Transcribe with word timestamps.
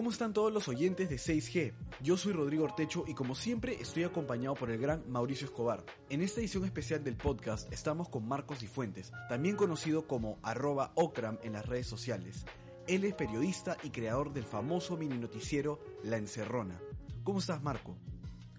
¿Cómo 0.00 0.12
están 0.12 0.32
todos 0.32 0.50
los 0.50 0.66
oyentes 0.66 1.10
de 1.10 1.16
6G? 1.16 1.74
Yo 2.00 2.16
soy 2.16 2.32
Rodrigo 2.32 2.64
Ortecho 2.64 3.04
y 3.06 3.12
como 3.12 3.34
siempre 3.34 3.74
estoy 3.82 4.04
acompañado 4.04 4.54
por 4.54 4.70
el 4.70 4.80
gran 4.80 5.04
Mauricio 5.06 5.44
Escobar. 5.44 5.84
En 6.08 6.22
esta 6.22 6.40
edición 6.40 6.64
especial 6.64 7.04
del 7.04 7.18
podcast 7.18 7.70
estamos 7.70 8.08
con 8.08 8.26
Marcos 8.26 8.60
Cifuentes, 8.60 9.12
también 9.28 9.56
conocido 9.56 10.06
como 10.06 10.38
arroba 10.42 10.92
Ocram 10.94 11.36
en 11.42 11.52
las 11.52 11.66
redes 11.66 11.86
sociales. 11.86 12.46
Él 12.88 13.04
es 13.04 13.12
periodista 13.12 13.76
y 13.82 13.90
creador 13.90 14.32
del 14.32 14.44
famoso 14.44 14.96
mini 14.96 15.18
noticiero 15.18 15.78
La 16.02 16.16
Encerrona. 16.16 16.80
¿Cómo 17.22 17.40
estás 17.40 17.62
Marco? 17.62 17.94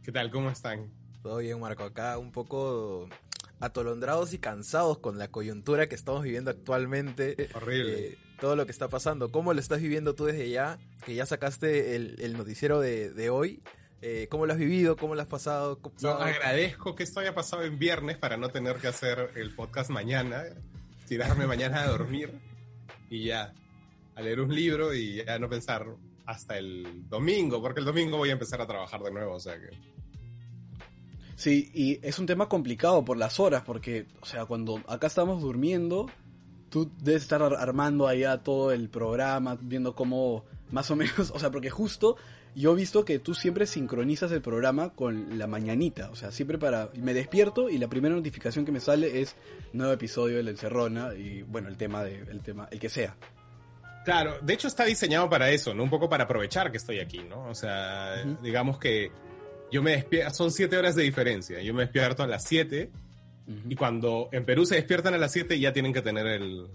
¿Qué 0.03 0.11
tal? 0.11 0.29
¿Cómo 0.29 0.51
están? 0.51 0.93
Todo 1.23 1.37
bien 1.37 1.59
Marco, 1.59 1.81
acá 1.81 2.19
un 2.19 2.31
poco 2.31 3.09
atolondrados 3.59 4.33
y 4.33 4.37
cansados 4.37 4.99
con 4.99 5.17
la 5.17 5.29
coyuntura 5.29 5.89
que 5.89 5.95
estamos 5.95 6.21
viviendo 6.21 6.51
actualmente. 6.51 7.49
Horrible. 7.55 8.09
Eh, 8.09 8.17
todo 8.41 8.55
lo 8.55 8.65
que 8.65 8.71
está 8.71 8.89
pasando. 8.89 9.31
¿Cómo 9.31 9.53
lo 9.53 9.59
estás 9.59 9.79
viviendo 9.81 10.15
tú 10.15 10.25
desde 10.25 10.49
ya? 10.49 10.79
Que 11.05 11.13
ya 11.13 11.27
sacaste 11.27 11.95
el, 11.95 12.33
noticiero 12.35 12.79
de, 12.79 13.29
hoy. 13.29 13.61
Eh, 14.01 14.27
¿Cómo 14.31 14.47
lo 14.47 14.53
has 14.53 14.59
vivido? 14.59 14.97
¿Cómo 14.97 15.13
lo 15.13 15.21
has 15.21 15.27
pasado? 15.27 15.79
Yo 15.99 16.19
agradezco 16.19 16.95
que 16.95 17.03
esto 17.03 17.19
haya 17.19 17.35
pasado 17.35 17.63
en 17.63 17.77
viernes 17.77 18.17
para 18.17 18.37
no 18.37 18.49
tener 18.49 18.77
que 18.77 18.87
hacer 18.87 19.29
el 19.35 19.53
podcast 19.53 19.91
mañana, 19.91 20.43
tirarme 21.07 21.45
mañana 21.45 21.83
a 21.83 21.87
dormir 21.87 22.33
y 23.11 23.25
ya, 23.25 23.53
a 24.15 24.21
leer 24.21 24.41
un 24.41 24.55
libro 24.55 24.91
y 24.91 25.23
ya 25.23 25.37
no 25.37 25.47
pensar 25.47 25.85
hasta 26.25 26.57
el 26.57 27.07
domingo, 27.07 27.61
porque 27.61 27.81
el 27.81 27.85
domingo 27.85 28.17
voy 28.17 28.29
a 28.29 28.33
empezar 28.33 28.59
a 28.59 28.65
trabajar 28.65 29.03
de 29.03 29.11
nuevo, 29.11 29.35
o 29.35 29.39
sea 29.39 29.59
que... 29.59 29.69
Sí, 31.35 31.69
y 31.75 31.99
es 32.01 32.17
un 32.17 32.25
tema 32.25 32.49
complicado 32.49 33.05
por 33.05 33.17
las 33.17 33.39
horas, 33.39 33.61
porque, 33.63 34.07
o 34.19 34.25
sea, 34.25 34.45
cuando 34.45 34.81
acá 34.87 35.07
estamos 35.07 35.41
durmiendo, 35.41 36.07
tú 36.71 36.89
debes 37.03 37.21
estar 37.21 37.43
armando 37.43 38.07
allá 38.07 38.37
todo 38.37 38.71
el 38.71 38.89
programa, 38.89 39.57
viendo 39.61 39.93
cómo 39.93 40.45
más 40.71 40.89
o 40.89 40.95
menos, 40.95 41.31
o 41.35 41.37
sea, 41.37 41.51
porque 41.51 41.69
justo 41.69 42.15
yo 42.55 42.71
he 42.73 42.75
visto 42.75 43.05
que 43.05 43.19
tú 43.19 43.33
siempre 43.33 43.67
sincronizas 43.67 44.31
el 44.31 44.41
programa 44.41 44.93
con 44.93 45.37
la 45.37 45.47
mañanita, 45.47 46.09
o 46.09 46.15
sea, 46.15 46.31
siempre 46.31 46.57
para, 46.57 46.89
me 46.95 47.13
despierto 47.13 47.69
y 47.69 47.77
la 47.77 47.87
primera 47.87 48.15
notificación 48.15 48.65
que 48.65 48.71
me 48.71 48.79
sale 48.79 49.21
es 49.21 49.35
nuevo 49.73 49.93
episodio 49.93 50.37
de 50.37 50.43
La 50.43 50.51
Encerrona 50.51 51.13
y 51.13 51.43
bueno, 51.43 51.67
el 51.67 51.77
tema 51.77 52.03
de, 52.03 52.15
el 52.29 52.41
tema, 52.41 52.67
el 52.71 52.79
que 52.79 52.89
sea. 52.89 53.15
Claro, 54.03 54.39
de 54.41 54.53
hecho 54.53 54.67
está 54.67 54.85
diseñado 54.85 55.29
para 55.29 55.51
eso, 55.51 55.73
¿no? 55.73 55.83
Un 55.83 55.89
poco 55.89 56.09
para 56.09 56.23
aprovechar 56.23 56.71
que 56.71 56.77
estoy 56.77 56.99
aquí, 56.99 57.19
¿no? 57.19 57.47
O 57.47 57.53
sea, 57.53 58.23
digamos 58.41 58.79
que 58.79 59.11
yo 59.71 59.83
me 59.83 59.91
despierto, 59.91 60.33
son 60.33 60.51
siete 60.51 60.77
horas 60.77 60.95
de 60.95 61.03
diferencia, 61.03 61.61
yo 61.61 61.73
me 61.73 61.83
despierto 61.83 62.23
a 62.23 62.27
las 62.27 62.43
y 63.47 63.75
cuando 63.75 64.29
en 64.31 64.45
Perú 64.45 64.65
se 64.65 64.75
despiertan 64.75 65.13
a 65.13 65.17
las 65.17 65.31
7 65.31 65.59
ya 65.59 65.73
tienen 65.73 65.93
que 65.93 66.01
tener 66.01 66.25
el, 66.27 66.67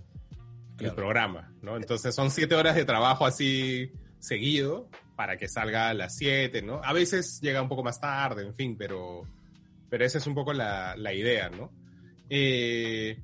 el 0.78 0.94
programa, 0.94 1.52
¿no? 1.62 1.76
Entonces 1.76 2.14
son 2.14 2.30
7 2.30 2.54
horas 2.54 2.74
de 2.74 2.84
trabajo 2.84 3.24
así 3.24 3.90
seguido 4.18 4.88
para 5.14 5.36
que 5.36 5.48
salga 5.48 5.88
a 5.88 5.94
las 5.94 6.16
7, 6.16 6.62
¿no? 6.62 6.80
A 6.84 6.92
veces 6.92 7.40
llega 7.40 7.62
un 7.62 7.68
poco 7.68 7.82
más 7.82 8.00
tarde, 8.00 8.42
en 8.42 8.54
fin, 8.54 8.76
pero, 8.76 9.22
pero 9.88 10.04
esa 10.04 10.18
es 10.18 10.26
un 10.26 10.34
poco 10.34 10.52
la, 10.52 10.94
la 10.96 11.14
idea, 11.14 11.48
¿no? 11.48 11.72
Eh, 12.28 13.18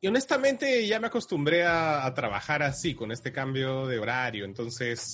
y 0.00 0.06
honestamente 0.06 0.86
ya 0.86 1.00
me 1.00 1.08
acostumbré 1.08 1.64
a, 1.64 2.06
a, 2.06 2.14
trabajar 2.14 2.62
así, 2.62 2.94
con 2.94 3.10
este 3.10 3.32
cambio 3.32 3.86
de 3.86 3.98
horario, 3.98 4.44
entonces 4.44 5.12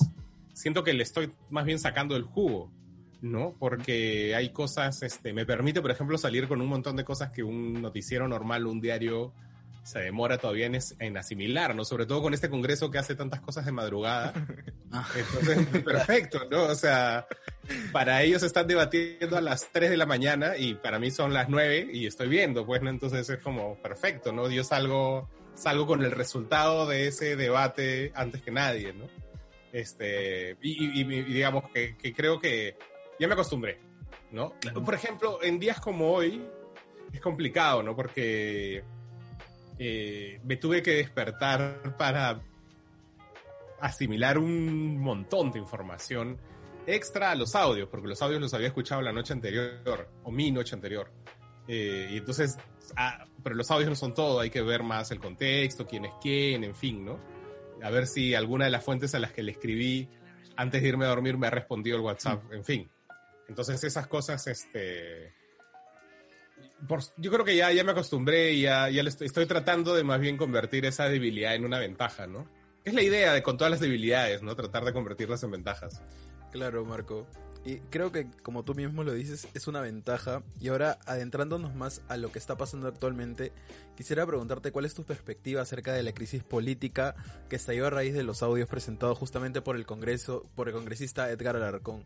siento 0.53 0.85
que 0.85 0.93
le 0.93 1.03
estoy 1.03 1.33
más 1.51 1.65
bien 1.65 1.79
sacando 1.79 2.17
el 2.17 2.25
jugo. 2.25 2.73
¿No? 3.21 3.55
Porque 3.59 4.35
hay 4.35 4.51
cosas, 4.51 5.03
este, 5.03 5.33
me 5.33 5.47
permite, 5.47 5.81
por 5.81 5.91
ejemplo, 5.91 6.19
salir 6.19 6.49
con 6.49 6.61
un 6.61 6.69
montón 6.69 6.97
de 6.97 7.05
cosas 7.05 7.31
que 7.31 7.43
un 7.43 7.81
noticiero 7.81 8.29
normal, 8.29 8.67
un 8.67 8.81
diario, 8.81 9.33
se 9.87 10.01
demora 10.01 10.37
todavía 10.37 10.69
en, 10.99 11.17
asimilar, 11.17 11.77
¿no? 11.77 11.85
Sobre 11.85 12.07
todo 12.07 12.21
con 12.21 12.35
este 12.35 12.51
congreso 12.51 12.91
que 12.91 12.99
hace 12.99 13.15
tantas 13.15 13.41
cosas 13.41 13.65
de 13.65 13.73
madrugada. 13.73 14.33
Ah. 14.93 15.07
Entonces, 15.17 15.83
perfecto, 15.85 16.47
¿no? 16.49 16.63
O 16.67 16.75
sea, 16.77 17.27
para 17.91 18.23
ellos 18.23 18.45
están 18.45 18.69
debatiendo 18.69 19.37
a 19.37 19.41
las 19.41 19.71
3 19.73 19.91
de 19.91 19.97
la 19.97 20.07
mañana 20.07 20.57
y 20.57 20.75
para 20.75 21.01
mí 21.01 21.11
son 21.11 21.35
las 21.35 21.49
9 21.49 21.89
y 21.93 22.07
estoy 22.07 22.29
viendo, 22.29 22.65
pues, 22.65 22.83
¿no? 22.83 22.89
Entonces 22.89 23.29
es 23.29 23.39
como 23.41 23.77
perfecto, 23.83 24.33
¿no? 24.33 24.49
Yo 24.49 24.63
salgo, 24.63 25.29
salgo 25.55 25.89
con 25.89 26.05
el 26.05 26.13
resultado 26.13 26.87
de 26.87 27.09
ese 27.09 27.35
debate 27.35 28.13
antes 28.15 28.43
que 28.43 28.53
nadie, 28.53 28.93
¿no? 28.93 29.07
Este, 29.73 30.57
y, 30.63 31.03
digamos 31.05 31.65
que 31.71 31.97
creo 32.15 32.39
que 32.39 32.79
ya 33.19 33.27
me 33.27 33.35
acostumbré, 33.35 33.79
¿no? 34.33 34.55
Por 34.85 34.95
ejemplo, 34.95 35.43
en 35.43 35.59
días 35.59 35.81
como 35.81 36.13
hoy 36.13 36.47
es 37.13 37.21
complicado, 37.21 37.83
¿no? 37.83 37.95
Porque 37.97 38.85
eh, 39.79 40.41
me 40.45 40.57
tuve 40.57 40.83
que 40.83 40.93
despertar 40.93 41.97
para 41.97 42.41
asimilar 43.81 44.39
un 44.39 44.99
montón 44.99 45.51
de 45.51 45.59
información 45.59 46.39
extra 46.87 47.33
a 47.33 47.35
los 47.35 47.55
audios, 47.55 47.89
porque 47.89 48.09
los 48.09 48.23
audios 48.23 48.41
los 48.41 48.55
había 48.55 48.69
escuchado 48.69 49.03
la 49.03 49.13
noche 49.13 49.33
anterior, 49.33 50.09
o 50.23 50.31
mi 50.31 50.51
noche 50.51 50.75
anterior. 50.75 51.11
Eh, 51.69 52.09
y 52.13 52.17
entonces, 52.19 52.57
ah, 52.97 53.27
pero 53.43 53.57
los 53.57 53.71
audios 53.71 53.91
no 53.91 53.97
son 53.97 54.15
todo, 54.15 54.41
hay 54.41 54.51
que 54.51 54.63
ver 54.63 54.83
más 54.83 55.11
el 55.11 55.19
contexto, 55.19 55.87
quién 55.87 56.05
es 56.05 56.13
quién, 56.21 56.65
en 56.65 56.75
fin, 56.75 57.05
¿no? 57.05 57.19
A 57.83 57.91
ver 57.91 58.07
si 58.07 58.35
alguna 58.35 58.67
de 58.67 58.71
las 58.71 58.85
fuentes 58.85 59.15
a 59.15 59.19
las 59.19 59.33
que 59.33 59.43
le 59.43 59.53
escribí 59.53 60.09
antes 60.57 60.81
de 60.81 60.89
irme 60.89 61.05
a 61.05 61.09
dormir 61.09 61.37
me 61.37 61.49
ha 61.49 61.51
respondido 61.51 61.97
el 61.97 62.03
WhatsApp, 62.03 62.53
en 62.53 62.65
fin. 62.65 62.91
Entonces 63.49 63.83
esas 63.85 64.07
cosas, 64.07 64.47
este... 64.47 65.33
yo 67.17 67.31
creo 67.31 67.45
que 67.45 67.57
ya, 67.57 67.73
ya 67.73 67.85
me 67.85 67.93
acostumbré 67.93 68.53
y 68.53 68.63
ya, 68.63 68.89
ya 68.91 69.03
estoy, 69.03 69.27
estoy, 69.27 69.47
tratando 69.47 69.95
de 69.95 70.05
más 70.05 70.21
bien 70.21 70.37
convertir 70.37 70.85
esa 70.85 71.09
debilidad 71.09 71.55
en 71.55 71.65
una 71.65 71.79
ventaja, 71.79 72.27
¿no? 72.27 72.49
Es 72.85 72.95
la 72.95 73.03
idea 73.03 73.33
de 73.33 73.43
con 73.43 73.57
todas 73.57 73.71
las 73.71 73.81
debilidades, 73.81 74.43
¿no? 74.43 74.55
Tratar 74.55 74.85
de 74.85 74.93
convertirlas 74.93 75.43
en 75.43 75.51
ventajas. 75.51 76.03
Claro, 76.53 76.85
Marco. 76.85 77.27
Y 77.67 77.81
creo 77.91 78.13
que, 78.13 78.29
como 78.45 78.63
tú 78.63 78.77
mismo 78.77 79.03
lo 79.03 79.13
dices, 79.13 79.49
es 79.53 79.67
una 79.67 79.81
ventaja. 79.81 80.45
Y 80.61 80.69
ahora, 80.69 81.01
adentrándonos 81.05 81.75
más 81.75 82.01
a 82.07 82.17
lo 82.17 82.31
que 82.31 82.39
está 82.39 82.57
pasando 82.57 82.87
actualmente, 82.87 83.51
quisiera 83.97 84.25
preguntarte 84.25 84.71
cuál 84.71 84.85
es 84.85 84.95
tu 84.95 85.03
perspectiva 85.03 85.63
acerca 85.63 85.93
de 85.93 86.05
la 86.05 86.13
crisis 86.13 86.45
política 86.45 87.17
que 87.49 87.57
estalló 87.57 87.89
a 87.89 87.91
raíz 87.91 88.15
de 88.15 88.23
los 88.23 88.45
audios 88.45 88.69
presentados 88.69 89.19
justamente 89.19 89.63
por 89.63 89.75
el 89.75 89.85
Congreso, 89.85 90.45
por 90.55 90.69
el 90.69 90.75
congresista 90.75 91.29
Edgar 91.29 91.57
Alarcón. 91.57 92.05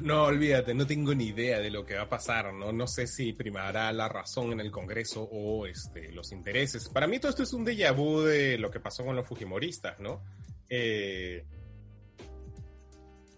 No, 0.00 0.24
olvídate, 0.24 0.74
no 0.74 0.86
tengo 0.86 1.14
ni 1.14 1.26
idea 1.26 1.60
de 1.60 1.70
lo 1.70 1.84
que 1.84 1.94
va 1.94 2.02
a 2.02 2.08
pasar, 2.08 2.52
¿no? 2.52 2.72
No 2.72 2.86
sé 2.86 3.06
si 3.06 3.32
primará 3.32 3.92
la 3.92 4.08
razón 4.08 4.52
en 4.52 4.60
el 4.60 4.70
Congreso 4.70 5.22
o 5.22 5.66
este, 5.66 6.12
los 6.12 6.32
intereses. 6.32 6.88
Para 6.88 7.06
mí 7.06 7.18
todo 7.18 7.30
esto 7.30 7.42
es 7.42 7.52
un 7.52 7.64
déjà 7.64 7.94
vu 7.94 8.20
de 8.20 8.58
lo 8.58 8.70
que 8.70 8.80
pasó 8.80 9.04
con 9.04 9.16
los 9.16 9.26
Fujimoristas, 9.26 9.98
¿no? 10.00 10.22
Eh, 10.68 11.44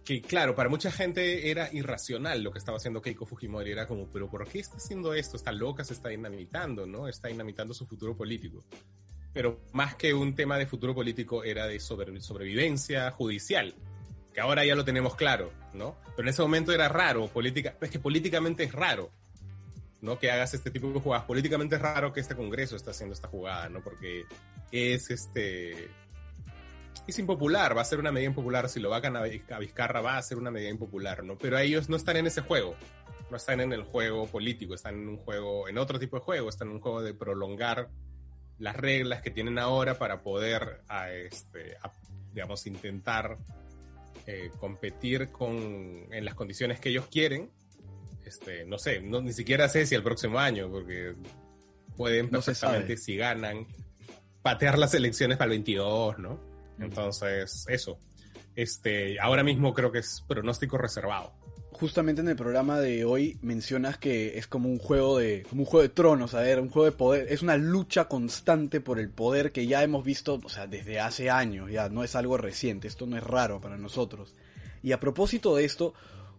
que 0.05 0.22
claro, 0.22 0.54
para 0.54 0.69
mucha 0.69 0.91
gente 0.91 1.51
era 1.51 1.72
irracional 1.72 2.43
lo 2.43 2.53
que 2.53 2.59
estaba 2.59 2.78
haciendo 2.78 3.03
Keiko 3.03 3.27
Fujimori. 3.27 3.71
Era 3.71 3.86
como, 3.86 4.10
pero 4.10 4.28
¿por 4.31 4.47
qué 4.48 4.60
está 4.60 4.77
haciendo 4.77 5.15
esto? 5.15 5.36
Está 5.36 5.53
loca, 5.53 5.84
se 5.84 5.95
está 5.95 6.09
dinamitando, 6.09 6.86
¿no? 6.86 7.07
Está 7.07 7.28
dinamitando 7.28 7.75
su 7.75 7.86
futuro 7.86 8.16
político. 8.16 8.65
Pero 9.33 9.60
más 9.72 9.95
que 9.95 10.13
un 10.13 10.34
tema 10.34 10.59
de 10.59 10.66
futuro 10.66 10.95
político 10.95 11.45
era 11.45 11.66
de 11.66 11.78
sobrevivencia 11.78 13.10
judicial 13.13 13.75
que 14.32 14.41
ahora 14.41 14.65
ya 14.65 14.74
lo 14.74 14.84
tenemos 14.84 15.16
claro, 15.16 15.53
¿no? 15.74 15.97
Pero 16.16 16.22
en 16.22 16.28
ese 16.28 16.42
momento 16.42 16.72
era 16.72 16.88
raro, 16.88 17.28
política, 17.28 17.74
es 17.80 17.91
que 17.91 17.98
políticamente 17.98 18.65
es 18.65 18.72
raro, 18.72 19.10
¿no? 20.00 20.18
Que 20.18 20.30
hagas 20.30 20.54
este 20.54 20.71
tipo 20.71 20.91
de 20.91 21.00
jugadas. 21.00 21.27
Políticamente 21.27 21.77
es 21.77 21.82
raro 21.82 22.12
que 22.12 22.21
este 22.21 22.34
Congreso 22.34 22.77
esté 22.77 22.91
haciendo 22.91 23.15
esta 23.15 23.28
jugada, 23.28 23.68
¿no? 23.68 23.80
Porque 23.82 24.24
es 24.71 25.10
este... 25.10 25.91
Es 27.06 27.18
impopular, 27.18 27.77
va 27.77 27.80
a 27.80 27.84
ser 27.84 27.98
una 27.98 28.12
medida 28.12 28.28
impopular. 28.28 28.68
Si 28.68 28.78
lo 28.78 28.91
vacan 28.91 29.16
a 29.16 29.22
Vizcarra, 29.22 30.00
va 30.00 30.16
a 30.16 30.22
ser 30.22 30.38
una 30.38 30.50
medida 30.50 30.71
impopular, 30.71 31.24
¿no? 31.24 31.36
Pero 31.38 31.59
ellos 31.59 31.88
no 31.88 31.97
están 31.97 32.16
en 32.16 32.26
ese 32.26 32.42
juego. 32.42 32.76
No 33.30 33.36
están 33.36 33.60
en 33.60 33.72
el 33.72 33.84
juego 33.84 34.26
político, 34.26 34.74
están 34.74 34.94
en 34.94 35.09
un 35.09 35.16
juego, 35.16 35.68
en 35.68 35.78
otro 35.78 35.98
tipo 35.98 36.16
de 36.16 36.22
juego, 36.22 36.48
están 36.48 36.68
en 36.68 36.74
un 36.74 36.80
juego 36.80 37.03
de 37.03 37.15
prolongar 37.15 37.88
las 38.59 38.76
reglas 38.76 39.22
que 39.22 39.30
tienen 39.30 39.59
ahora 39.59 39.98
para 39.98 40.22
poder, 40.22 40.83
a 40.88 41.10
este, 41.10 41.76
digamos, 42.33 42.66
intentar 42.66 43.38
eh, 44.32 44.53
competir 44.59 45.30
con, 45.30 46.06
en 46.12 46.24
las 46.24 46.34
condiciones 46.34 46.78
que 46.78 46.91
ellos 46.91 47.09
quieren, 47.10 47.50
este, 48.24 48.65
no 48.65 48.78
sé, 48.78 49.00
no, 49.00 49.21
ni 49.21 49.32
siquiera 49.32 49.68
sé 49.68 49.86
si 49.86 49.97
el 49.97 50.04
próximo 50.04 50.38
año, 50.38 50.71
porque 50.71 51.15
pueden 51.97 52.28
perfectamente, 52.30 52.97
si 52.97 53.16
ganan, 53.16 53.66
patear 54.41 54.78
las 54.78 54.94
elecciones 54.94 55.36
para 55.36 55.47
el 55.47 55.59
22, 55.59 56.18
¿no? 56.21 56.41
Entonces, 56.78 57.65
eso. 57.68 57.98
Este, 58.54 59.18
ahora 59.18 59.42
mismo 59.42 59.74
creo 59.74 59.91
que 59.91 59.98
es 59.98 60.24
pronóstico 60.28 60.78
reservado 60.78 61.40
justamente 61.80 62.21
en 62.21 62.28
el 62.28 62.36
programa 62.36 62.78
de 62.78 63.06
hoy 63.06 63.38
mencionas 63.41 63.97
que 63.97 64.36
es 64.36 64.47
como 64.47 64.68
un 64.68 64.78
juego 64.78 65.18
de 65.18 65.44
como 65.48 65.62
un 65.62 65.66
juego 65.66 65.82
de 65.82 65.88
tronos, 65.88 66.34
a 66.34 66.42
ver, 66.42 66.60
un 66.60 66.68
juego 66.68 66.84
de 66.84 66.92
poder, 66.92 67.32
es 67.32 67.41
una 67.41 67.56
lucha 67.56 68.04
constante 68.04 68.82
por 68.82 68.98
el 68.98 69.09
poder 69.09 69.50
que 69.50 69.66
ya 69.66 69.82
hemos 69.82 70.04
visto, 70.04 70.38
o 70.44 70.48
sea, 70.50 70.66
desde 70.66 71.00
hace 71.00 71.30
años, 71.30 71.71
ya 71.71 71.88
no 71.88 72.04
es 72.04 72.15
algo 72.16 72.36
reciente, 72.36 72.86
esto 72.86 73.06
no 73.06 73.16
es 73.16 73.24
raro 73.24 73.62
para 73.62 73.78
nosotros. 73.78 74.34
Y 74.82 74.92
a 74.92 75.00
propósito 75.00 75.56
de 75.56 75.65
esto, 75.65 75.94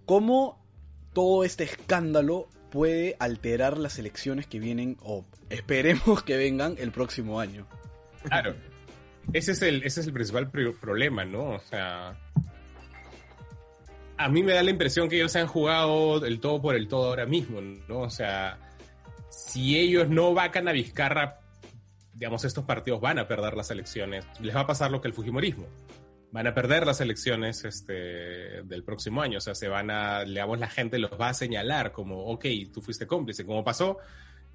¿cómo 0.06 0.64
todo 1.12 1.44
este 1.44 1.64
escándalo 1.64 2.48
puede 2.70 3.16
alterar 3.18 3.80
las 3.80 3.98
elecciones 3.98 4.46
que 4.46 4.60
vienen 4.60 4.98
o 5.02 5.26
esperemos 5.50 6.22
que 6.22 6.38
vengan 6.38 6.76
el 6.78 6.92
próximo 6.92 7.40
año? 7.40 7.66
Claro. 8.24 8.54
Ese 9.34 9.54
es 9.54 9.62
el 9.64 9.84
ese 9.84 10.02
es 10.02 10.08
el 10.08 10.14
principal 10.14 10.52
problema, 10.52 11.26
¿no? 11.26 11.50
O 11.50 11.60
sea, 11.60 12.16
a 14.24 14.30
mí 14.30 14.44
me 14.44 14.54
da 14.54 14.64
la 14.64 14.72
impresión 14.72 15.10
que 15.10 15.18
ellos 15.18 15.32
se 15.32 15.40
han 15.40 15.48
jugado 15.48 16.26
el 16.26 16.40
todo 16.40 16.62
por 16.62 16.76
el 16.76 16.88
todo 16.88 17.08
ahora 17.08 17.26
mismo, 17.26 17.60
¿no? 17.62 18.02
O 18.02 18.10
sea, 18.10 18.60
si 19.30 19.78
ellos 19.78 20.10
no 20.10 20.34
vacan 20.34 20.68
a 20.68 20.72
Vizcarra, 20.72 21.40
digamos, 22.14 22.46
estos 22.46 22.66
partidos 22.66 23.02
van 23.02 23.18
a 23.18 23.28
perder 23.28 23.56
las 23.56 23.72
elecciones. 23.72 24.26
Les 24.40 24.56
va 24.56 24.62
a 24.62 24.68
pasar 24.68 24.92
lo 24.92 25.02
que 25.02 25.08
el 25.08 25.14
Fujimorismo. 25.14 25.68
Van 26.32 26.48
a 26.48 26.54
perder 26.54 26.86
las 26.86 27.02
elecciones 27.02 27.66
este, 27.66 27.94
del 28.64 28.84
próximo 28.84 29.22
año. 29.22 29.40
O 29.40 29.42
sea, 29.42 29.56
se 29.56 29.68
van 29.68 29.90
a, 29.90 30.24
digamos, 30.24 30.60
la 30.60 30.70
gente 30.70 31.00
los 31.00 31.12
va 31.20 31.30
a 31.30 31.34
señalar 31.34 31.92
como, 31.92 32.26
ok, 32.26 32.46
tú 32.72 32.82
fuiste 32.82 33.08
cómplice. 33.08 33.46
Como 33.46 33.64
pasó, 33.64 33.98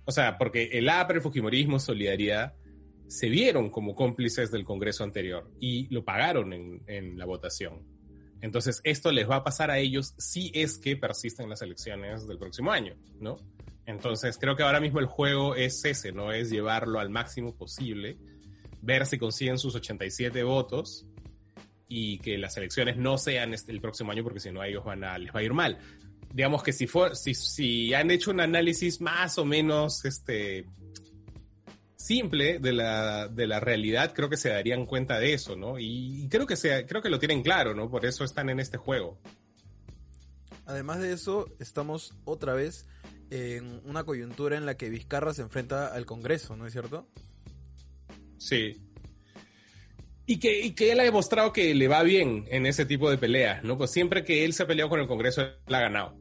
o 0.04 0.12
sea, 0.12 0.38
porque 0.38 0.70
el 0.72 0.88
APRE, 0.88 1.16
el 1.16 1.22
Fujimorismo, 1.22 1.80
Solidaridad, 1.80 2.54
se 3.08 3.28
vieron 3.28 3.70
como 3.70 3.94
cómplices 3.94 4.50
del 4.50 4.64
Congreso 4.64 5.04
anterior 5.04 5.50
y 5.60 5.92
lo 5.92 6.04
pagaron 6.04 6.52
en, 6.52 6.82
en 6.86 7.18
la 7.18 7.24
votación. 7.24 7.95
Entonces, 8.40 8.80
esto 8.84 9.10
les 9.12 9.28
va 9.28 9.36
a 9.36 9.44
pasar 9.44 9.70
a 9.70 9.78
ellos 9.78 10.14
si 10.18 10.50
es 10.54 10.78
que 10.78 10.96
persisten 10.96 11.48
las 11.48 11.62
elecciones 11.62 12.26
del 12.26 12.38
próximo 12.38 12.70
año, 12.70 12.94
¿no? 13.18 13.36
Entonces, 13.86 14.36
creo 14.38 14.56
que 14.56 14.62
ahora 14.62 14.80
mismo 14.80 14.98
el 14.98 15.06
juego 15.06 15.54
es 15.54 15.84
ese, 15.84 16.12
¿no? 16.12 16.32
Es 16.32 16.50
llevarlo 16.50 16.98
al 16.98 17.08
máximo 17.08 17.56
posible, 17.56 18.18
ver 18.82 19.06
si 19.06 19.18
consiguen 19.18 19.58
sus 19.58 19.74
87 19.74 20.42
votos 20.42 21.06
y 21.88 22.18
que 22.18 22.36
las 22.36 22.56
elecciones 22.56 22.96
no 22.96 23.16
sean 23.16 23.54
este, 23.54 23.72
el 23.72 23.80
próximo 23.80 24.10
año 24.10 24.24
porque 24.24 24.40
si 24.40 24.50
no 24.50 24.60
a 24.60 24.68
ellos 24.68 24.84
van 24.84 25.04
a, 25.04 25.16
les 25.18 25.32
va 25.32 25.40
a 25.40 25.42
ir 25.42 25.54
mal. 25.54 25.78
Digamos 26.32 26.62
que 26.62 26.72
si, 26.72 26.86
fue, 26.86 27.14
si, 27.14 27.34
si 27.34 27.94
han 27.94 28.10
hecho 28.10 28.32
un 28.32 28.40
análisis 28.40 29.00
más 29.00 29.38
o 29.38 29.44
menos 29.44 30.04
este, 30.04 30.66
simple 32.06 32.58
de 32.60 32.72
la, 32.72 33.28
de 33.28 33.46
la 33.46 33.58
realidad, 33.58 34.12
creo 34.14 34.28
que 34.28 34.36
se 34.36 34.50
darían 34.50 34.86
cuenta 34.86 35.18
de 35.18 35.32
eso, 35.32 35.56
¿no? 35.56 35.78
Y, 35.78 36.28
creo, 36.30 36.46
que 36.46 36.56
se, 36.56 36.86
creo 36.86 37.02
que 37.02 37.10
lo 37.10 37.18
tienen 37.18 37.42
claro, 37.42 37.74
¿no? 37.74 37.90
Por 37.90 38.06
eso 38.06 38.24
están 38.24 38.48
en 38.48 38.60
este 38.60 38.78
juego. 38.78 39.18
Además 40.66 41.00
de 41.00 41.12
eso, 41.12 41.46
estamos 41.58 42.14
otra 42.24 42.54
vez 42.54 42.86
en 43.30 43.80
una 43.84 44.04
coyuntura 44.04 44.56
en 44.56 44.66
la 44.66 44.76
que 44.76 44.88
Vizcarra 44.88 45.34
se 45.34 45.42
enfrenta 45.42 45.88
al 45.88 46.06
Congreso, 46.06 46.56
¿no 46.56 46.66
es 46.66 46.72
cierto? 46.72 47.08
Sí. 48.38 48.80
Y 50.26 50.38
que, 50.38 50.60
y 50.60 50.72
que 50.72 50.92
él 50.92 51.00
ha 51.00 51.04
demostrado 51.04 51.52
que 51.52 51.74
le 51.74 51.88
va 51.88 52.02
bien 52.02 52.46
en 52.50 52.66
ese 52.66 52.86
tipo 52.86 53.10
de 53.10 53.18
peleas, 53.18 53.64
¿no? 53.64 53.76
Pues 53.78 53.90
siempre 53.90 54.24
que 54.24 54.44
él 54.44 54.52
se 54.52 54.62
ha 54.62 54.66
peleado 54.66 54.90
con 54.90 55.00
el 55.00 55.08
Congreso, 55.08 55.42
él 55.42 55.74
ha 55.74 55.80
ganado. 55.80 56.16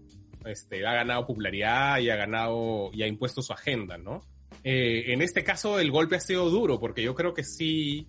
Este, 0.45 0.85
ha 0.85 0.93
ganado 0.93 1.25
popularidad 1.25 1.99
y 1.99 2.09
ha 2.09 2.15
ganado 2.15 2.91
y 2.93 3.01
ha 3.03 3.07
impuesto 3.07 3.41
su 3.41 3.53
agenda, 3.53 3.97
¿no? 3.97 4.21
Eh, 4.63 5.13
en 5.13 5.21
este 5.21 5.43
caso 5.43 5.79
el 5.79 5.91
golpe 5.91 6.15
ha 6.15 6.19
sido 6.19 6.49
duro, 6.49 6.79
porque 6.79 7.03
yo 7.03 7.13
creo 7.15 7.33
que 7.33 7.43
sí 7.43 8.07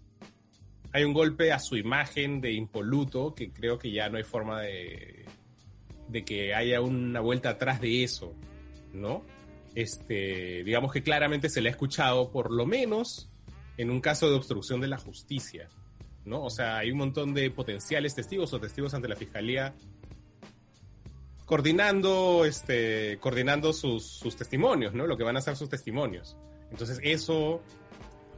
hay 0.93 1.05
un 1.05 1.13
golpe 1.13 1.53
a 1.53 1.59
su 1.59 1.77
imagen 1.77 2.41
de 2.41 2.53
impoluto, 2.53 3.35
que 3.35 3.51
creo 3.51 3.79
que 3.79 3.91
ya 3.91 4.09
no 4.09 4.17
hay 4.17 4.25
forma 4.25 4.63
de, 4.63 5.27
de 6.09 6.25
que 6.25 6.55
haya 6.55 6.81
una 6.81 7.21
vuelta 7.21 7.51
atrás 7.51 7.81
de 7.81 8.03
eso, 8.03 8.35
¿no? 8.93 9.23
Este, 9.75 10.65
digamos 10.65 10.93
que 10.93 11.03
claramente 11.03 11.51
se 11.51 11.61
le 11.61 11.69
ha 11.69 11.73
escuchado, 11.73 12.31
por 12.31 12.51
lo 12.51 12.65
menos 12.65 13.31
en 13.77 13.91
un 13.91 14.01
caso 14.01 14.31
de 14.31 14.37
obstrucción 14.37 14.81
de 14.81 14.89
la 14.89 14.97
justicia, 14.97 15.69
¿no? 16.25 16.43
O 16.45 16.51
sea, 16.51 16.79
hay 16.79 16.91
un 16.91 16.99
montón 16.99 17.35
de 17.35 17.51
potenciales 17.51 18.15
testigos 18.15 18.53
o 18.55 18.61
testigos 18.61 18.95
ante 18.95 19.09
la 19.09 19.17
fiscalía 19.17 19.75
coordinando, 21.47 22.45
este, 22.45 23.19
coordinando 23.21 23.73
sus, 23.73 24.05
sus 24.05 24.37
testimonios, 24.37 24.93
¿no? 24.93 25.07
Lo 25.07 25.17
que 25.17 25.25
van 25.25 25.37
a 25.37 25.41
ser 25.41 25.57
sus 25.57 25.69
testimonios. 25.69 26.37
Entonces 26.71 27.01
eso, 27.03 27.63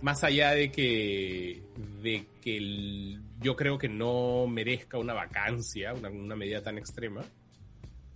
más 0.03 0.23
allá 0.23 0.53
de 0.53 0.71
que, 0.71 1.63
de 2.03 2.27
que 2.43 3.19
yo 3.41 3.57
creo 3.57 3.79
que 3.79 3.89
no 3.89 4.47
merezca 4.47 4.99
una 4.99 5.15
vacancia, 5.15 5.95
una, 5.95 6.11
una, 6.11 6.37
medida 6.37 6.63
tan 6.63 6.77
extrema, 6.77 7.23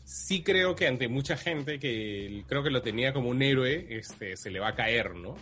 sí 0.05 0.43
creo 0.43 0.77
que 0.77 0.87
ante 0.87 1.09
mucha 1.09 1.39
gente 1.39 1.79
que 1.79 2.45
creo 2.47 2.63
que 2.63 2.71
lo 2.71 2.83
tenía 2.83 3.15
como 3.15 3.31
un 3.31 3.43
héroe, 3.43 3.87
este, 3.89 4.37
se 4.37 4.51
le 4.51 4.61
va 4.61 4.69
a 4.69 4.75
caer, 4.75 5.15
¿no? 5.15 5.37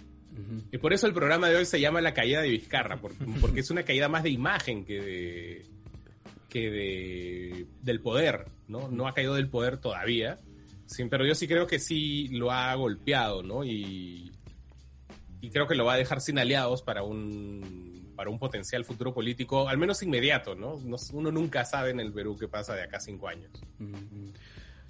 Y 0.71 0.79
por 0.79 0.93
eso 0.93 1.09
el 1.09 1.13
programa 1.13 1.49
de 1.49 1.57
hoy 1.57 1.67
se 1.67 1.81
llama 1.81 2.01
La 2.01 2.15
caída 2.15 2.41
de 2.41 2.49
Vizcarra, 2.49 3.01
porque, 3.01 3.25
porque 3.41 3.61
es 3.61 3.71
una 3.71 3.83
caída 3.83 4.09
más 4.09 4.23
de 4.23 4.31
imagen 4.31 4.85
que 4.85 5.01
de, 5.01 5.67
que 6.51 6.71
de, 6.71 7.67
del 7.81 8.03
poder, 8.03 8.45
¿no? 8.69 8.89
No 8.89 9.09
ha 9.09 9.15
caído 9.15 9.35
del 9.35 9.49
poder 9.49 9.79
todavía, 9.79 10.39
sí, 10.85 11.05
pero 11.09 11.25
yo 11.25 11.35
sí 11.35 11.49
creo 11.49 11.67
que 11.67 11.79
sí 11.79 12.29
lo 12.29 12.53
ha 12.53 12.75
golpeado, 12.75 13.43
¿no? 13.43 13.65
Y, 13.65 14.31
y 15.41 15.51
creo 15.51 15.67
que 15.67 15.75
lo 15.75 15.87
va 15.87 15.95
a 15.95 15.97
dejar 15.97 16.21
sin 16.21 16.39
aliados 16.39 16.83
para 16.83 17.03
un, 17.03 18.13
para 18.15 18.29
un 18.29 18.39
potencial 18.39 18.85
futuro 18.85 19.15
político, 19.15 19.67
al 19.67 19.79
menos 19.79 20.03
inmediato, 20.03 20.55
¿no? 20.55 20.75
Uno 21.15 21.33
nunca 21.33 21.65
sabe 21.65 21.91
en 21.91 22.01
el 22.01 22.13
Perú 22.13 22.37
qué 22.39 22.49
pasa 22.49 22.75
de 22.75 22.83
acá 22.83 22.99
a 22.99 23.01
cinco 23.01 23.29
años. 23.29 23.51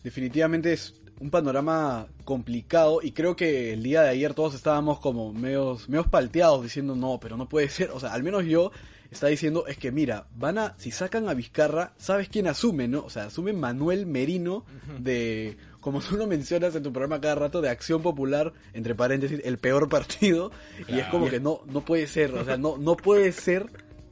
Definitivamente 0.03 0.73
es 0.73 1.01
un 1.21 1.31
panorama 1.31 2.07
complicado 2.25 3.01
y 3.03 3.12
creo 3.12 3.37
que 3.37 3.75
el 3.75 3.83
día 3.83 4.03
de 4.03 4.09
ayer 4.09 4.35
todos 4.35 4.55
estábamos 4.55 4.99
como 4.99 5.33
medios, 5.33 5.89
medios 5.89 6.09
palteados 6.09 6.62
diciendo 6.62 6.97
no, 6.97 7.21
pero 7.21 7.37
no 7.37 7.49
puede 7.49 7.69
ser, 7.69 7.91
o 7.91 8.01
sea, 8.01 8.15
al 8.15 8.23
menos 8.23 8.47
yo 8.47 8.73
está 9.11 9.27
diciendo 9.27 9.67
es 9.67 9.77
que 9.77 9.91
mira, 9.91 10.27
van 10.37 10.59
a, 10.59 10.75
si 10.79 10.91
sacan 10.91 11.29
a 11.29 11.35
Vizcarra, 11.35 11.95
¿sabes 11.99 12.29
quién 12.29 12.47
asume, 12.47 12.89
no? 12.89 13.05
O 13.05 13.11
sea, 13.11 13.25
asume 13.25 13.53
Manuel 13.53 14.07
Merino 14.07 14.64
de, 15.00 15.57
como 15.81 16.00
tú 16.00 16.17
lo 16.17 16.26
mencionas 16.26 16.75
en 16.75 16.83
tu 16.83 16.93
programa 16.93 17.21
cada 17.21 17.35
rato, 17.35 17.61
de 17.61 17.71
Acción 17.71 18.02
Popular, 18.02 18.52
entre 18.73 18.95
paréntesis, 18.95 19.40
el 19.45 19.59
peor 19.59 19.88
partido, 19.88 20.52
y 20.88 20.99
es 20.99 21.07
como 21.09 21.29
que 21.29 21.40
no, 21.40 21.62
no 21.67 21.85
puede 21.85 22.07
ser, 22.07 22.35
o 22.35 22.45
sea, 22.45 22.57
no, 22.57 22.79
no 22.79 22.97
puede 22.97 23.33
ser 23.33 23.67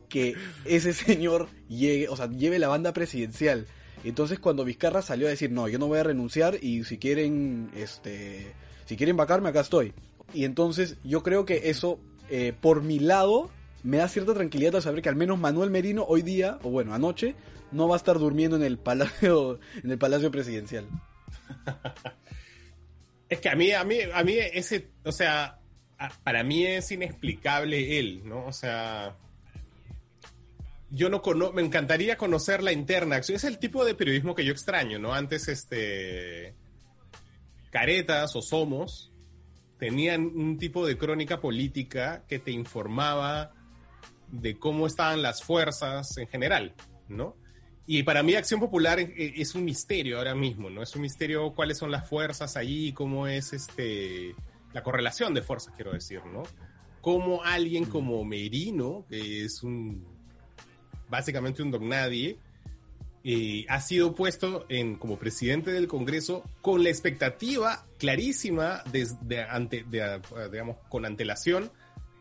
que 0.08 0.34
ese 0.64 0.92
señor 0.92 1.48
llegue, 1.68 2.08
o 2.08 2.16
sea, 2.16 2.28
lleve 2.30 2.58
la 2.58 2.68
banda 2.68 2.92
presidencial. 2.92 3.66
Entonces 4.04 4.38
cuando 4.38 4.64
Vizcarra 4.64 5.02
salió 5.02 5.26
a 5.26 5.30
decir, 5.30 5.50
no, 5.50 5.68
yo 5.68 5.78
no 5.78 5.86
voy 5.86 5.98
a 5.98 6.04
renunciar 6.04 6.58
y 6.62 6.84
si 6.84 6.98
quieren, 6.98 7.70
este, 7.74 8.54
si 8.86 8.96
quieren 8.96 9.16
vacarme, 9.16 9.48
acá 9.50 9.60
estoy. 9.60 9.92
Y 10.32 10.44
entonces 10.44 10.96
yo 11.04 11.22
creo 11.22 11.44
que 11.44 11.70
eso, 11.70 11.98
eh, 12.30 12.52
por 12.58 12.82
mi 12.82 12.98
lado, 12.98 13.50
me 13.82 13.98
da 13.98 14.08
cierta 14.08 14.34
tranquilidad 14.34 14.76
al 14.76 14.82
saber 14.82 15.02
que 15.02 15.08
al 15.08 15.16
menos 15.16 15.38
Manuel 15.38 15.70
Merino 15.70 16.04
hoy 16.08 16.22
día, 16.22 16.58
o 16.62 16.70
bueno, 16.70 16.94
anoche, 16.94 17.34
no 17.70 17.88
va 17.88 17.96
a 17.96 17.98
estar 17.98 18.18
durmiendo 18.18 18.56
en 18.56 18.62
el 18.62 18.78
palacio, 18.78 19.60
en 19.82 19.90
el 19.90 19.98
palacio 19.98 20.30
presidencial. 20.30 20.86
es 23.28 23.40
que 23.40 23.48
a 23.48 23.56
mí, 23.56 23.72
a 23.72 23.84
mí, 23.84 23.98
a 24.12 24.24
mí 24.24 24.34
ese, 24.36 24.88
o 25.04 25.12
sea, 25.12 25.58
para 26.22 26.42
mí 26.44 26.64
es 26.66 26.90
inexplicable 26.92 27.98
él, 27.98 28.22
¿no? 28.24 28.46
O 28.46 28.52
sea, 28.52 29.16
yo 30.90 31.10
no 31.10 31.22
conozco, 31.22 31.54
me 31.54 31.62
encantaría 31.62 32.16
conocer 32.16 32.62
la 32.62 32.72
interna. 32.72 33.18
Es 33.18 33.44
el 33.44 33.58
tipo 33.58 33.84
de 33.84 33.94
periodismo 33.94 34.34
que 34.34 34.44
yo 34.44 34.52
extraño, 34.52 34.98
¿no? 34.98 35.12
Antes, 35.12 35.48
este, 35.48 36.54
caretas 37.70 38.34
o 38.36 38.42
somos 38.42 39.12
tenían 39.78 40.22
un 40.22 40.58
tipo 40.58 40.86
de 40.86 40.98
crónica 40.98 41.40
política 41.40 42.24
que 42.28 42.38
te 42.38 42.50
informaba 42.50 43.52
de 44.30 44.58
cómo 44.58 44.86
estaban 44.86 45.22
las 45.22 45.42
fuerzas 45.42 46.16
en 46.18 46.28
general, 46.28 46.74
¿no? 47.08 47.36
Y 47.86 48.02
para 48.02 48.22
mí 48.22 48.34
Acción 48.34 48.60
Popular 48.60 49.00
es 49.00 49.54
un 49.54 49.64
misterio 49.64 50.18
ahora 50.18 50.34
mismo, 50.34 50.68
¿no? 50.68 50.82
Es 50.82 50.94
un 50.94 51.02
misterio 51.02 51.54
cuáles 51.54 51.78
son 51.78 51.90
las 51.90 52.06
fuerzas 52.06 52.56
allí, 52.56 52.92
cómo 52.92 53.26
es 53.26 53.54
este 53.54 54.34
la 54.74 54.82
correlación 54.82 55.32
de 55.32 55.40
fuerzas, 55.40 55.72
quiero 55.74 55.92
decir, 55.92 56.20
¿no? 56.26 56.42
Cómo 57.00 57.42
alguien 57.42 57.86
como 57.86 58.22
Merino, 58.24 59.06
que 59.08 59.44
es 59.44 59.62
un 59.62 60.06
básicamente 61.08 61.62
un 61.62 61.70
don 61.70 61.88
nadie, 61.88 62.38
eh, 63.24 63.64
ha 63.68 63.80
sido 63.80 64.14
puesto 64.14 64.66
en, 64.68 64.96
como 64.96 65.18
presidente 65.18 65.72
del 65.72 65.88
Congreso 65.88 66.44
con 66.60 66.84
la 66.84 66.90
expectativa 66.90 67.84
clarísima 67.98 68.82
desde 68.92 69.42
ante, 69.42 69.84
digamos, 69.88 70.76
con 70.88 71.04
antelación 71.04 71.70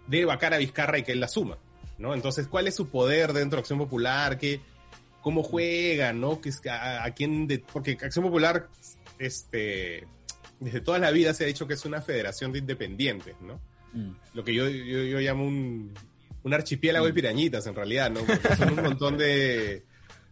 de 0.08 0.26
vacar 0.26 0.54
a 0.54 0.58
Vizcarra 0.58 0.98
y 0.98 1.04
que 1.04 1.12
él 1.12 1.20
la 1.20 1.28
suma. 1.28 1.58
¿No? 1.98 2.14
Entonces, 2.14 2.48
¿cuál 2.48 2.68
es 2.68 2.76
su 2.76 2.90
poder 2.90 3.34
dentro 3.34 3.58
de 3.58 3.62
Acción 3.62 3.80
Popular? 3.80 4.38
¿Qué, 4.38 4.62
cómo 5.22 5.44
juegan, 5.44 6.22
¿no? 6.22 6.40
Que, 6.40 6.52
a, 6.70 7.04
a 7.04 7.12
quién 7.12 7.48
de, 7.48 7.60
porque 7.60 7.98
Acción 8.02 8.26
Popular, 8.26 8.70
este, 9.20 10.08
desde 10.60 10.82
toda 10.82 11.00
la 11.00 11.12
vida 11.12 11.34
se 11.34 11.44
ha 11.44 11.48
dicho 11.48 11.68
que 11.68 11.74
es 11.74 11.86
una 11.86 12.02
federación 12.02 12.52
de 12.52 12.60
independientes, 12.60 13.36
¿no? 13.42 13.60
Mm. 13.94 14.12
Lo 14.34 14.44
que 14.44 14.54
yo, 14.54 14.70
yo, 14.70 15.04
yo 15.04 15.20
llamo 15.20 15.46
un, 15.46 15.94
un 16.44 16.54
archipiélago 16.54 17.06
de 17.06 17.12
mm. 17.12 17.16
pirañitas, 17.16 17.68
en 17.68 17.76
realidad, 17.76 18.12
¿no? 18.12 18.22
Porque 18.22 18.56
son 18.56 18.74
un 18.80 18.84
montón 18.84 19.18
de 19.18 19.84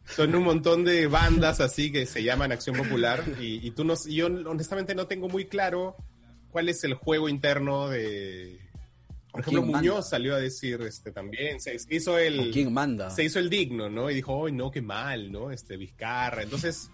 son 0.07 0.35
un 0.35 0.43
montón 0.43 0.85
de 0.85 1.07
bandas 1.07 1.59
así 1.59 1.91
que 1.91 2.05
se 2.05 2.23
llaman 2.23 2.51
Acción 2.51 2.75
Popular 2.75 3.23
y, 3.41 3.67
y 3.67 3.71
tú 3.71 3.83
no, 3.83 3.95
yo 4.07 4.27
honestamente 4.27 4.93
no 4.93 5.07
tengo 5.07 5.27
muy 5.27 5.45
claro 5.45 5.95
cuál 6.51 6.69
es 6.69 6.83
el 6.83 6.93
juego 6.93 7.27
interno 7.27 7.89
de, 7.89 8.59
por 9.35 9.41
ejemplo, 9.41 9.63
Muñoz 9.63 10.09
salió 10.09 10.35
a 10.35 10.39
decir 10.39 10.81
este 10.81 11.11
también, 11.11 11.59
se, 11.59 11.77
hizo 11.89 12.17
el 12.17 12.51
¿Quién 12.51 12.73
manda? 12.73 13.09
Se 13.09 13.23
hizo 13.23 13.39
el 13.39 13.49
digno, 13.49 13.89
¿no? 13.89 14.09
Y 14.09 14.15
dijo, 14.15 14.45
"Ay, 14.45 14.53
no, 14.53 14.71
qué 14.71 14.81
mal, 14.81 15.31
¿no? 15.31 15.51
Este 15.51 15.77
Vizcarra." 15.77 16.43
Entonces, 16.43 16.89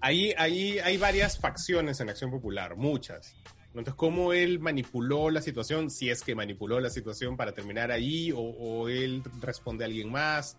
ahí 0.00 0.32
ahí 0.36 0.78
hay 0.78 0.96
varias 0.96 1.38
facciones 1.38 2.00
en 2.00 2.08
Acción 2.08 2.30
Popular, 2.30 2.76
muchas. 2.76 3.36
Entonces, 3.68 3.94
¿cómo 3.94 4.32
él 4.32 4.58
manipuló 4.58 5.28
la 5.30 5.42
situación? 5.42 5.90
Si 5.90 6.08
es 6.08 6.22
que 6.22 6.34
manipuló 6.34 6.80
la 6.80 6.88
situación 6.88 7.36
para 7.36 7.52
terminar 7.52 7.90
ahí 7.90 8.32
o, 8.32 8.38
o 8.38 8.88
él 8.88 9.22
responde 9.42 9.84
a 9.84 9.86
alguien 9.86 10.10
más 10.10 10.56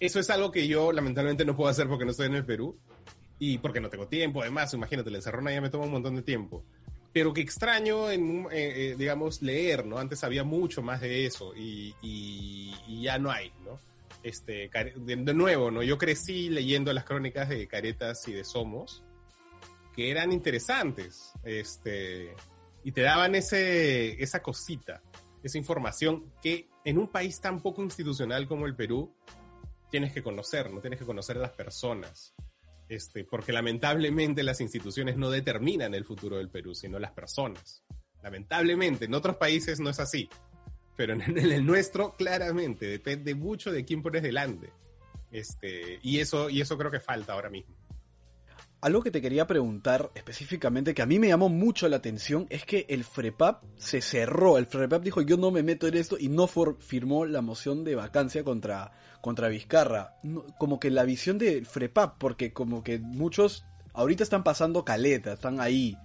eso 0.00 0.20
es 0.20 0.30
algo 0.30 0.50
que 0.50 0.66
yo 0.66 0.92
lamentablemente 0.92 1.44
no 1.44 1.56
puedo 1.56 1.70
hacer 1.70 1.88
porque 1.88 2.04
no 2.04 2.10
estoy 2.10 2.26
en 2.26 2.34
el 2.34 2.44
Perú 2.44 2.78
y 3.38 3.58
porque 3.58 3.80
no 3.80 3.88
tengo 3.88 4.06
tiempo. 4.08 4.42
Además, 4.42 4.74
imagínate, 4.74 5.10
la 5.10 5.18
encerrona 5.18 5.52
ya 5.52 5.60
me 5.60 5.70
toma 5.70 5.84
un 5.84 5.92
montón 5.92 6.16
de 6.16 6.22
tiempo. 6.22 6.64
Pero 7.14 7.32
que 7.32 7.40
extraño, 7.40 8.10
en, 8.10 8.46
eh, 8.46 8.90
eh, 8.90 8.94
digamos, 8.98 9.40
leer, 9.40 9.86
¿no? 9.86 9.98
Antes 9.98 10.24
había 10.24 10.42
mucho 10.42 10.82
más 10.82 11.00
de 11.00 11.24
eso 11.26 11.54
y, 11.56 11.94
ya 13.02 13.18
no 13.18 13.30
hay, 13.30 13.52
¿no? 13.64 13.78
Este, 14.24 14.68
de, 14.96 15.16
nuevo, 15.34 15.70
¿no? 15.70 15.84
Yo 15.84 15.96
crecí 15.96 16.50
leyendo 16.50 16.92
las 16.92 17.04
crónicas 17.04 17.48
de 17.48 17.68
Caretas 17.68 18.26
y 18.26 18.32
de 18.32 18.44
Somos, 18.44 19.04
que 19.94 20.10
eran 20.10 20.32
interesantes, 20.32 21.32
este, 21.44 22.34
y 22.82 22.90
te 22.90 23.02
daban 23.02 23.36
ese, 23.36 24.20
esa 24.20 24.42
cosita, 24.42 25.00
esa 25.40 25.56
información 25.56 26.32
que 26.42 26.68
en 26.84 26.98
un 26.98 27.06
país 27.06 27.40
tan 27.40 27.62
poco 27.62 27.84
institucional 27.84 28.48
como 28.48 28.66
el 28.66 28.74
Perú, 28.74 29.14
tienes 29.88 30.12
que 30.12 30.24
conocer, 30.24 30.72
no 30.72 30.80
tienes 30.80 30.98
que 30.98 31.06
conocer 31.06 31.36
a 31.36 31.42
las 31.42 31.52
personas. 31.52 32.34
Este, 32.88 33.24
porque 33.24 33.52
lamentablemente 33.52 34.42
las 34.42 34.60
instituciones 34.60 35.16
no 35.16 35.30
determinan 35.30 35.94
el 35.94 36.04
futuro 36.04 36.36
del 36.36 36.50
Perú, 36.50 36.74
sino 36.74 36.98
las 36.98 37.12
personas. 37.12 37.82
Lamentablemente, 38.22 39.06
en 39.06 39.14
otros 39.14 39.36
países 39.36 39.80
no 39.80 39.90
es 39.90 40.00
así, 40.00 40.28
pero 40.96 41.14
en, 41.14 41.38
el 41.38 41.64
nuestro 41.64 42.14
claramente 42.16 42.86
depende 42.86 43.34
mucho 43.34 43.72
de 43.72 43.84
quién 43.84 44.02
pones 44.02 44.22
delante. 44.22 44.70
Este, 45.30 45.98
y 46.02 46.20
eso, 46.20 46.48
y 46.48 46.60
eso 46.60 46.78
creo 46.78 46.90
que 46.90 47.00
falta 47.00 47.32
ahora 47.32 47.50
mismo. 47.50 47.74
Algo 48.84 49.02
que 49.02 49.10
te 49.10 49.22
quería 49.22 49.46
preguntar 49.46 50.10
específicamente, 50.14 50.92
que 50.92 51.00
a 51.00 51.06
mí 51.06 51.18
me 51.18 51.28
llamó 51.28 51.48
mucho 51.48 51.88
la 51.88 51.96
atención, 51.96 52.46
es 52.50 52.66
que 52.66 52.84
el 52.90 53.02
FREPAP 53.02 53.64
se 53.78 54.02
cerró. 54.02 54.58
El 54.58 54.66
FREPAP 54.66 55.02
dijo 55.02 55.22
yo 55.22 55.38
no 55.38 55.50
me 55.50 55.62
meto 55.62 55.86
en 55.86 55.94
esto 55.94 56.18
y 56.20 56.28
no 56.28 56.46
firmó 56.46 57.24
la 57.24 57.40
moción 57.40 57.82
de 57.82 57.94
vacancia 57.94 58.44
contra, 58.44 58.92
contra 59.22 59.48
Vizcarra. 59.48 60.18
como 60.58 60.78
que 60.78 60.90
la 60.90 61.04
visión 61.04 61.38
del 61.38 61.64
FREPAP, 61.64 62.18
porque 62.18 62.52
como 62.52 62.84
que 62.84 62.98
muchos 62.98 63.64
ahorita 63.94 64.22
están 64.22 64.44
pasando 64.44 64.84
caleta, 64.84 65.32
están 65.32 65.60
ahí. 65.60 65.96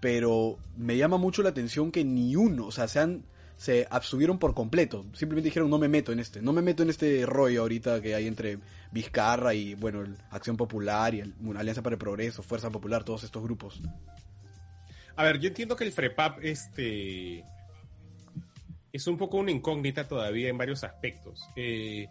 Pero 0.00 0.56
me 0.74 0.96
llama 0.96 1.18
mucho 1.18 1.42
la 1.42 1.50
atención 1.50 1.92
que 1.92 2.02
ni 2.02 2.34
uno, 2.34 2.68
o 2.68 2.72
sea, 2.72 2.88
se 2.88 2.98
han 2.98 3.26
se 3.62 3.86
abstuvieron 3.88 4.40
por 4.40 4.54
completo. 4.54 5.06
Simplemente 5.12 5.44
dijeron 5.44 5.70
no 5.70 5.78
me 5.78 5.86
meto 5.86 6.10
en 6.10 6.18
este, 6.18 6.42
no 6.42 6.52
me 6.52 6.62
meto 6.62 6.82
en 6.82 6.90
este 6.90 7.24
rollo 7.24 7.60
ahorita 7.60 8.02
que 8.02 8.16
hay 8.16 8.26
entre 8.26 8.58
Vizcarra 8.90 9.54
y 9.54 9.74
bueno, 9.74 10.02
Acción 10.30 10.56
Popular 10.56 11.14
y 11.14 11.20
el, 11.20 11.32
Alianza 11.56 11.80
para 11.80 11.94
el 11.94 11.98
Progreso, 11.98 12.42
Fuerza 12.42 12.70
Popular, 12.70 13.04
todos 13.04 13.22
estos 13.22 13.40
grupos. 13.40 13.80
A 15.14 15.22
ver, 15.22 15.38
yo 15.38 15.46
entiendo 15.46 15.76
que 15.76 15.84
el 15.84 15.92
FREPAP 15.92 16.40
este 16.42 17.44
es 18.92 19.06
un 19.06 19.16
poco 19.16 19.36
una 19.36 19.52
incógnita 19.52 20.08
todavía 20.08 20.48
en 20.48 20.58
varios 20.58 20.82
aspectos. 20.82 21.48
Eh, 21.54 22.08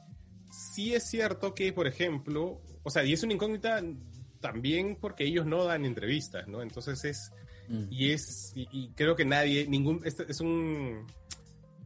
sí 0.49 0.93
es 0.93 1.09
cierto 1.09 1.53
que, 1.53 1.73
por 1.73 1.85
ejemplo, 1.85 2.61
o 2.81 2.89
sea, 2.89 3.03
y 3.03 3.11
es 3.11 3.23
una 3.23 3.33
incógnita 3.33 3.83
también 4.39 4.95
porque 4.95 5.25
ellos 5.25 5.45
no 5.45 5.65
dan 5.65 5.83
entrevistas, 5.83 6.47
¿no? 6.47 6.61
Entonces 6.61 7.03
es, 7.03 7.33
mm. 7.67 7.87
y 7.89 8.11
es, 8.11 8.53
y, 8.55 8.87
creo 8.95 9.17
que 9.17 9.25
nadie, 9.25 9.67
ningún, 9.67 9.99
este 10.05 10.23
es 10.29 10.39
un, 10.39 11.07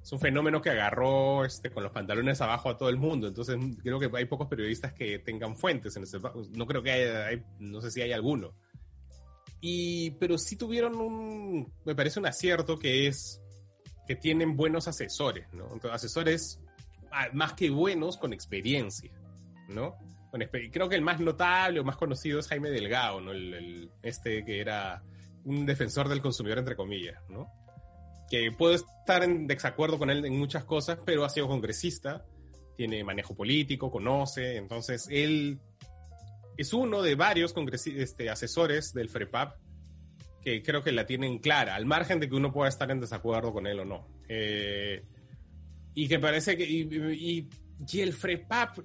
es 0.06 0.12
un 0.12 0.20
fenómeno 0.20 0.62
que 0.62 0.70
agarró 0.70 1.46
este, 1.46 1.72
con 1.72 1.82
los 1.82 1.92
pantalones 1.92 2.40
abajo 2.40 2.70
a 2.70 2.78
todo 2.78 2.90
el 2.90 2.98
mundo. 2.98 3.28
Entonces, 3.28 3.58
creo 3.82 4.00
que 4.00 4.08
hay 4.14 4.26
pocos 4.26 4.48
periodistas 4.48 4.94
que 4.94 5.18
tengan 5.18 5.58
fuentes 5.58 5.98
en 5.98 6.04
ese. 6.04 6.20
No 6.52 6.68
creo 6.68 6.84
que 6.84 6.92
haya, 6.92 7.44
no 7.58 7.82
sé 7.82 7.90
si 7.90 8.04
hay 8.04 8.12
alguno. 8.12 8.56
Y, 9.62 10.12
pero 10.20 10.38
sí 10.38 10.58
tuvieron 10.58 10.96
un, 10.98 11.74
me 11.86 11.96
parece 11.96 12.20
un 12.20 12.28
acierto 12.28 12.78
que 12.78 13.08
es 13.08 13.42
que 14.08 14.16
tienen 14.16 14.56
buenos 14.56 14.88
asesores, 14.88 15.52
¿no? 15.52 15.72
asesores 15.92 16.62
ah, 17.12 17.30
más 17.34 17.54
que 17.54 17.72
buenos 17.72 18.18
con 18.18 18.32
experiencia, 18.32 19.12
¿no? 19.70 19.96
creo 20.72 20.88
que 20.88 20.96
el 20.96 21.02
más 21.02 21.20
notable 21.20 21.80
o 21.80 21.84
más 21.84 21.96
conocido 21.96 22.40
es 22.40 22.48
Jaime 22.50 22.70
Delgado, 22.70 23.22
¿no? 23.22 23.32
el, 23.32 23.90
este 24.04 24.46
que 24.46 24.60
era 24.60 25.02
un 25.46 25.66
defensor 25.66 26.10
del 26.10 26.22
consumidor, 26.22 26.60
entre 26.60 26.76
comillas, 26.76 27.20
¿no? 27.30 27.48
Que 28.30 28.52
puedo 28.52 28.76
estar 28.76 29.24
en 29.24 29.48
desacuerdo 29.48 29.98
con 29.98 30.10
él 30.10 30.26
en 30.26 30.38
muchas 30.38 30.64
cosas, 30.64 31.00
pero 31.06 31.26
ha 31.26 31.30
sido 31.30 31.48
congresista, 31.48 32.26
tiene 32.76 33.04
manejo 33.04 33.36
político, 33.36 33.92
conoce, 33.92 34.58
entonces 34.58 35.08
él 35.10 35.60
es 36.58 36.74
uno 36.74 37.02
de 37.02 37.16
varios 37.16 37.54
este, 37.86 38.30
asesores 38.30 38.94
del 38.94 39.10
FREPAP 39.10 39.58
que 40.42 40.62
creo 40.62 40.84
que 40.84 40.92
la 40.92 41.06
tienen 41.06 41.40
clara, 41.40 41.76
al 41.76 41.86
margen 41.86 42.20
de 42.20 42.30
que 42.30 42.36
uno 42.36 42.54
pueda 42.54 42.70
estar 42.70 42.92
en 42.92 43.00
desacuerdo 43.00 43.52
con 43.52 43.66
él 43.66 43.80
o 43.80 43.86
no. 43.86 44.08
Eh, 44.30 45.04
y 45.96 46.08
que 46.08 46.20
parece 46.20 46.56
que... 46.56 46.70
Y, 46.70 47.50
y 47.88 48.00
el 48.00 48.14
FREPAP 48.14 48.78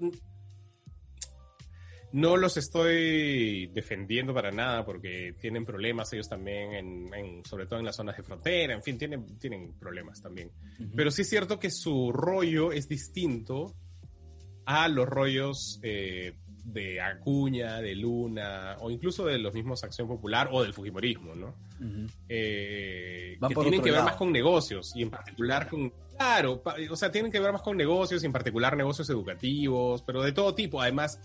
no 2.13 2.37
los 2.37 2.57
estoy 2.57 3.69
defendiendo 3.69 4.35
para 4.35 4.51
nada 4.51 4.85
porque 4.85 5.35
tienen 5.41 5.65
problemas 5.65 6.13
ellos 6.13 6.29
también, 6.29 7.09
en, 7.15 7.45
sobre 7.45 7.67
todo 7.67 7.79
en 7.79 7.87
las 7.87 7.97
zonas 7.97 8.17
de 8.17 8.23
frontera, 8.23 8.75
en 8.75 8.83
fin, 8.83 8.99
tienen, 8.99 9.39
tienen 9.39 9.75
problemas 9.79 10.21
también. 10.21 10.51
Pero 10.95 11.11
sí 11.11 11.23
es 11.23 11.29
cierto 11.29 11.59
que 11.59 11.71
su 11.71 12.13
rollo 12.13 12.73
es 12.73 12.89
distinto 12.89 13.75
a 14.65 14.89
los 14.89 15.09
rollos 15.09 15.81
eh, 15.83 16.35
de 16.65 17.01
Acuña, 17.01 17.81
de 17.81 17.95
Luna, 17.95 18.77
o 18.81 18.91
incluso 18.91 19.25
de 19.25 19.39
los 19.39 19.55
mismos 19.55 19.85
Acción 19.85 20.09
Popular 20.09 20.49
o 20.53 20.63
del 20.63 20.75
Fujimorismo, 20.75 21.35
¿no? 21.35 21.55
Eh, 22.29 23.39
que 23.41 23.55
tienen 23.55 23.83
que 23.83 23.91
ver 23.91 24.03
más 24.03 24.17
con 24.17 24.33
negocios 24.33 24.93
y 24.95 25.03
en 25.03 25.11
particular 25.11 25.69
con... 25.69 25.93
Claro, 26.17 26.63
o 26.91 26.97
sea, 26.97 27.11
tienen 27.11 27.33
que 27.33 27.41
ver 27.41 27.51
más 27.51 27.63
con 27.63 27.77
negocios 27.77 28.23
y 28.23 28.27
en 28.27 28.33
particular 28.33 28.77
negocios 28.77 29.09
educativos, 29.09 30.03
pero 30.03 30.23
de 30.23 30.33
todo 30.33 30.55
tipo. 30.55 30.83
Además, 30.83 31.19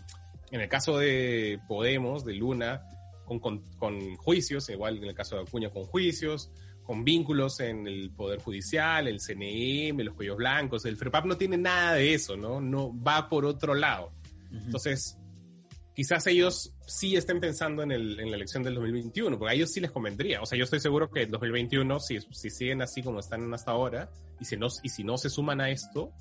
en 0.51 0.61
el 0.61 0.69
caso 0.69 0.97
de 0.97 1.59
Podemos, 1.67 2.25
de 2.25 2.33
Luna, 2.33 2.87
con, 3.25 3.39
con, 3.39 4.15
juicios, 4.17 4.69
igual 4.69 4.97
en 4.97 5.05
el 5.05 5.15
caso 5.15 5.35
de 5.35 5.41
Acuña 5.41 5.69
con 5.69 5.83
juicios, 5.85 6.51
con 6.83 7.03
vínculos 7.03 7.59
en 7.59 7.87
el 7.87 8.11
Poder 8.11 8.39
Judicial, 8.39 9.07
el 9.07 9.19
CNM, 9.19 9.99
los 10.03 10.13
cuellos 10.13 10.37
blancos. 10.37 10.85
El 10.85 10.97
FREPAP 10.97 11.25
no 11.25 11.37
tiene 11.37 11.57
nada 11.57 11.93
de 11.93 12.13
eso, 12.13 12.37
¿no? 12.37 12.61
No 12.61 12.93
va 13.01 13.27
por 13.27 13.45
otro 13.45 13.73
lado. 13.73 14.11
Entonces, 14.51 15.17
quizás 15.95 16.27
ellos 16.27 16.73
sí 16.85 17.15
estén 17.15 17.39
pensando 17.39 17.81
en, 17.81 17.91
el, 17.91 18.19
en, 18.19 18.29
la 18.29 18.37
elección 18.37 18.61
del 18.61 18.75
2021, 18.75 19.39
porque 19.39 19.51
a 19.51 19.55
ellos 19.55 19.71
sí 19.71 19.79
les 19.79 19.91
convendría. 19.91 20.41
O 20.41 20.45
sea, 20.45 20.57
yo 20.57 20.63
estoy 20.63 20.79
seguro 20.79 21.09
que 21.09 21.23
el 21.23 21.31
2021, 21.31 21.99
si, 21.99 22.19
si 22.31 22.49
siguen 22.51 22.81
así 22.81 23.01
como 23.01 23.19
están 23.19 23.51
hasta 23.53 23.71
ahora, 23.71 24.11
y 24.39 24.45
si 24.45 24.55
no, 24.55 24.67
y 24.83 24.89
si 24.89 25.03
no 25.03 25.17
se 25.17 25.29
suman 25.29 25.61
a 25.61 25.71
esto, 25.71 26.13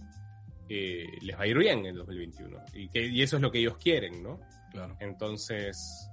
eh, 0.69 1.07
les 1.21 1.37
va 1.37 1.43
a 1.43 1.47
ir 1.47 1.59
bien 1.59 1.81
en 1.81 1.87
el 1.87 1.97
2021. 1.97 2.59
Y, 2.75 2.89
que, 2.89 3.07
y 3.07 3.23
eso 3.23 3.37
es 3.37 3.43
lo 3.43 3.51
que 3.51 3.59
ellos 3.59 3.77
quieren, 3.77 4.23
¿no? 4.23 4.41
Claro. 4.71 4.97
Entonces, 5.01 6.11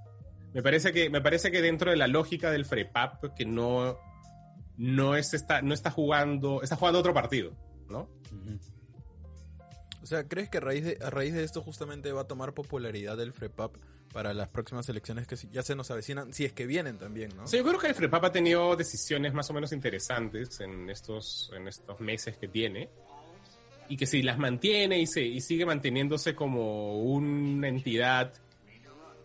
me 0.53 0.61
parece 0.61 0.91
que, 0.91 1.09
me 1.09 1.21
parece 1.21 1.51
que 1.51 1.61
dentro 1.61 1.91
de 1.91 1.97
la 1.97 2.07
lógica 2.07 2.51
del 2.51 2.65
FREPAP, 2.65 3.33
que 3.35 3.45
no, 3.45 3.97
no, 4.77 5.15
es 5.15 5.33
está, 5.33 5.61
no 5.61 5.73
está 5.73 5.91
jugando, 5.91 6.61
está 6.61 6.75
jugando 6.75 6.99
otro 6.99 7.13
partido, 7.13 7.53
¿no? 7.89 8.09
O 10.01 10.05
sea, 10.05 10.27
¿crees 10.27 10.49
que 10.49 10.57
a 10.57 10.61
raíz, 10.61 10.83
de, 10.83 10.97
a 11.01 11.09
raíz 11.09 11.33
de 11.33 11.43
esto 11.43 11.61
justamente 11.61 12.11
va 12.11 12.21
a 12.21 12.27
tomar 12.27 12.53
popularidad 12.53 13.19
el 13.21 13.33
FREPAP 13.33 13.77
para 14.11 14.33
las 14.33 14.49
próximas 14.49 14.89
elecciones 14.89 15.25
que 15.25 15.37
ya 15.51 15.63
se 15.63 15.73
nos 15.73 15.89
avecinan, 15.89 16.33
si 16.33 16.43
es 16.43 16.51
que 16.51 16.65
vienen 16.65 16.97
también, 16.97 17.31
¿no? 17.35 17.47
Sí, 17.47 17.57
yo 17.57 17.63
creo 17.63 17.79
que 17.79 17.87
el 17.87 17.95
FREPAP 17.95 18.25
ha 18.25 18.31
tenido 18.31 18.75
decisiones 18.75 19.33
más 19.33 19.49
o 19.49 19.53
menos 19.53 19.71
interesantes 19.71 20.59
en 20.59 20.89
estos, 20.89 21.49
en 21.55 21.67
estos 21.67 21.99
meses 22.01 22.35
que 22.37 22.49
tiene 22.49 22.89
y 23.89 23.97
que 23.97 24.05
si 24.05 24.21
las 24.21 24.37
mantiene 24.37 24.99
y, 24.99 25.07
se, 25.07 25.21
y 25.21 25.41
sigue 25.41 25.65
manteniéndose 25.65 26.33
como 26.33 27.01
una 27.01 27.67
entidad 27.67 28.33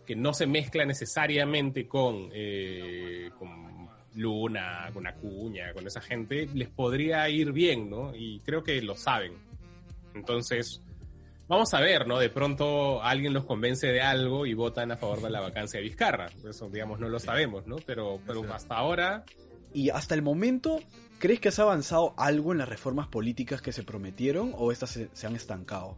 que 0.05 0.15
no 0.15 0.33
se 0.33 0.47
mezcla 0.47 0.85
necesariamente 0.85 1.87
con, 1.87 2.29
eh, 2.33 3.29
con 3.37 3.89
Luna, 4.15 4.89
con 4.93 5.05
Acuña, 5.05 5.73
con 5.73 5.85
esa 5.85 6.01
gente, 6.01 6.47
les 6.53 6.69
podría 6.69 7.29
ir 7.29 7.51
bien, 7.51 7.89
¿no? 7.89 8.15
Y 8.15 8.39
creo 8.39 8.63
que 8.63 8.81
lo 8.81 8.95
saben. 8.95 9.33
Entonces, 10.15 10.81
vamos 11.47 11.73
a 11.73 11.81
ver, 11.81 12.07
¿no? 12.07 12.19
De 12.19 12.29
pronto 12.29 13.03
alguien 13.03 13.33
los 13.33 13.45
convence 13.45 13.87
de 13.87 14.01
algo 14.01 14.45
y 14.45 14.53
votan 14.53 14.91
a 14.91 14.97
favor 14.97 15.21
de 15.21 15.29
la 15.29 15.41
vacancia 15.41 15.79
de 15.79 15.83
Vizcarra. 15.83 16.29
Eso, 16.47 16.69
digamos, 16.69 16.99
no 16.99 17.09
lo 17.09 17.19
sabemos, 17.19 17.67
¿no? 17.67 17.75
Pero, 17.85 18.19
pero 18.25 18.43
hasta 18.53 18.75
ahora... 18.75 19.23
Y 19.73 19.89
hasta 19.89 20.15
el 20.15 20.21
momento, 20.21 20.79
¿crees 21.19 21.39
que 21.39 21.49
has 21.49 21.59
avanzado 21.59 22.13
algo 22.17 22.51
en 22.51 22.59
las 22.59 22.69
reformas 22.69 23.07
políticas 23.07 23.61
que 23.61 23.71
se 23.71 23.83
prometieron 23.83 24.53
o 24.55 24.71
estas 24.71 24.91
se, 25.11 25.27
han 25.27 25.35
estancado? 25.35 25.97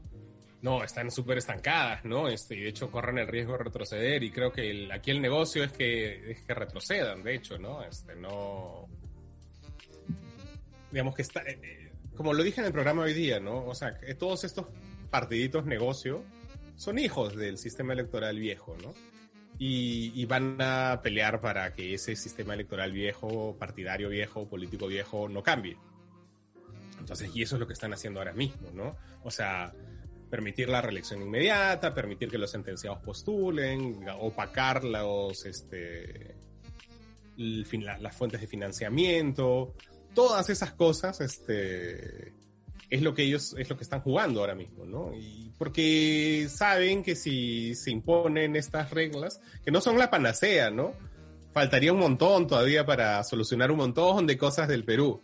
No, 0.61 0.83
están 0.83 1.09
súper 1.09 1.37
estancadas, 1.37 2.03
¿no? 2.03 2.27
Este, 2.27 2.55
y 2.55 2.61
de 2.61 2.69
hecho 2.69 2.91
corren 2.91 3.17
el 3.17 3.27
riesgo 3.27 3.53
de 3.53 3.59
retroceder 3.63 4.23
y 4.23 4.31
creo 4.31 4.51
que 4.51 4.89
aquí 4.91 5.11
el 5.11 5.21
negocio 5.21 5.63
es 5.63 5.71
que, 5.71 6.31
es 6.31 6.41
que 6.41 6.53
retrocedan, 6.53 7.23
de 7.23 7.35
hecho, 7.35 7.57
¿no? 7.57 7.83
Este, 7.83 8.15
no... 8.15 8.87
Digamos 10.91 11.15
que 11.15 11.21
está... 11.21 11.41
Eh, 11.41 11.59
eh, 11.63 11.91
como 12.15 12.33
lo 12.33 12.43
dije 12.43 12.59
en 12.59 12.67
el 12.67 12.73
programa 12.73 13.03
hoy 13.03 13.13
día, 13.13 13.39
¿no? 13.39 13.65
O 13.65 13.73
sea, 13.73 13.97
todos 14.17 14.43
estos 14.43 14.65
partiditos 15.09 15.65
negocio 15.65 16.23
son 16.75 16.99
hijos 16.99 17.35
del 17.35 17.57
sistema 17.57 17.93
electoral 17.93 18.37
viejo, 18.37 18.75
¿no? 18.81 18.93
Y, 19.61 20.25
van 20.25 20.55
a 20.61 21.01
pelear 21.03 21.41
para 21.41 21.73
que 21.73 21.93
ese 21.93 22.15
sistema 22.15 22.53
electoral 22.53 22.93
viejo, 22.93 23.57
partidario 23.59 24.07
viejo, 24.07 24.47
político 24.47 24.87
viejo, 24.87 25.27
no 25.27 25.43
cambie. 25.43 25.77
Entonces, 26.97 27.29
y 27.35 27.41
eso 27.41 27.57
es 27.57 27.59
lo 27.59 27.67
que 27.67 27.73
están 27.73 27.91
haciendo 27.91 28.21
ahora 28.21 28.31
mismo, 28.31 28.69
¿no? 28.73 28.95
O 29.23 29.31
sea, 29.31 29.73
permitir 30.29 30.69
la 30.69 30.81
reelección 30.81 31.21
inmediata, 31.21 31.93
permitir 31.93 32.29
que 32.29 32.37
los 32.37 32.51
sentenciados 32.51 32.99
postulen, 32.99 34.05
opacar 34.17 34.85
los, 34.85 35.45
este, 35.45 36.35
las 37.35 38.15
fuentes 38.15 38.39
de 38.39 38.47
financiamiento, 38.47 39.73
todas 40.13 40.49
esas 40.49 40.73
cosas, 40.73 41.19
este, 41.21 42.33
es 42.89 43.01
lo 43.01 43.13
que 43.13 43.23
ellos, 43.23 43.55
es 43.57 43.69
lo 43.69 43.77
que 43.77 43.83
están 43.83 44.01
jugando 44.01 44.39
ahora 44.39 44.55
mismo, 44.55 44.85
¿no? 44.85 45.13
Y 45.13 45.53
porque 45.57 46.47
saben 46.49 47.03
que 47.03 47.15
si 47.15 47.75
se 47.75 47.91
imponen 47.91 48.55
estas 48.55 48.89
reglas, 48.91 49.39
que 49.63 49.71
no 49.71 49.79
son 49.79 49.99
la 49.99 50.09
panacea, 50.09 50.71
¿no? 50.71 50.93
Faltaría 51.53 51.93
un 51.93 51.99
montón 51.99 52.47
todavía 52.47 52.85
para 52.85 53.23
solucionar 53.23 53.69
un 53.71 53.77
montón 53.77 54.25
de 54.25 54.37
cosas 54.37 54.67
del 54.67 54.85
Perú. 54.85 55.23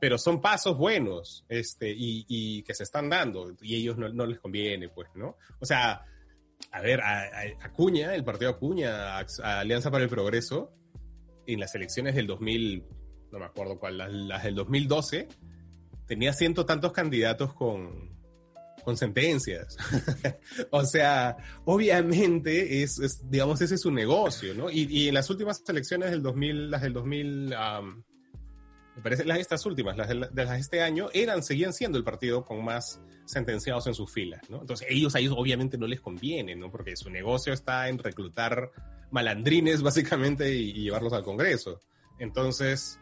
Pero 0.00 0.18
son 0.18 0.40
pasos 0.40 0.76
buenos, 0.76 1.44
este, 1.48 1.92
y, 1.96 2.62
que 2.64 2.74
se 2.74 2.82
están 2.82 3.08
dando, 3.08 3.54
y 3.60 3.74
a 3.74 3.78
ellos 3.78 3.96
no, 3.98 4.26
les 4.26 4.40
conviene, 4.40 4.88
pues, 4.88 5.08
¿no? 5.14 5.36
O 5.60 5.66
sea, 5.66 6.04
a 6.72 6.80
ver, 6.80 7.00
a, 7.00 7.22
Acuña, 7.62 8.14
el 8.14 8.24
partido 8.24 8.50
Acuña, 8.50 9.18
a 9.18 9.60
Alianza 9.60 9.92
para 9.92 10.02
el 10.02 10.10
Progreso, 10.10 10.72
en 11.46 11.60
las 11.60 11.74
elecciones 11.76 12.16
del 12.16 12.26
2000, 12.26 12.84
no 13.30 13.38
me 13.38 13.44
acuerdo 13.44 13.78
cuál, 13.78 14.28
las 14.28 14.42
del 14.42 14.56
2012, 14.56 15.28
tenía 16.06 16.32
ciento 16.32 16.66
tantos 16.66 16.92
candidatos 16.92 17.54
con, 17.54 18.12
con 18.82 18.96
sentencias. 18.96 19.76
o 20.70 20.84
sea, 20.84 21.36
obviamente 21.64 22.82
es, 22.82 23.28
digamos, 23.30 23.60
ese 23.60 23.76
es 23.76 23.80
su 23.80 23.90
negocio, 23.90 24.54
¿no? 24.54 24.70
Y, 24.70 24.86
y, 24.90 25.08
en 25.08 25.14
las 25.14 25.30
últimas 25.30 25.62
elecciones 25.68 26.10
del 26.10 26.22
2000, 26.22 26.70
las 26.70 26.82
del 26.82 26.92
2000, 26.92 27.54
me 28.96 29.02
parece, 29.02 29.24
las 29.24 29.38
estas 29.38 29.64
últimas, 29.64 29.96
las 29.96 30.08
de, 30.08 30.14
las 30.14 30.34
de, 30.34 30.58
este 30.58 30.82
año, 30.82 31.08
eran, 31.12 31.42
seguían 31.42 31.72
siendo 31.72 31.96
el 31.96 32.04
partido 32.04 32.44
con 32.44 32.64
más 32.64 33.00
sentenciados 33.24 33.86
en 33.86 33.94
sus 33.94 34.12
filas, 34.12 34.42
¿no? 34.50 34.60
Entonces, 34.60 34.86
ellos 34.90 35.14
a 35.14 35.20
ellos 35.20 35.34
obviamente 35.36 35.78
no 35.78 35.86
les 35.86 36.00
conviene, 36.00 36.56
¿no? 36.56 36.70
Porque 36.70 36.96
su 36.96 37.08
negocio 37.08 37.52
está 37.52 37.88
en 37.88 37.98
reclutar 37.98 38.70
malandrines, 39.10 39.82
básicamente, 39.82 40.54
y 40.54 40.72
llevarlos 40.72 41.12
al 41.12 41.22
Congreso. 41.22 41.80
Entonces, 42.18 42.98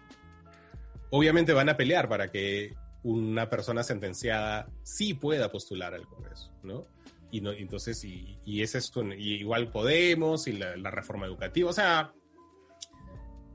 obviamente 1.10 1.52
van 1.52 1.68
a 1.68 1.76
pelear 1.76 2.08
para 2.08 2.28
que 2.28 2.74
una 3.02 3.48
persona 3.48 3.82
sentenciada 3.82 4.68
sí 4.82 5.14
pueda 5.14 5.50
postular 5.50 5.94
al 5.94 6.06
Congreso, 6.06 6.52
¿no? 6.62 6.86
Y 7.30 7.40
no, 7.40 7.52
entonces, 7.52 8.04
y, 8.04 8.38
y 8.44 8.62
es 8.62 8.92
igual 9.16 9.70
Podemos 9.70 10.48
y 10.48 10.52
la, 10.52 10.90
reforma 10.90 11.26
educativa, 11.26 11.70
o 11.70 11.72
sea, 11.72 12.12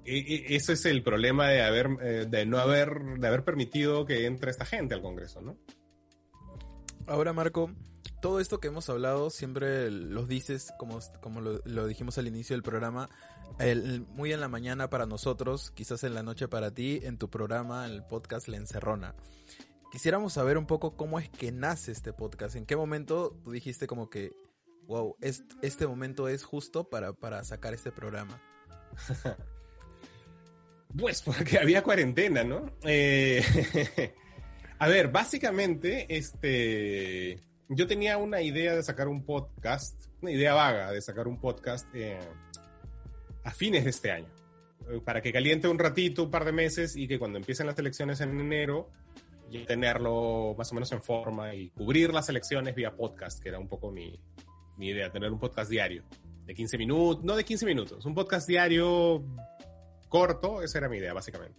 e, 0.06 0.18
e, 0.18 0.56
ese 0.56 0.74
es 0.74 0.86
el 0.86 1.04
problema 1.04 1.50
de 1.50 1.62
haber, 1.62 1.90
eh, 2.02 2.26
de 2.30 2.46
no 2.46 2.58
haber, 2.60 3.02
de 3.20 3.28
haber 3.28 3.44
permitido 3.44 4.06
que 4.06 4.26
entre 4.26 4.52
esta 4.52 4.66
gente 4.66 4.96
al 4.96 5.02
Congreso, 5.02 5.42
¿no? 5.42 5.58
Ahora, 7.08 7.34
Marco, 7.34 7.70
todo 8.22 8.40
esto 8.40 8.60
que 8.60 8.70
hemos 8.70 8.90
hablado 8.90 9.30
siempre 9.30 9.92
los 9.92 10.28
dices, 10.28 10.74
como, 10.80 11.00
como 11.22 11.42
lo, 11.42 11.88
dijimos 11.88 12.18
al 12.18 12.28
inicio 12.28 12.56
del 12.56 12.64
programa, 12.64 13.10
muy 14.16 14.34
en 14.34 14.40
la 14.40 14.48
mañana 14.48 14.90
para 14.90 15.06
nosotros, 15.06 15.72
quizás 15.72 16.04
en 16.04 16.14
la 16.14 16.24
noche 16.24 16.48
para 16.48 16.74
ti, 16.74 17.00
en 17.04 17.18
tu 17.18 17.30
programa, 17.30 17.86
el 17.86 18.04
podcast 18.04 18.48
La 18.48 18.58
Encerrona. 18.58 19.16
Quisiéramos 19.92 20.34
saber 20.34 20.58
un 20.58 20.66
poco 20.66 20.98
cómo 20.98 21.20
es 21.20 21.30
que 21.30 21.52
nace 21.52 21.92
este 21.92 22.12
podcast, 22.12 22.56
en 22.56 22.66
qué 22.66 22.76
momento 22.76 23.40
tú 23.44 23.52
dijiste 23.52 23.88
como 23.88 24.10
que, 24.10 24.34
wow, 24.88 25.16
este, 25.22 25.88
momento 25.88 26.28
es 26.28 26.44
justo 26.44 26.90
para, 26.90 27.14
para 27.14 27.44
sacar 27.44 27.74
este 27.74 27.92
programa. 27.92 28.42
pues 30.98 31.22
porque 31.22 31.58
había 31.58 31.82
cuarentena, 31.84 32.44
¿no? 32.44 32.72
Eh, 32.84 33.44
a 34.80 34.88
ver, 34.88 35.12
básicamente, 35.12 36.06
este 36.10 37.40
yo 37.70 37.88
tenía 37.88 38.18
una 38.18 38.42
idea 38.42 38.76
de 38.76 38.84
sacar 38.84 39.08
un 39.08 39.26
podcast, 39.26 40.06
una 40.22 40.32
idea 40.32 40.54
vaga 40.54 40.92
de 40.92 41.02
sacar 41.02 41.28
un 41.28 41.40
podcast 41.40 41.88
eh, 41.96 42.20
a 43.46 43.52
fines 43.52 43.84
de 43.84 43.92
este 43.92 44.12
año, 44.12 44.28
eh, 44.90 45.00
para 45.06 45.22
que 45.22 45.32
caliente 45.32 45.68
un 45.68 45.80
ratito, 45.80 46.24
un 46.24 46.32
par 46.32 46.44
de 46.44 46.52
meses 46.52 46.96
y 46.96 47.08
que 47.08 47.18
cuando 47.18 47.38
empiecen 47.38 47.68
las 47.68 47.78
elecciones 47.78 48.20
en 48.20 48.40
enero, 48.40 48.90
ya 49.52 49.64
tenerlo 49.66 50.56
más 50.58 50.72
o 50.72 50.76
menos 50.76 50.92
en 50.92 51.02
forma 51.02 51.54
y 51.54 51.70
cubrir 51.70 52.12
las 52.12 52.28
elecciones 52.28 52.74
vía 52.76 52.96
podcast, 52.96 53.42
que 53.42 53.50
era 53.50 53.60
un 53.60 53.68
poco 53.68 53.92
mi, 53.92 54.20
mi 54.78 54.90
idea, 54.90 55.12
tener 55.12 55.32
un 55.32 55.40
podcast 55.40 55.70
diario 55.70 56.04
de 56.46 56.54
15 56.56 56.78
minutos, 56.80 57.24
no 57.24 57.36
de 57.36 57.46
15 57.46 57.66
minutos, 57.68 58.06
un 58.06 58.16
podcast 58.16 58.48
diario 58.48 59.24
corto, 60.10 60.64
esa 60.64 60.80
era 60.80 60.90
mi 60.90 60.98
idea, 60.98 61.14
básicamente. 61.14 61.58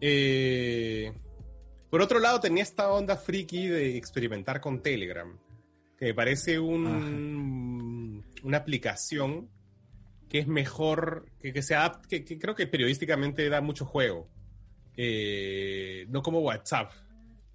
Eh, 0.00 1.12
por 1.88 2.02
otro 2.02 2.18
lado, 2.18 2.40
tenía 2.40 2.62
esta 2.62 2.92
onda 2.92 3.16
friki 3.16 3.68
de 3.68 3.96
experimentar 3.96 4.60
con 4.60 4.82
Telegram, 4.82 5.34
que 5.96 6.06
me 6.06 6.14
parece 6.14 6.58
un, 6.58 8.22
una 8.42 8.58
aplicación 8.58 9.48
que 10.28 10.38
es 10.38 10.46
mejor, 10.46 11.26
que, 11.40 11.52
que 11.52 11.62
se 11.62 11.74
que, 12.08 12.38
creo 12.38 12.54
que 12.54 12.66
periodísticamente 12.66 13.48
da 13.48 13.60
mucho 13.60 13.84
juego. 13.84 14.28
Eh, 14.96 16.06
no 16.08 16.22
como 16.22 16.40
WhatsApp. 16.40 16.92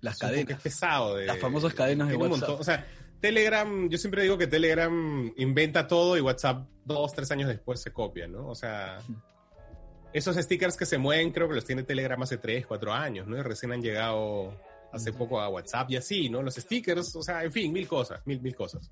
Las 0.01 0.17
cadenas. 0.17 0.57
es 0.57 0.61
pesado. 0.61 1.19
Las 1.19 1.39
famosas 1.39 1.73
cadenas 1.73 2.09
de 2.09 2.15
WhatsApp. 2.15 2.59
O 2.59 2.63
sea, 2.63 2.85
Telegram, 3.19 3.89
yo 3.89 3.97
siempre 3.97 4.23
digo 4.23 4.37
que 4.37 4.47
Telegram 4.47 5.31
inventa 5.37 5.87
todo 5.87 6.17
y 6.17 6.21
WhatsApp 6.21 6.67
dos, 6.83 7.13
tres 7.13 7.31
años 7.31 7.47
después 7.47 7.79
se 7.81 7.91
copia, 7.91 8.27
¿no? 8.27 8.47
O 8.47 8.55
sea, 8.55 8.97
esos 10.13 10.35
stickers 10.35 10.75
que 10.75 10.85
se 10.85 10.97
mueven, 10.97 11.31
creo 11.31 11.47
que 11.47 11.55
los 11.55 11.65
tiene 11.65 11.83
Telegram 11.83 12.21
hace 12.21 12.37
3, 12.37 12.65
4 12.65 12.93
años, 12.93 13.27
¿no? 13.27 13.37
Y 13.37 13.41
recién 13.41 13.71
han 13.71 13.81
llegado 13.81 14.57
hace 14.91 15.11
poco 15.11 15.39
a 15.39 15.49
WhatsApp 15.49 15.89
y 15.89 15.97
así, 15.97 16.29
¿no? 16.29 16.43
Los 16.43 16.55
stickers, 16.55 17.15
o 17.15 17.23
sea, 17.23 17.43
en 17.43 17.51
fin, 17.51 17.73
mil 17.73 17.87
cosas, 17.87 18.21
mil, 18.25 18.41
mil 18.41 18.55
cosas. 18.55 18.91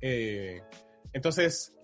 Eh, 0.00 0.62
entonces, 1.12 1.74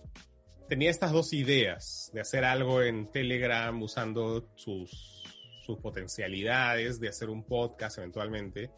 tenía 0.67 0.89
estas 0.89 1.11
dos 1.11 1.33
ideas 1.33 2.09
de 2.13 2.21
hacer 2.21 2.43
algo 2.45 2.81
en 2.81 3.11
Telegram 3.11 3.81
usando 3.81 4.49
sus, 4.55 5.23
sus 5.65 5.79
potencialidades, 5.79 6.99
de 6.99 7.09
hacer 7.09 7.29
un 7.29 7.43
podcast 7.43 7.97
eventualmente. 7.97 8.71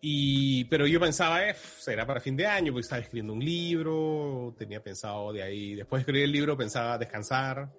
Y, 0.00 0.64
pero 0.64 0.86
yo 0.86 1.00
pensaba, 1.00 1.48
eh, 1.48 1.56
será 1.78 2.06
para 2.06 2.20
fin 2.20 2.36
de 2.36 2.46
año, 2.46 2.72
porque 2.72 2.82
estaba 2.82 3.00
escribiendo 3.00 3.32
un 3.32 3.44
libro, 3.44 4.54
tenía 4.58 4.82
pensado 4.82 5.32
de 5.32 5.42
ahí, 5.42 5.74
después 5.74 6.00
de 6.00 6.02
escribir 6.02 6.24
el 6.24 6.32
libro 6.32 6.56
pensaba 6.56 6.98
descansar 6.98 7.70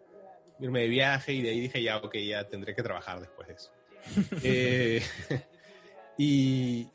irme 0.59 0.81
de 0.81 0.87
viaje 0.87 1.33
y 1.33 1.41
de 1.41 1.49
ahí 1.49 1.59
dije, 1.61 1.81
ya, 1.83 1.97
ok, 1.97 2.15
ya 2.17 2.47
tendré 2.47 2.75
que 2.75 2.83
trabajar 2.83 3.19
después 3.19 3.47
de 3.47 3.53
eso. 3.53 3.71
Eh, 4.43 5.01
y, 6.17 6.87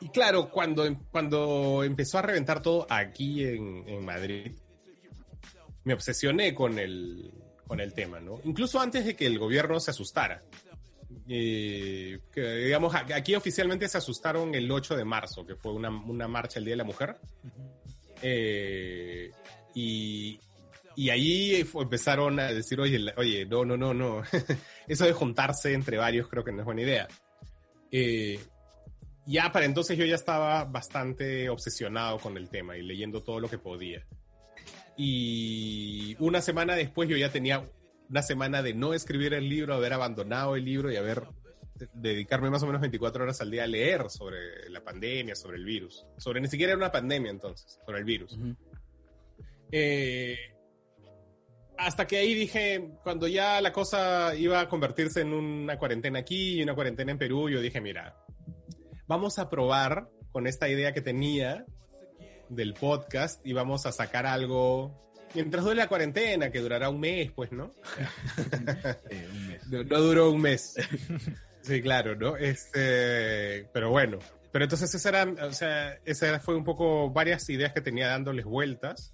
y, 0.00 0.08
claro, 0.12 0.50
cuando, 0.50 0.84
cuando 1.10 1.84
empezó 1.84 2.18
a 2.18 2.22
reventar 2.22 2.62
todo 2.62 2.86
aquí 2.88 3.44
en, 3.44 3.88
en 3.88 4.04
Madrid, 4.04 4.52
me 5.86 5.94
obsesioné 5.94 6.52
con 6.52 6.80
el, 6.80 7.30
con 7.64 7.80
el 7.80 7.94
tema, 7.94 8.18
¿no? 8.18 8.40
Incluso 8.42 8.80
antes 8.80 9.04
de 9.04 9.14
que 9.14 9.24
el 9.24 9.38
gobierno 9.38 9.78
se 9.78 9.92
asustara. 9.92 10.42
Eh, 11.28 12.18
digamos, 12.34 12.92
aquí 12.94 13.36
oficialmente 13.36 13.88
se 13.88 13.98
asustaron 13.98 14.52
el 14.56 14.68
8 14.68 14.96
de 14.96 15.04
marzo, 15.04 15.46
que 15.46 15.54
fue 15.54 15.72
una, 15.72 15.88
una 15.90 16.26
marcha 16.26 16.58
el 16.58 16.64
Día 16.64 16.72
de 16.72 16.78
la 16.78 16.84
Mujer. 16.84 17.16
Eh, 18.20 19.30
y, 19.76 20.40
y 20.96 21.10
ahí 21.10 21.64
empezaron 21.72 22.40
a 22.40 22.52
decir, 22.52 22.80
oye, 22.80 23.12
oye, 23.16 23.46
no, 23.46 23.64
no, 23.64 23.76
no, 23.76 23.94
no. 23.94 24.22
Eso 24.88 25.04
de 25.04 25.12
juntarse 25.12 25.72
entre 25.72 25.98
varios 25.98 26.26
creo 26.26 26.42
que 26.42 26.50
no 26.50 26.62
es 26.62 26.64
buena 26.64 26.82
idea. 26.82 27.06
Eh, 27.92 28.40
ya 29.24 29.52
para 29.52 29.66
entonces 29.66 29.96
yo 29.96 30.04
ya 30.04 30.16
estaba 30.16 30.64
bastante 30.64 31.48
obsesionado 31.48 32.18
con 32.18 32.36
el 32.36 32.48
tema 32.48 32.76
y 32.76 32.82
leyendo 32.82 33.22
todo 33.22 33.38
lo 33.38 33.48
que 33.48 33.58
podía. 33.58 34.04
Y 34.96 36.16
una 36.18 36.40
semana 36.40 36.74
después 36.74 37.08
yo 37.08 37.16
ya 37.16 37.30
tenía 37.30 37.62
una 38.08 38.22
semana 38.22 38.62
de 38.62 38.74
no 38.74 38.94
escribir 38.94 39.34
el 39.34 39.48
libro, 39.48 39.74
haber 39.74 39.92
abandonado 39.92 40.56
el 40.56 40.64
libro 40.64 40.90
y 40.90 40.96
haber 40.96 41.24
dedicarme 41.92 42.50
más 42.50 42.62
o 42.62 42.66
menos 42.66 42.80
24 42.80 43.24
horas 43.24 43.40
al 43.40 43.50
día 43.50 43.64
a 43.64 43.66
leer 43.66 44.08
sobre 44.08 44.70
la 44.70 44.82
pandemia, 44.82 45.34
sobre 45.34 45.58
el 45.58 45.64
virus. 45.64 46.06
Sobre 46.16 46.40
ni 46.40 46.48
siquiera 46.48 46.72
era 46.72 46.78
una 46.78 46.92
pandemia 46.92 47.30
entonces, 47.30 47.78
sobre 47.84 47.98
el 47.98 48.04
virus. 48.04 48.38
Eh, 49.70 50.38
hasta 51.76 52.06
que 52.06 52.16
ahí 52.16 52.34
dije, 52.34 52.92
cuando 53.02 53.28
ya 53.28 53.60
la 53.60 53.72
cosa 53.72 54.34
iba 54.34 54.60
a 54.60 54.68
convertirse 54.68 55.20
en 55.20 55.32
una 55.32 55.78
cuarentena 55.78 56.20
aquí 56.20 56.58
y 56.58 56.62
una 56.62 56.74
cuarentena 56.74 57.12
en 57.12 57.18
Perú, 57.18 57.50
yo 57.50 57.60
dije, 57.60 57.80
mira, 57.80 58.16
vamos 59.06 59.38
a 59.38 59.50
probar 59.50 60.08
con 60.32 60.46
esta 60.46 60.68
idea 60.68 60.92
que 60.92 61.02
tenía 61.02 61.66
del 62.48 62.74
podcast 62.74 63.44
y 63.46 63.52
vamos 63.52 63.86
a 63.86 63.92
sacar 63.92 64.26
algo 64.26 65.06
mientras 65.34 65.64
dure 65.64 65.76
la 65.76 65.88
cuarentena, 65.88 66.50
que 66.50 66.60
durará 66.60 66.88
un 66.88 67.00
mes, 67.00 67.30
pues, 67.32 67.52
¿no? 67.52 67.72
No, 69.68 70.00
duró 70.00 70.30
un 70.30 70.40
mes. 70.40 70.74
Sí, 71.62 71.82
claro, 71.82 72.14
¿no? 72.14 72.36
Este, 72.36 73.68
pero 73.72 73.90
bueno. 73.90 74.18
Pero 74.52 74.64
entonces 74.64 74.94
esa 74.94 75.08
era, 75.08 75.46
o 75.46 75.52
sea, 75.52 75.98
esa 76.04 76.38
fue 76.38 76.54
un 76.54 76.64
poco 76.64 77.10
varias 77.10 77.48
ideas 77.50 77.72
que 77.72 77.80
tenía 77.80 78.08
dándoles 78.08 78.44
vueltas 78.44 79.12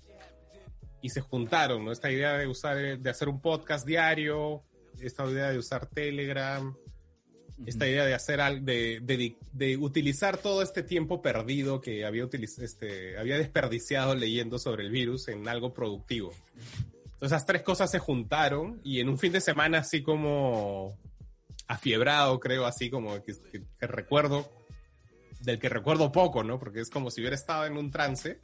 y 1.01 1.09
se 1.09 1.21
juntaron, 1.21 1.85
¿no? 1.85 1.91
Esta 1.91 2.11
idea 2.11 2.37
de 2.37 2.47
usar, 2.47 2.99
de 2.99 3.11
hacer 3.11 3.29
un 3.29 3.41
podcast 3.41 3.87
diario, 3.87 4.63
esta 5.01 5.25
idea 5.25 5.51
de 5.51 5.59
usar 5.59 5.87
Telegram, 5.87 6.77
esta 7.67 7.87
idea 7.87 8.05
de 8.05 8.15
hacer 8.15 8.41
de, 8.63 9.01
de, 9.01 9.37
de, 9.53 9.77
utilizar 9.77 10.37
todo 10.37 10.63
este 10.63 10.83
tiempo 10.83 11.23
perdido 11.23 11.81
que 11.81 12.05
había, 12.05 12.29
este, 12.33 13.19
había 13.19 13.39
desperdiciado 13.39 14.15
leyendo 14.15 14.59
sobre 14.59 14.85
el 14.85 14.91
virus 14.91 15.29
en 15.29 15.47
algo 15.49 15.73
productivo. 15.73 16.35
Entonces, 17.05 17.37
esas 17.37 17.47
tres 17.47 17.63
cosas 17.63 17.91
se 17.91 17.99
juntaron 17.99 18.81
y 18.83 19.01
en 19.01 19.09
un 19.09 19.19
fin 19.19 19.33
de 19.33 19.41
semana 19.41 19.79
así 19.79 20.03
como 20.03 20.99
afiebrado, 21.69 22.41
creo, 22.41 22.67
así 22.67 22.91
como 22.91 23.23
que, 23.23 23.35
que 23.79 23.87
recuerdo, 23.87 24.51
del 25.41 25.59
que 25.59 25.69
recuerdo 25.69 26.11
poco, 26.11 26.43
¿no? 26.43 26.59
Porque 26.59 26.81
es 26.81 26.91
como 26.91 27.11
si 27.11 27.21
hubiera 27.21 27.37
estado 27.37 27.67
en 27.67 27.77
un 27.77 27.91
trance. 27.91 28.41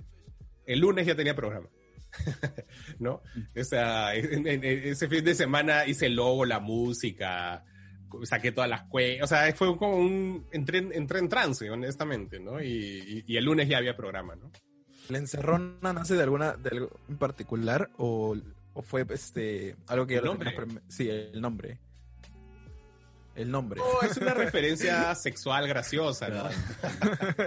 El 0.65 0.81
lunes 0.81 1.07
ya 1.07 1.17
tenía 1.17 1.35
programa. 1.35 1.69
¿No? 2.99 3.23
O 3.57 3.65
sea, 3.65 4.15
ese 4.15 5.09
fin 5.09 5.25
de 5.25 5.35
semana 5.35 5.87
hice 5.87 6.07
el 6.07 6.17
logo, 6.17 6.45
la 6.45 6.61
música, 6.61 7.65
saqué 8.25 8.53
todas 8.53 8.71
las 8.71 8.83
cuentas, 8.83 9.25
o 9.25 9.27
sea, 9.27 9.53
fue 9.55 9.77
como 9.77 9.97
un, 9.97 10.47
entré, 10.53 10.79
entré 10.79 11.19
en 11.19 11.29
trance, 11.29 11.71
honestamente, 11.71 12.41
¿no? 12.41 12.63
Y, 12.63 13.25
y, 13.27 13.37
el 13.37 13.45
lunes 13.45 13.69
ya 13.69 13.79
había 13.79 13.97
programa, 13.97 14.37
¿no? 14.37 14.51
¿La 15.09 15.19
encerrona 15.19 15.93
nace 15.93 16.15
de 16.15 16.23
alguna, 16.23 16.53
de 16.53 16.71
algo 16.71 16.91
en 17.09 17.17
particular 17.17 17.91
o, 17.97 18.37
o 18.75 18.83
fue 18.83 19.07
este, 19.11 19.77
algo 19.87 20.07
que... 20.07 20.17
¿El 20.17 20.25
nombre? 20.25 20.55
Sí, 20.89 21.09
el 21.09 21.41
nombre. 21.41 21.79
El 23.35 23.51
nombre. 23.51 23.81
Oh, 23.81 24.05
es 24.05 24.17
una 24.17 24.35
referencia 24.35 25.15
sexual 25.15 25.69
graciosa, 25.69 26.29
¿no? 26.29 26.49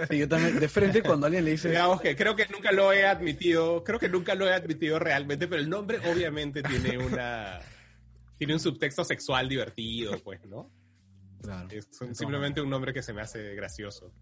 Sí, 0.08 0.18
yo 0.18 0.28
también, 0.28 0.58
de 0.58 0.68
frente 0.68 1.02
cuando 1.02 1.26
alguien 1.26 1.44
le 1.44 1.52
dice... 1.52 1.68
Digamos 1.68 2.00
que 2.00 2.16
creo 2.16 2.34
que 2.34 2.46
nunca 2.48 2.72
lo 2.72 2.92
he 2.92 3.06
admitido, 3.06 3.84
creo 3.84 3.98
que 3.98 4.08
nunca 4.08 4.34
lo 4.34 4.48
he 4.48 4.54
admitido 4.54 4.98
realmente, 4.98 5.46
pero 5.46 5.60
el 5.60 5.68
nombre 5.68 5.98
obviamente 6.10 6.62
tiene 6.62 6.98
una 6.98 7.60
tiene 8.42 8.54
un 8.54 8.60
subtexto 8.60 9.04
sexual 9.04 9.48
divertido, 9.48 10.18
pues, 10.18 10.44
¿no? 10.46 10.68
Claro. 11.42 11.68
Es 11.70 11.86
simplemente 12.12 12.60
un 12.60 12.70
nombre 12.70 12.92
que 12.92 13.00
se 13.00 13.12
me 13.12 13.22
hace 13.22 13.54
gracioso. 13.54 14.12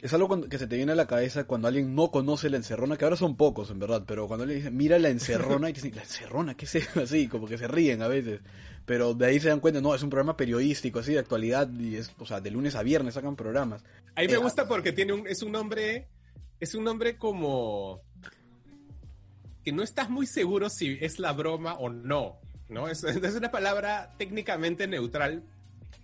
Es 0.00 0.14
algo 0.14 0.42
que 0.48 0.58
se 0.58 0.68
te 0.68 0.76
viene 0.76 0.92
a 0.92 0.94
la 0.94 1.08
cabeza 1.08 1.42
cuando 1.42 1.66
alguien 1.66 1.92
no 1.96 2.12
conoce 2.12 2.48
la 2.50 2.58
encerrona, 2.58 2.96
que 2.96 3.02
ahora 3.02 3.16
son 3.16 3.36
pocos 3.36 3.68
en 3.72 3.80
verdad, 3.80 4.04
pero 4.06 4.28
cuando 4.28 4.46
le 4.46 4.54
dicen, 4.54 4.76
mira 4.76 4.96
la 5.00 5.08
encerrona, 5.08 5.68
y 5.68 5.72
te 5.72 5.80
dicen, 5.80 5.96
¿la 5.96 6.02
encerrona? 6.02 6.56
¿Qué 6.56 6.66
es 6.66 6.96
Así, 6.96 7.26
como 7.26 7.48
que 7.48 7.58
se 7.58 7.66
ríen 7.66 8.00
a 8.02 8.06
veces. 8.06 8.42
Pero 8.86 9.12
de 9.12 9.26
ahí 9.26 9.40
se 9.40 9.48
dan 9.48 9.58
cuenta, 9.58 9.80
no, 9.80 9.92
es 9.92 10.04
un 10.04 10.10
programa 10.10 10.36
periodístico, 10.36 11.00
así, 11.00 11.12
de 11.12 11.18
actualidad, 11.18 11.68
y 11.76 11.96
es, 11.96 12.12
o 12.20 12.26
sea, 12.26 12.40
de 12.40 12.52
lunes 12.52 12.76
a 12.76 12.84
viernes 12.84 13.14
sacan 13.14 13.34
programas. 13.34 13.82
A 14.14 14.20
mí 14.20 14.28
me 14.28 14.34
eh, 14.34 14.36
gusta 14.36 14.68
porque 14.68 14.92
tiene 14.92 15.14
un, 15.14 15.26
es 15.26 15.42
un 15.42 15.50
nombre, 15.50 16.06
es 16.60 16.76
un 16.76 16.84
nombre 16.84 17.16
como 17.16 18.02
que 19.64 19.72
no 19.72 19.82
estás 19.82 20.10
muy 20.10 20.28
seguro 20.28 20.70
si 20.70 20.96
es 21.00 21.18
la 21.18 21.32
broma 21.32 21.74
o 21.74 21.88
no. 21.88 22.38
¿No? 22.72 22.88
Es, 22.88 23.04
es 23.04 23.34
una 23.34 23.50
palabra 23.50 24.14
técnicamente 24.18 24.86
neutral, 24.86 25.42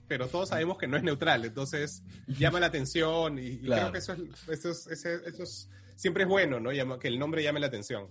pero 0.07 0.29
todos 0.29 0.51
sabemos 0.51 0.79
que 0.79 0.87
no 0.87 0.97
es 0.97 1.03
neutral, 1.03 1.45
entonces 1.45 2.03
llama 2.27 2.61
la 2.61 2.67
atención 2.67 3.39
y, 3.39 3.59
creo 3.59 3.93
que 3.93 3.99
eso, 3.99 4.15
es, 4.49 5.69
siempre 5.97 6.23
es 6.23 6.29
bueno, 6.29 6.61
¿no? 6.61 6.71
que 6.99 7.09
el 7.09 7.19
nombre 7.19 7.43
llame 7.43 7.61
la 7.61 7.67
atención. 7.67 8.09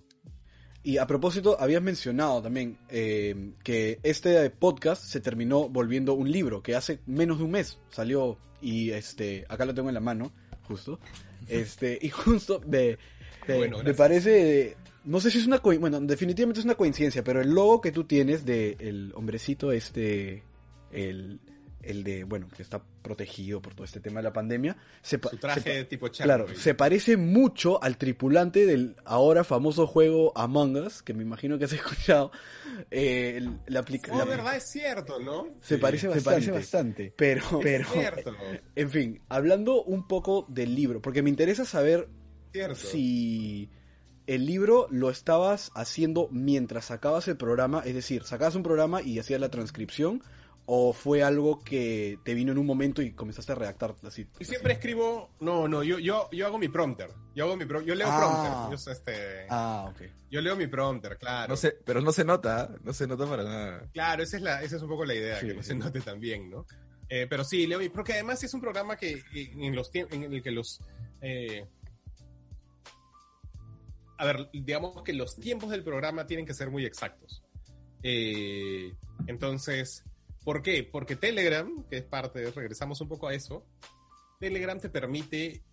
Y 0.84 1.00
a 1.00 1.08
propósito, 1.08 1.58
habías 1.60 1.82
mencionado 1.82 2.41
también 2.41 2.78
eh, 2.89 3.52
que 3.63 4.00
este 4.04 4.50
podcast 4.52 5.04
se 5.04 5.20
terminó 5.20 5.67
volviendo 5.67 6.13
un 6.13 6.32
libro 6.32 6.62
que 6.63 6.76
hace 6.76 7.00
menos 7.06 7.39
de 7.39 7.43
un 7.43 7.52
mes 7.52 7.78
salió 7.89 8.38
y 8.62 8.91
este 8.91 9.46
acá 9.50 9.65
lo 9.65 9.74
tengo 9.74 9.89
en 9.89 9.96
la 9.96 10.02
mano, 10.02 10.32
justo. 10.63 11.00
Este, 11.48 11.98
y 12.02 12.10
justo 12.10 12.60
me, 13.47 13.67
me 13.83 13.93
parece 13.93 14.77
no 15.03 15.21
sé 15.21 15.31
si 15.31 15.39
es 15.39 15.47
una 15.47 15.59
bueno, 15.59 16.01
definitivamente 16.01 16.59
es 16.59 16.65
una 16.65 16.75
coincidencia, 16.75 17.23
pero 17.23 17.41
el 17.41 17.49
logo 17.49 17.79
que 17.79 17.91
tú 17.91 18.03
tienes 18.03 18.45
de 18.45 18.75
el 18.79 19.13
hombrecito 19.15 19.71
este 19.71 20.43
el, 20.91 21.39
el 21.87 22.03
de, 22.03 22.23
bueno, 22.25 22.47
que 22.55 22.61
está 22.61 22.83
protegido 23.01 23.61
por 23.61 23.73
todo 23.73 23.85
este 23.85 23.99
tema 23.99 24.19
de 24.19 24.23
la 24.23 24.33
pandemia, 24.33 24.75
se 25.01 25.19
su 25.19 25.37
traje 25.37 25.85
tipo 25.85 26.09
Claro, 26.09 26.47
se 26.53 26.73
parece 26.73 27.15
mucho 27.15 27.81
al 27.81 27.97
tripulante 27.97 28.65
del 28.65 28.97
ahora 29.05 29.43
famoso 29.43 29.87
juego 29.87 30.33
Among 30.35 30.75
Us, 30.75 31.01
que 31.01 31.13
me 31.13 31.23
imagino 31.23 31.57
que 31.57 31.65
has 31.65 31.73
escuchado. 31.73 32.31
Eh, 32.91 33.47
la 33.67 33.81
oh, 33.81 34.25
verdad 34.25 34.57
es 34.57 34.63
cierto, 34.63 35.19
¿no? 35.19 35.47
Se, 35.61 35.77
parece, 35.77 36.07
bastante, 36.07 36.23
se 36.23 36.29
parece 36.29 36.51
bastante. 36.51 37.13
Pero, 37.15 37.59
pero, 37.61 37.87
en 38.75 38.89
fin, 38.89 39.21
hablando 39.29 39.83
un 39.83 40.07
poco 40.07 40.45
del 40.49 40.75
libro, 40.75 41.01
porque 41.01 41.21
me 41.21 41.29
interesa 41.29 41.63
saber 41.63 42.09
si 42.75 43.69
el 44.27 44.45
libro 44.45 44.88
lo 44.91 45.10
estabas 45.10 45.71
haciendo 45.73 46.27
mientras 46.31 46.86
sacabas 46.86 47.27
el 47.27 47.38
programa, 47.38 47.81
es 47.86 47.95
decir, 47.95 48.23
sacabas 48.23 48.55
un 48.55 48.63
programa 48.63 49.01
y 49.01 49.19
hacías 49.19 49.39
la 49.39 49.49
transcripción, 49.49 50.21
o 50.69 50.91
fue 50.91 51.23
algo 51.23 51.63
que 51.63 52.19
te 52.25 52.33
vino 52.33 52.51
en 52.51 52.57
un 52.57 52.65
momento 52.65 53.01
y 53.01 53.13
comenzaste 53.13 53.53
a 53.53 53.55
redactar 53.55 53.95
así. 54.03 54.27
Y 54.38 54.43
siempre 54.43 54.73
escribo, 54.73 55.29
no, 55.39 55.65
no, 55.69 55.81
yo, 55.81 55.97
yo, 55.97 56.29
yo 56.33 56.45
hago 56.45 56.60
mi 56.60 56.67
prompter, 56.67 57.10
yo 57.33 57.45
hago 57.45 57.55
mi 57.55 57.65
yo 57.86 57.95
leo 57.95 58.07
ah. 58.10 58.67
prompter, 58.67 58.77
yo, 58.77 58.91
este, 58.91 59.47
ah, 59.49 59.86
ok. 59.89 60.01
Yo 60.29 60.41
leo 60.41 60.57
mi 60.57 60.67
prompter, 60.67 61.17
claro. 61.17 61.47
No 61.47 61.55
sé, 61.55 61.77
pero 61.86 62.01
no 62.01 62.12
se 62.12 62.25
nota, 62.25 62.69
no 62.83 62.91
se 62.91 63.07
nota 63.07 63.25
para 63.25 63.45
nada. 63.45 63.89
Claro, 63.93 64.23
esa 64.23 64.36
es 64.36 64.43
la, 64.43 64.62
esa 64.62 64.75
es 64.75 64.81
un 64.81 64.89
poco 64.89 65.05
la 65.05 65.15
idea, 65.15 65.39
que 65.39 65.53
no 65.53 65.63
se 65.63 65.73
note 65.73 66.01
también, 66.01 66.49
¿no? 66.49 66.65
Eh, 67.07 67.27
pero 67.29 67.45
sí, 67.45 67.65
leo, 67.65 67.79
porque 67.93 68.12
además 68.12 68.43
es 68.43 68.53
un 68.53 68.60
programa 68.60 68.97
que 68.97 69.23
en 69.33 69.73
los 69.73 69.89
en 69.93 70.33
el 70.33 70.43
que 70.43 70.51
los 70.51 70.81
eh, 71.21 71.65
a 74.17 74.25
ver, 74.25 74.49
digamos 74.51 75.03
que 75.03 75.13
los 75.13 75.36
tiempos 75.36 75.69
del 75.69 75.84
programa 75.84 76.25
tienen 76.25 76.45
que 76.45 76.53
ser 76.53 76.69
muy 76.69 76.86
exactos. 76.86 77.43
Eh, 78.03 78.93
entonces, 79.27 80.03
¿por 80.43 80.62
qué? 80.62 80.84
Porque 80.84 81.15
Telegram, 81.15 81.86
que 81.89 81.97
es 81.97 82.03
parte, 82.03 82.51
regresamos 82.51 83.01
un 83.01 83.08
poco 83.08 83.27
a 83.27 83.34
eso, 83.34 83.65
Telegram 84.39 84.80
te 84.80 84.89
permite 84.89 85.63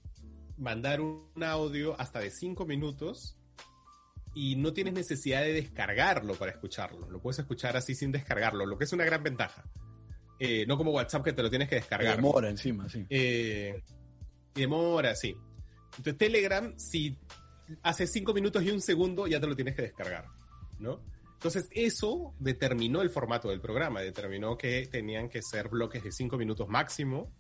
mandar 0.57 1.01
un 1.01 1.43
audio 1.43 1.99
hasta 2.01 2.21
de 2.21 2.31
5 2.31 2.65
minutos 2.67 3.37
y 4.35 4.57
no 4.57 4.73
tienes 4.73 4.95
necesidad 4.95 5.43
de 5.43 5.53
descargarlo 5.53 6.35
para 6.35 6.53
escucharlo. 6.53 7.09
Lo 7.09 7.21
puedes 7.21 7.39
escuchar 7.39 7.77
así 7.77 7.95
sin 7.95 8.13
descargarlo, 8.13 8.67
lo 8.67 8.77
que 8.77 8.85
es 8.85 8.93
una 8.93 9.05
gran 9.05 9.23
ventaja. 9.23 9.65
Eh, 10.39 10.67
no 10.67 10.77
como 10.77 10.91
WhatsApp 10.91 11.25
que 11.25 11.33
te 11.33 11.43
lo 11.43 11.51
tienes 11.51 11.69
que 11.69 11.77
descargar. 11.77 12.17
demora 12.17 12.51
encima, 12.51 12.89
sí. 12.89 13.07
Eh, 13.09 13.83
demora, 14.55 15.15
sí. 15.15 15.37
Entonces 15.97 16.19
Telegram, 16.19 16.77
si 16.77 17.17
hace 17.83 18.07
cinco 18.07 18.35
minutos 18.35 18.63
y 18.63 18.71
un 18.71 18.81
segundo 18.81 19.27
ya 19.27 19.41
te 19.41 19.47
lo 19.47 19.57
tienes 19.57 19.75
que 19.75 19.83
descargar, 19.83 20.27
¿no? 20.79 21.01
Entonces 21.35 21.69
eso 21.73 22.35
determinó 22.39 23.03
el 23.03 23.11
formato 23.11 23.51
del 23.51 23.61
programa, 23.61 24.01
determinó 24.01 24.57
que 24.57 24.87
tenían 24.91 25.29
que 25.29 25.43
ser 25.43 25.69
bloques 25.69 26.03
de 26.03 26.11
cinco 26.11 26.39
minutos 26.39 26.69
máximo. 26.69 27.31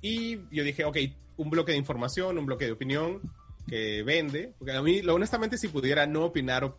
Y 0.00 0.38
yo 0.54 0.62
dije, 0.62 0.84
ok, 0.84 0.98
un 1.36 1.50
bloque 1.50 1.72
de 1.72 1.78
información, 1.78 2.38
un 2.38 2.46
bloque 2.46 2.66
de 2.66 2.72
opinión 2.72 3.20
que 3.66 4.02
vende, 4.02 4.54
porque 4.58 4.72
a 4.72 4.82
mí, 4.82 5.02
lo, 5.02 5.14
honestamente, 5.14 5.56
si 5.56 5.68
pudiera 5.68 6.06
no 6.06 6.26
opinar, 6.26 6.76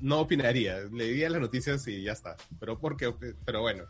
no 0.00 0.20
opinaría, 0.20 0.80
leería 0.92 1.30
las 1.30 1.40
noticias 1.40 1.86
y 1.86 2.02
ya 2.02 2.12
está. 2.12 2.36
Pero 2.58 2.78
porque, 2.78 3.14
pero 3.44 3.62
bueno, 3.62 3.84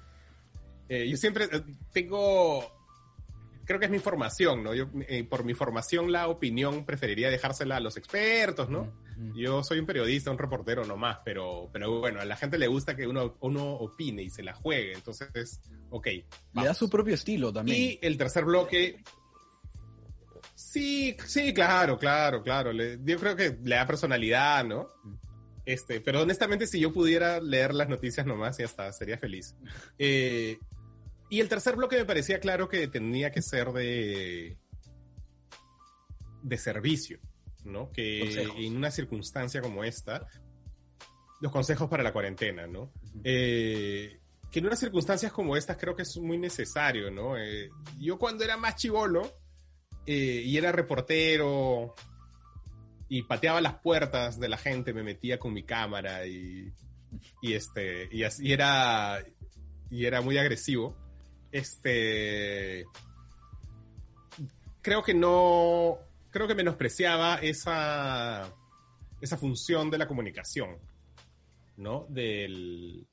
eh, 0.89 1.09
yo 1.09 1.17
siempre 1.17 1.47
eh, 1.51 1.63
tengo 1.93 2.71
creo 3.67 3.81
que 3.81 3.87
es 3.87 3.91
mi 3.91 3.99
formación, 3.99 4.63
¿no? 4.63 4.75
Yo, 4.75 4.87
eh, 5.09 5.25
por 5.25 5.45
mi 5.45 5.53
formación, 5.53 6.13
la 6.13 6.29
opinión 6.29 6.87
preferiría 6.87 7.29
dejársela 7.31 7.77
a 7.77 7.81
los 7.81 7.97
expertos, 7.97 8.71
¿no? 8.71 9.05
Yo 9.35 9.65
soy 9.65 9.79
un 9.79 9.87
periodista, 9.87 10.31
un 10.31 10.39
reportero 10.39 10.85
nomás, 10.85 11.19
pero, 11.25 11.69
pero 11.73 12.01
bueno, 12.01 12.21
a 12.21 12.25
la 12.25 12.37
gente 12.37 12.59
le 12.59 12.67
gusta 12.67 12.95
que 12.95 13.07
uno, 13.07 13.37
uno 13.41 13.73
opine 13.75 14.23
y 14.23 14.31
se 14.31 14.43
la 14.43 14.55
juegue, 14.55 14.93
entonces, 14.93 15.61
ok. 15.91 16.07
Le 16.07 16.65
da 16.65 16.75
su 16.75 16.89
propio 16.89 17.15
estilo 17.15 17.53
también. 17.53 17.77
Y 17.79 17.99
el 18.03 18.17
tercer 18.17 18.45
bloque, 18.45 19.03
sí, 20.55 21.17
sí, 21.27 21.53
claro, 21.53 21.99
claro, 21.99 22.43
claro. 22.43 22.73
yo 22.73 23.19
creo 23.19 23.35
que 23.35 23.59
le 23.65 23.77
da 23.77 23.87
personalidad, 23.87 24.65
¿no? 24.65 24.91
Este, 25.65 26.01
pero 26.01 26.23
honestamente, 26.23 26.69
si 26.69 26.79
yo 26.79 26.93
pudiera 26.93 27.41
leer 27.41 27.75
las 27.75 27.89
noticias 27.89 28.25
nomás, 28.25 28.59
ya 28.59 28.67
está, 28.67 28.93
sería 28.93 29.19
feliz. 29.19 29.55
Eh, 29.99 30.59
y 31.29 31.41
el 31.41 31.49
tercer 31.49 31.77
bloque 31.77 31.97
me 31.97 32.05
parecía 32.05 32.39
claro 32.39 32.69
que 32.69 32.87
tenía 32.89 33.31
que 33.31 33.43
ser 33.43 33.73
de, 33.73 34.57
de 36.43 36.59
servicio, 36.59 37.19
¿no? 37.65 37.91
Que 37.91 38.43
en 38.59 38.77
una 38.77 38.91
circunstancia 38.91 39.61
como 39.61 39.83
esta, 39.83 40.27
los 41.41 41.51
consejos 41.51 41.89
para 41.89 42.05
la 42.05 42.13
cuarentena, 42.13 42.67
¿no? 42.67 42.93
Eh, 43.25 44.21
que 44.51 44.61
en 44.61 44.67
unas 44.67 44.79
circunstancias 44.79 45.33
como 45.33 45.57
estas 45.57 45.77
creo 45.77 45.97
que 45.97 46.03
es 46.03 46.17
muy 46.19 46.39
necesario, 46.39 47.11
¿no? 47.11 47.37
Eh, 47.37 47.71
yo 47.99 48.19
cuando 48.19 48.45
era 48.45 48.57
más 48.57 48.77
chivolo 48.77 49.23
eh, 50.07 50.43
y 50.45 50.57
era 50.57 50.71
reportero 50.71 51.95
y 53.09 53.23
pateaba 53.23 53.61
las 53.61 53.81
puertas 53.81 54.39
de 54.39 54.49
la 54.49 54.59
gente, 54.59 54.93
me 54.93 55.03
metía 55.03 55.39
con 55.41 55.53
mi 55.53 55.65
cámara 55.65 56.25
y, 56.25 56.73
y 57.43 57.55
este, 57.55 58.09
y, 58.13 58.23
así, 58.23 58.53
era, 58.53 59.25
y 59.91 60.05
era 60.07 60.21
muy 60.21 60.39
agresivo 60.39 60.97
este, 61.53 62.85
creo 64.83 65.03
que 65.03 65.15
no, 65.15 65.99
creo 66.31 66.47
que 66.47 66.55
menospreciaba 66.55 67.37
esa, 67.37 68.53
esa 69.21 69.37
función 69.37 69.91
de 69.91 69.99
la 69.99 70.07
comunicación, 70.07 70.79
¿no? 71.79 72.07
Del, 72.09 73.07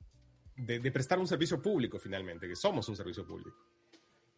de, 0.56 0.92
prestar 0.92 1.18
un 1.18 1.26
servicio 1.26 1.60
público 1.60 1.98
finalmente, 1.98 2.46
que 2.46 2.56
somos 2.56 2.88
un 2.88 2.96
servicio 2.96 3.26
público. 3.26 3.56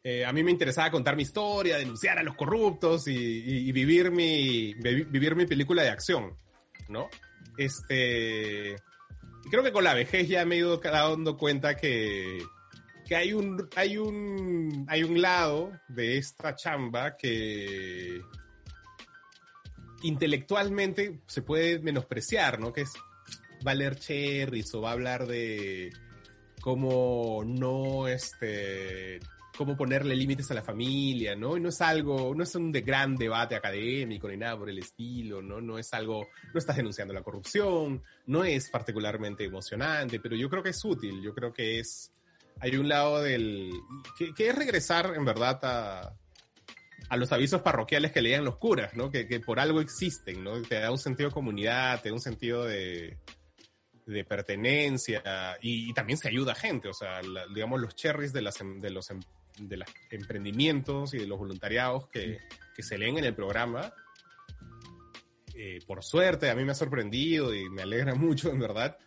Eh, 0.02 0.24
a 0.24 0.32
mí 0.32 0.42
me 0.42 0.52
interesaba 0.52 0.90
contar 0.90 1.16
mi 1.16 1.22
historia, 1.22 1.78
denunciar 1.78 2.18
a 2.18 2.22
los 2.22 2.36
corruptos 2.36 3.08
y, 3.08 3.72
vivir, 3.72 4.10
mi, 4.10 4.72
vivir 4.74 5.34
mi 5.34 5.46
película 5.46 5.82
de 5.82 5.90
acción, 5.90 6.36
¿no? 6.88 7.08
Este, 7.58 8.76
creo 9.50 9.62
que 9.64 9.72
con 9.72 9.84
la 9.84 9.94
vejez 9.94 10.28
ya 10.28 10.44
me 10.44 10.54
he 10.54 10.58
ido 10.58 10.78
dando 10.78 11.36
cuenta 11.36 11.76
que, 11.76 12.38
que 13.06 13.14
hay 13.14 13.32
un, 13.32 13.68
hay 13.76 13.96
un, 13.96 14.84
hay 14.88 15.04
un 15.04 15.20
lado 15.22 15.72
de 15.88 16.18
esta 16.18 16.56
chamba 16.56 17.16
que 17.16 18.20
intelectualmente 20.02 21.20
se 21.26 21.42
puede 21.42 21.78
menospreciar, 21.78 22.58
¿no? 22.58 22.72
Que 22.72 22.82
es 22.82 22.92
valer 23.62 23.96
cherries 23.96 24.74
o 24.74 24.80
va 24.80 24.90
a 24.90 24.92
hablar 24.92 25.26
de 25.26 25.92
cómo 26.60 27.44
no, 27.46 28.08
este, 28.08 29.20
cómo 29.56 29.76
ponerle 29.76 30.16
límites 30.16 30.50
a 30.50 30.54
la 30.54 30.62
familia, 30.62 31.36
¿no? 31.36 31.56
Y 31.56 31.60
no 31.60 31.68
es 31.68 31.80
algo, 31.80 32.34
no 32.34 32.42
es 32.42 32.54
un 32.56 32.72
de 32.72 32.80
gran 32.80 33.16
debate 33.16 33.54
académico 33.54 34.28
ni 34.28 34.36
nada 34.36 34.58
por 34.58 34.68
el 34.68 34.78
estilo, 34.78 35.40
¿no? 35.42 35.60
No 35.60 35.78
es 35.78 35.94
algo, 35.94 36.26
no 36.52 36.58
estás 36.58 36.76
denunciando 36.76 37.14
la 37.14 37.22
corrupción, 37.22 38.02
no 38.26 38.42
es 38.42 38.68
particularmente 38.68 39.44
emocionante, 39.44 40.18
pero 40.18 40.34
yo 40.34 40.50
creo 40.50 40.64
que 40.64 40.70
es 40.70 40.84
útil, 40.84 41.22
yo 41.22 41.32
creo 41.32 41.52
que 41.52 41.78
es 41.78 42.12
hay 42.60 42.76
un 42.76 42.88
lado 42.88 43.22
del... 43.22 43.70
que, 44.36 44.48
es 44.48 44.54
regresar 44.54 45.12
en 45.14 45.24
verdad 45.24 45.58
a, 45.62 46.16
a 47.08 47.16
los 47.16 47.32
avisos 47.32 47.62
parroquiales 47.62 48.12
que 48.12 48.22
leían 48.22 48.44
los 48.44 48.56
curas, 48.56 48.94
¿no? 48.94 49.10
Que, 49.10 49.26
que, 49.26 49.40
por 49.40 49.60
algo 49.60 49.80
existen, 49.80 50.42
¿no? 50.42 50.60
Te 50.62 50.80
da 50.80 50.90
un 50.90 50.98
sentido 50.98 51.28
de 51.28 51.34
comunidad, 51.34 52.00
te 52.02 52.08
da 52.08 52.14
un 52.14 52.20
sentido 52.20 52.64
de, 52.64 53.18
de 54.06 54.24
pertenencia 54.24 55.58
y, 55.60 55.92
también 55.92 56.18
se 56.18 56.28
ayuda 56.28 56.52
a 56.52 56.54
gente, 56.54 56.88
o 56.88 56.94
sea, 56.94 57.20
digamos 57.52 57.80
los 57.80 57.94
cherries 57.94 58.32
de, 58.32 58.42
las, 58.42 58.60
em, 58.60 58.80
de 58.80 58.90
los 58.90 59.10
em, 59.10 59.20
de 59.58 59.78
los 59.78 59.88
emprendimientos 60.10 61.14
y 61.14 61.18
de 61.18 61.26
los 61.26 61.38
voluntariados 61.38 62.08
que, 62.08 62.38
que 62.74 62.82
se 62.82 62.98
leen 62.98 63.18
en 63.18 63.24
el 63.24 63.34
programa. 63.34 63.92
Eh, 65.54 65.78
por 65.86 66.04
suerte, 66.04 66.50
a 66.50 66.54
mí 66.54 66.64
me 66.64 66.72
ha 66.72 66.74
sorprendido 66.74 67.54
y 67.54 67.68
me 67.70 67.82
alegra 67.82 68.14
mucho, 68.14 68.50
en 68.50 68.58
verdad, 68.58 68.98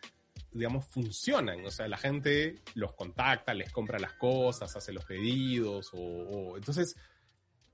digamos, 0.52 0.86
funcionan. 0.86 1.66
O 1.66 1.72
sea, 1.72 1.88
la 1.88 1.98
gente 1.98 2.62
los 2.76 2.94
contacta, 2.94 3.54
les 3.54 3.72
compra 3.72 4.00
las 4.00 4.14
cosas, 4.14 4.76
hace 4.76 4.94
los 4.94 5.06
pedidos, 5.06 5.92
o, 5.94 6.58
entonces, 6.58 6.96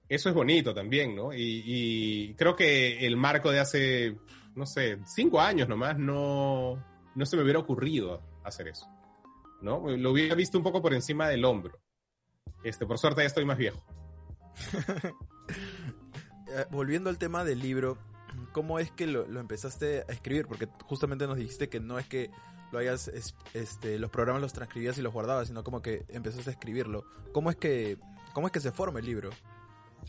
eso 0.07 0.29
es 0.29 0.35
bonito 0.35 0.73
también, 0.73 1.15
¿no? 1.15 1.31
Y, 1.33 2.33
creo 2.37 2.55
que 2.55 3.05
el 3.05 3.17
marco 3.17 3.51
de 3.51 3.59
hace, 3.59 4.17
no 4.55 4.65
sé, 4.65 4.99
cinco 5.05 5.39
años 5.41 5.67
nomás, 5.67 5.97
no, 5.97 6.83
no 7.15 7.25
se 7.25 7.37
me 7.37 7.43
hubiera 7.43 7.59
ocurrido 7.59 8.21
hacer 8.43 8.67
eso, 8.67 8.87
¿no? 9.61 9.87
Lo 9.97 10.11
hubiera 10.11 10.35
visto 10.35 10.57
un 10.57 10.63
poco 10.63 10.81
por 10.81 10.93
encima 10.93 11.27
del 11.27 11.45
hombro. 11.45 11.79
Este, 12.63 12.85
por 12.85 12.97
suerte 12.97 13.21
ya 13.21 13.27
estoy 13.27 13.45
más 13.45 13.57
viejo. 13.57 13.83
Eh, 16.47 16.63
volviendo 16.69 17.09
al 17.09 17.17
tema 17.17 17.43
del 17.43 17.59
libro, 17.59 17.97
¿cómo 18.51 18.77
es 18.77 18.91
que 18.91 19.07
lo, 19.07 19.25
lo, 19.27 19.39
empezaste 19.39 20.05
a 20.07 20.11
escribir? 20.11 20.45
Porque 20.45 20.67
justamente 20.83 21.25
nos 21.25 21.37
dijiste 21.37 21.69
que 21.69 21.79
no 21.79 21.97
es 21.97 22.07
que 22.07 22.29
lo 22.75 22.81
hayas, 22.81 23.09
este, 23.53 23.97
los 23.97 24.11
programas 24.11 24.41
los 24.41 24.51
transcribías 24.51 24.97
y 24.97 25.01
los 25.01 25.13
guardabas, 25.13 25.47
sino 25.47 25.63
como 25.63 25.81
que 25.81 26.03
empezaste 26.09 26.49
a 26.49 26.53
escribirlo. 26.53 27.05
¿Cómo 27.31 27.49
es 27.49 27.55
que, 27.55 27.97
cómo 28.33 28.47
es 28.47 28.53
que 28.53 28.59
se 28.59 28.73
forma 28.73 28.99
el 28.99 29.05
libro? 29.05 29.29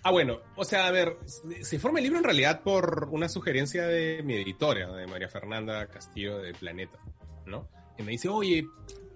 Ah, 0.02 0.10
bueno, 0.10 0.40
o 0.56 0.64
sea, 0.64 0.88
a 0.88 0.90
ver, 0.90 1.16
se 1.62 1.78
forma 1.78 2.00
el 2.00 2.04
libro 2.04 2.18
en 2.18 2.24
realidad 2.24 2.62
por 2.62 3.08
una 3.12 3.28
sugerencia 3.28 3.86
de 3.86 4.22
mi 4.24 4.34
editora, 4.34 4.92
de 4.92 5.06
María 5.06 5.28
Fernanda 5.28 5.86
Castillo 5.86 6.38
de 6.38 6.52
Planeta, 6.54 6.98
¿no? 7.46 7.68
Y 7.96 8.02
me 8.02 8.12
dice, 8.12 8.28
oye, 8.28 8.66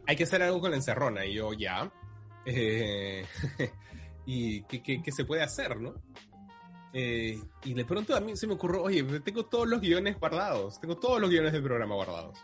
hay 0.06 0.14
que 0.14 0.24
hacer 0.24 0.42
algo 0.42 0.60
con 0.60 0.70
la 0.70 0.76
encerrona. 0.76 1.26
Y 1.26 1.34
yo, 1.34 1.52
ya. 1.52 1.92
Eh, 2.46 3.24
¿Y 4.26 4.62
qué, 4.62 5.02
qué, 5.02 5.12
se 5.12 5.24
puede 5.24 5.42
hacer, 5.42 5.80
no? 5.80 5.94
Eh, 6.92 7.40
y 7.64 7.74
de 7.74 7.84
pronto 7.84 8.14
a 8.14 8.20
mí 8.20 8.36
se 8.36 8.46
me 8.46 8.54
ocurrió, 8.54 8.84
oye, 8.84 9.02
tengo 9.20 9.44
todos 9.46 9.68
los 9.68 9.80
guiones 9.80 10.18
guardados, 10.18 10.80
tengo 10.80 10.96
todos 10.96 11.20
los 11.20 11.30
guiones 11.30 11.52
del 11.52 11.64
programa 11.64 11.96
guardados. 11.96 12.38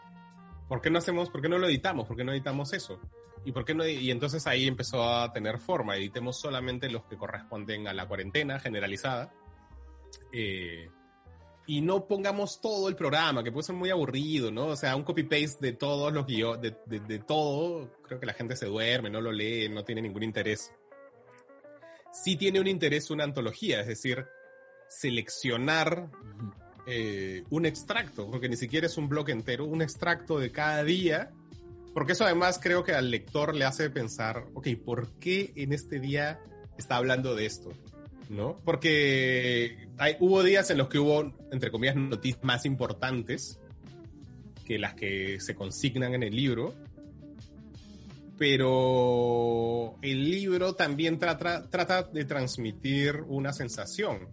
¿Por 0.68 0.80
qué 0.80 0.90
no 0.90 0.98
hacemos, 0.98 1.30
por 1.30 1.42
qué 1.42 1.48
no 1.48 1.58
lo 1.58 1.66
editamos? 1.66 2.06
¿Por 2.06 2.16
qué 2.16 2.24
no 2.24 2.32
editamos 2.32 2.72
eso? 2.72 3.00
¿Y 3.44 3.52
por 3.52 3.64
qué 3.64 3.74
no? 3.74 3.86
Y 3.86 4.10
entonces 4.10 4.46
ahí 4.46 4.66
empezó 4.66 5.02
a 5.04 5.32
tener 5.32 5.58
forma. 5.58 5.96
Editemos 5.96 6.36
solamente 6.36 6.90
los 6.90 7.04
que 7.04 7.16
corresponden 7.16 7.86
a 7.86 7.94
la 7.94 8.06
cuarentena 8.08 8.58
generalizada. 8.58 9.32
Eh, 10.32 10.90
y 11.66 11.80
no 11.80 12.06
pongamos 12.06 12.60
todo 12.60 12.88
el 12.88 12.94
programa, 12.94 13.42
que 13.42 13.50
puede 13.50 13.64
ser 13.64 13.74
muy 13.74 13.90
aburrido, 13.90 14.50
¿no? 14.52 14.66
O 14.66 14.76
sea, 14.76 14.94
un 14.94 15.02
copy-paste 15.02 15.58
de 15.66 15.72
todos 15.72 16.12
los 16.12 16.26
guiones, 16.26 16.74
de, 16.86 17.18
todo, 17.18 17.92
creo 18.02 18.20
que 18.20 18.26
la 18.26 18.34
gente 18.34 18.54
se 18.56 18.66
duerme, 18.66 19.10
no 19.10 19.20
lo 19.20 19.32
lee, 19.32 19.68
no 19.68 19.84
tiene 19.84 20.02
ningún 20.02 20.22
interés. 20.22 20.72
Sí 22.12 22.36
tiene 22.36 22.60
un 22.60 22.68
interés 22.68 23.10
una 23.10 23.24
antología, 23.24 23.80
es 23.80 23.88
decir, 23.88 24.26
seleccionar 24.88 26.08
eh, 26.86 27.42
un 27.50 27.66
extracto, 27.66 28.30
porque 28.30 28.48
ni 28.48 28.56
siquiera 28.56 28.86
es 28.86 28.96
un 28.96 29.08
bloque 29.08 29.32
entero, 29.32 29.64
un 29.64 29.82
extracto 29.82 30.38
de 30.38 30.52
cada 30.52 30.84
día, 30.84 31.32
porque 31.92 32.12
eso 32.12 32.24
además 32.24 32.60
creo 32.62 32.84
que 32.84 32.92
al 32.92 33.10
lector 33.10 33.56
le 33.56 33.64
hace 33.64 33.90
pensar, 33.90 34.46
ok, 34.54 34.68
¿por 34.84 35.10
qué 35.18 35.52
en 35.56 35.72
este 35.72 35.98
día 35.98 36.38
está 36.78 36.96
hablando 36.96 37.34
de 37.34 37.46
esto? 37.46 37.70
¿No? 38.28 38.60
Porque 38.64 39.88
hay, 39.98 40.16
hubo 40.20 40.42
días 40.42 40.70
en 40.70 40.78
los 40.78 40.88
que 40.88 40.98
hubo, 40.98 41.32
entre 41.50 41.70
comillas, 41.70 41.96
noticias 41.96 42.44
más 42.44 42.64
importantes 42.66 43.58
que 44.64 44.78
las 44.78 44.94
que 44.94 45.40
se 45.40 45.54
consignan 45.54 46.14
en 46.14 46.22
el 46.22 46.36
libro, 46.36 46.74
pero 48.38 49.96
el 50.02 50.30
libro 50.30 50.74
también 50.74 51.18
trata, 51.18 51.68
trata 51.68 52.02
de 52.02 52.24
transmitir 52.24 53.22
una 53.26 53.52
sensación. 53.52 54.28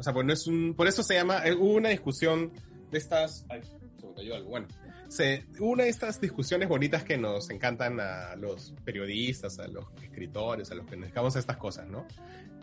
O 0.00 0.02
sea, 0.02 0.14
pues 0.14 0.26
no 0.26 0.32
es 0.32 0.46
un, 0.46 0.72
por 0.74 0.88
eso 0.88 1.02
se 1.02 1.14
llama, 1.14 1.46
eh, 1.46 1.52
hubo 1.52 1.74
una 1.74 1.90
discusión 1.90 2.50
de 2.90 2.96
estas, 2.96 3.44
ay, 3.50 3.60
se 3.62 4.06
me 4.06 4.14
cayó 4.14 4.34
algo, 4.34 4.48
bueno, 4.48 4.66
se, 5.08 5.44
una 5.58 5.84
de 5.84 5.90
estas 5.90 6.18
discusiones 6.22 6.70
bonitas 6.70 7.04
que 7.04 7.18
nos 7.18 7.50
encantan 7.50 8.00
a 8.00 8.34
los 8.34 8.72
periodistas, 8.82 9.58
a 9.58 9.68
los 9.68 9.84
escritores, 10.02 10.70
a 10.70 10.74
los 10.74 10.86
que 10.86 10.96
nos 10.96 11.02
dedicamos 11.02 11.36
a 11.36 11.38
estas 11.38 11.58
cosas, 11.58 11.86
¿no? 11.86 12.06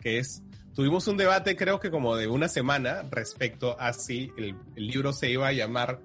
Que 0.00 0.18
es, 0.18 0.42
tuvimos 0.74 1.06
un 1.06 1.16
debate 1.16 1.56
creo 1.56 1.78
que 1.78 1.92
como 1.92 2.16
de 2.16 2.26
una 2.26 2.48
semana 2.48 3.04
respecto 3.08 3.78
a 3.78 3.92
si 3.92 4.32
el, 4.36 4.56
libro 4.74 5.12
se 5.12 5.30
iba 5.30 5.46
a 5.46 5.52
llamar 5.52 6.00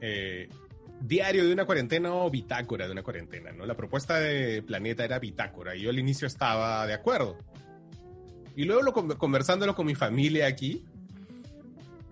eh, 0.00 0.48
Diario 0.98 1.46
de 1.46 1.52
una 1.52 1.66
cuarentena 1.66 2.14
o 2.14 2.30
Bitácora 2.30 2.86
de 2.86 2.92
una 2.92 3.02
cuarentena, 3.02 3.52
¿no? 3.52 3.66
La 3.66 3.76
propuesta 3.76 4.18
de 4.18 4.62
Planeta 4.62 5.04
era 5.04 5.18
Bitácora 5.18 5.76
y 5.76 5.82
yo 5.82 5.90
al 5.90 5.98
inicio 5.98 6.26
estaba 6.26 6.86
de 6.86 6.94
acuerdo. 6.94 7.36
Y 8.56 8.64
luego 8.64 8.82
lo, 8.82 8.92
conversándolo 9.18 9.74
con 9.74 9.86
mi 9.86 9.94
familia 9.94 10.46
aquí, 10.46 10.84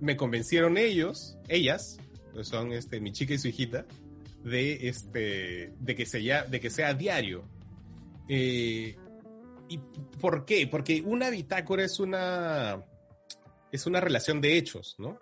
me 0.01 0.17
convencieron 0.17 0.77
ellos, 0.77 1.37
ellas, 1.49 1.99
son 2.43 2.73
este, 2.73 3.01
mi 3.01 3.13
chica 3.13 3.35
y 3.35 3.39
su 3.39 3.49
hijita, 3.49 3.87
de, 4.43 4.89
este, 4.89 5.73
de, 5.79 5.95
que, 5.95 6.07
sea, 6.07 6.45
de 6.45 6.61
que 6.61 6.71
sea 6.71 6.95
diario. 6.95 7.45
Eh, 8.29 8.97
¿Y 9.69 9.79
por 10.21 10.45
qué? 10.45 10.67
Porque 10.67 11.03
una 11.03 11.31
bitácora 11.31 11.85
es 11.85 12.01
una, 12.01 12.85
es 13.71 13.87
una 13.87 14.01
relación 14.01 14.41
de 14.41 14.57
hechos, 14.57 14.97
¿no? 14.99 15.19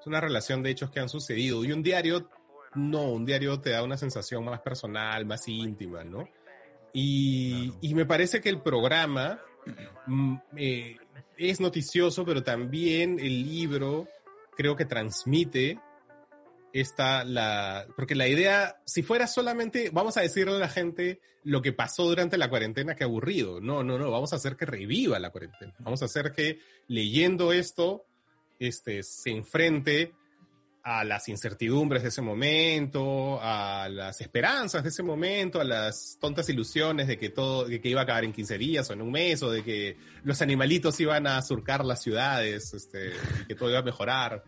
Es 0.00 0.06
una 0.06 0.20
relación 0.20 0.62
de 0.62 0.70
hechos 0.70 0.90
que 0.90 1.00
han 1.00 1.08
sucedido. 1.08 1.64
Y 1.64 1.72
un 1.72 1.82
diario, 1.82 2.28
no, 2.74 3.12
un 3.12 3.24
diario 3.24 3.60
te 3.60 3.70
da 3.70 3.82
una 3.82 3.96
sensación 3.96 4.44
más 4.44 4.60
personal, 4.60 5.24
más 5.24 5.46
íntima, 5.48 6.04
¿no? 6.04 6.28
Y, 6.92 7.72
y 7.80 7.94
me 7.94 8.04
parece 8.04 8.40
que 8.40 8.48
el 8.48 8.60
programa 8.60 9.40
eh, 10.56 10.96
es 11.36 11.60
noticioso, 11.60 12.24
pero 12.24 12.42
también 12.42 13.18
el 13.18 13.44
libro 13.44 14.08
creo 14.56 14.76
que 14.76 14.84
transmite 14.84 15.78
está 16.72 17.22
la, 17.24 17.86
porque 17.94 18.16
la 18.16 18.26
idea, 18.26 18.80
si 18.84 19.02
fuera 19.02 19.28
solamente, 19.28 19.90
vamos 19.92 20.16
a 20.16 20.22
decirle 20.22 20.56
a 20.56 20.58
la 20.58 20.68
gente 20.68 21.20
lo 21.44 21.62
que 21.62 21.72
pasó 21.72 22.04
durante 22.04 22.36
la 22.36 22.50
cuarentena, 22.50 22.96
que 22.96 23.04
aburrido. 23.04 23.60
No, 23.60 23.84
no, 23.84 23.96
no, 23.96 24.10
vamos 24.10 24.32
a 24.32 24.36
hacer 24.36 24.56
que 24.56 24.66
reviva 24.66 25.18
la 25.20 25.30
cuarentena. 25.30 25.72
Vamos 25.78 26.02
a 26.02 26.06
hacer 26.06 26.32
que 26.32 26.58
leyendo 26.88 27.52
esto, 27.52 28.04
este, 28.58 29.02
se 29.04 29.30
enfrente 29.30 30.14
a 30.86 31.02
las 31.02 31.30
incertidumbres 31.30 32.02
de 32.02 32.10
ese 32.10 32.20
momento, 32.20 33.40
a 33.40 33.88
las 33.88 34.20
esperanzas 34.20 34.82
de 34.82 34.90
ese 34.90 35.02
momento, 35.02 35.58
a 35.58 35.64
las 35.64 36.18
tontas 36.20 36.46
ilusiones 36.50 37.08
de 37.08 37.16
que 37.16 37.30
todo, 37.30 37.64
de 37.64 37.80
que 37.80 37.88
iba 37.88 38.02
a 38.02 38.04
acabar 38.04 38.22
en 38.22 38.34
15 38.34 38.58
días 38.58 38.90
o 38.90 38.92
en 38.92 39.00
un 39.00 39.10
mes, 39.10 39.42
o 39.42 39.50
de 39.50 39.64
que 39.64 39.96
los 40.24 40.42
animalitos 40.42 41.00
iban 41.00 41.26
a 41.26 41.40
surcar 41.40 41.86
las 41.86 42.02
ciudades, 42.02 42.74
este, 42.74 43.12
y 43.42 43.46
que 43.46 43.54
todo 43.54 43.70
iba 43.70 43.78
a 43.78 43.82
mejorar, 43.82 44.44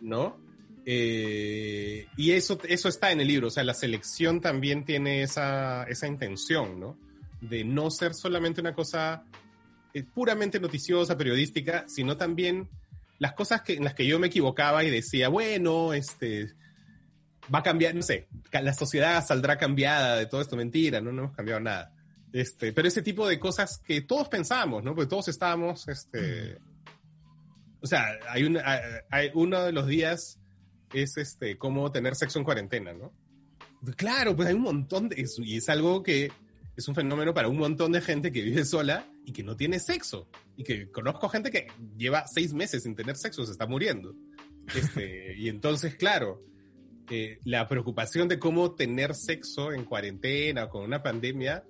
¿no? 0.00 0.38
Eh, 0.86 2.06
y 2.16 2.30
eso, 2.30 2.58
eso 2.66 2.88
está 2.88 3.12
en 3.12 3.20
el 3.20 3.28
libro, 3.28 3.48
o 3.48 3.50
sea, 3.50 3.62
la 3.62 3.74
selección 3.74 4.40
también 4.40 4.86
tiene 4.86 5.22
esa, 5.22 5.84
esa 5.84 6.06
intención, 6.06 6.80
¿no? 6.80 6.98
De 7.42 7.64
no 7.64 7.90
ser 7.90 8.14
solamente 8.14 8.62
una 8.62 8.74
cosa 8.74 9.24
eh, 9.92 10.04
puramente 10.04 10.58
noticiosa, 10.58 11.18
periodística, 11.18 11.84
sino 11.86 12.16
también 12.16 12.70
las 13.18 13.32
cosas 13.32 13.62
que, 13.62 13.74
en 13.74 13.84
las 13.84 13.94
que 13.94 14.06
yo 14.06 14.18
me 14.18 14.28
equivocaba 14.28 14.84
y 14.84 14.90
decía, 14.90 15.28
bueno, 15.28 15.92
este, 15.92 16.54
va 17.52 17.60
a 17.60 17.62
cambiar, 17.62 17.94
no 17.94 18.02
sé, 18.02 18.28
la 18.52 18.74
sociedad 18.74 19.24
saldrá 19.24 19.56
cambiada 19.56 20.16
de 20.16 20.26
todo 20.26 20.40
esto, 20.40 20.56
mentira, 20.56 21.00
no, 21.00 21.12
no 21.12 21.24
hemos 21.24 21.36
cambiado 21.36 21.60
nada. 21.60 21.92
Este, 22.32 22.72
pero 22.72 22.88
ese 22.88 23.02
tipo 23.02 23.26
de 23.26 23.38
cosas 23.38 23.78
que 23.78 24.02
todos 24.02 24.28
pensamos, 24.28 24.82
¿no? 24.82 24.94
Porque 24.94 25.08
todos 25.08 25.28
estábamos, 25.28 25.88
este, 25.88 26.58
o 27.80 27.86
sea, 27.86 28.04
hay, 28.28 28.44
un, 28.44 28.58
hay 29.10 29.30
uno 29.34 29.62
de 29.62 29.72
los 29.72 29.86
días 29.86 30.38
es 30.92 31.16
este, 31.16 31.56
cómo 31.58 31.90
tener 31.92 32.14
sexo 32.14 32.38
en 32.38 32.44
cuarentena, 32.44 32.92
¿no? 32.92 33.12
Claro, 33.96 34.34
pues 34.34 34.48
hay 34.48 34.54
un 34.54 34.62
montón 34.62 35.08
de 35.08 35.20
eso, 35.20 35.42
y 35.42 35.56
es 35.56 35.68
algo 35.68 36.02
que 36.02 36.30
es 36.76 36.88
un 36.88 36.94
fenómeno 36.94 37.32
para 37.32 37.48
un 37.48 37.56
montón 37.56 37.92
de 37.92 38.00
gente 38.00 38.32
que 38.32 38.42
vive 38.42 38.64
sola 38.64 39.06
y 39.26 39.32
que 39.32 39.42
no 39.42 39.56
tiene 39.56 39.78
sexo. 39.80 40.28
Y 40.56 40.64
que 40.64 40.90
conozco 40.90 41.28
gente 41.28 41.50
que 41.50 41.66
lleva 41.98 42.26
seis 42.26 42.54
meses 42.54 42.84
sin 42.84 42.94
tener 42.94 43.16
sexo, 43.16 43.44
se 43.44 43.52
está 43.52 43.66
muriendo. 43.66 44.14
Este, 44.74 45.34
y 45.36 45.48
entonces, 45.48 45.96
claro, 45.96 46.42
eh, 47.10 47.40
la 47.44 47.68
preocupación 47.68 48.28
de 48.28 48.38
cómo 48.38 48.74
tener 48.74 49.14
sexo 49.14 49.72
en 49.72 49.84
cuarentena 49.84 50.64
o 50.64 50.68
con 50.70 50.84
una 50.84 51.02
pandemia 51.02 51.64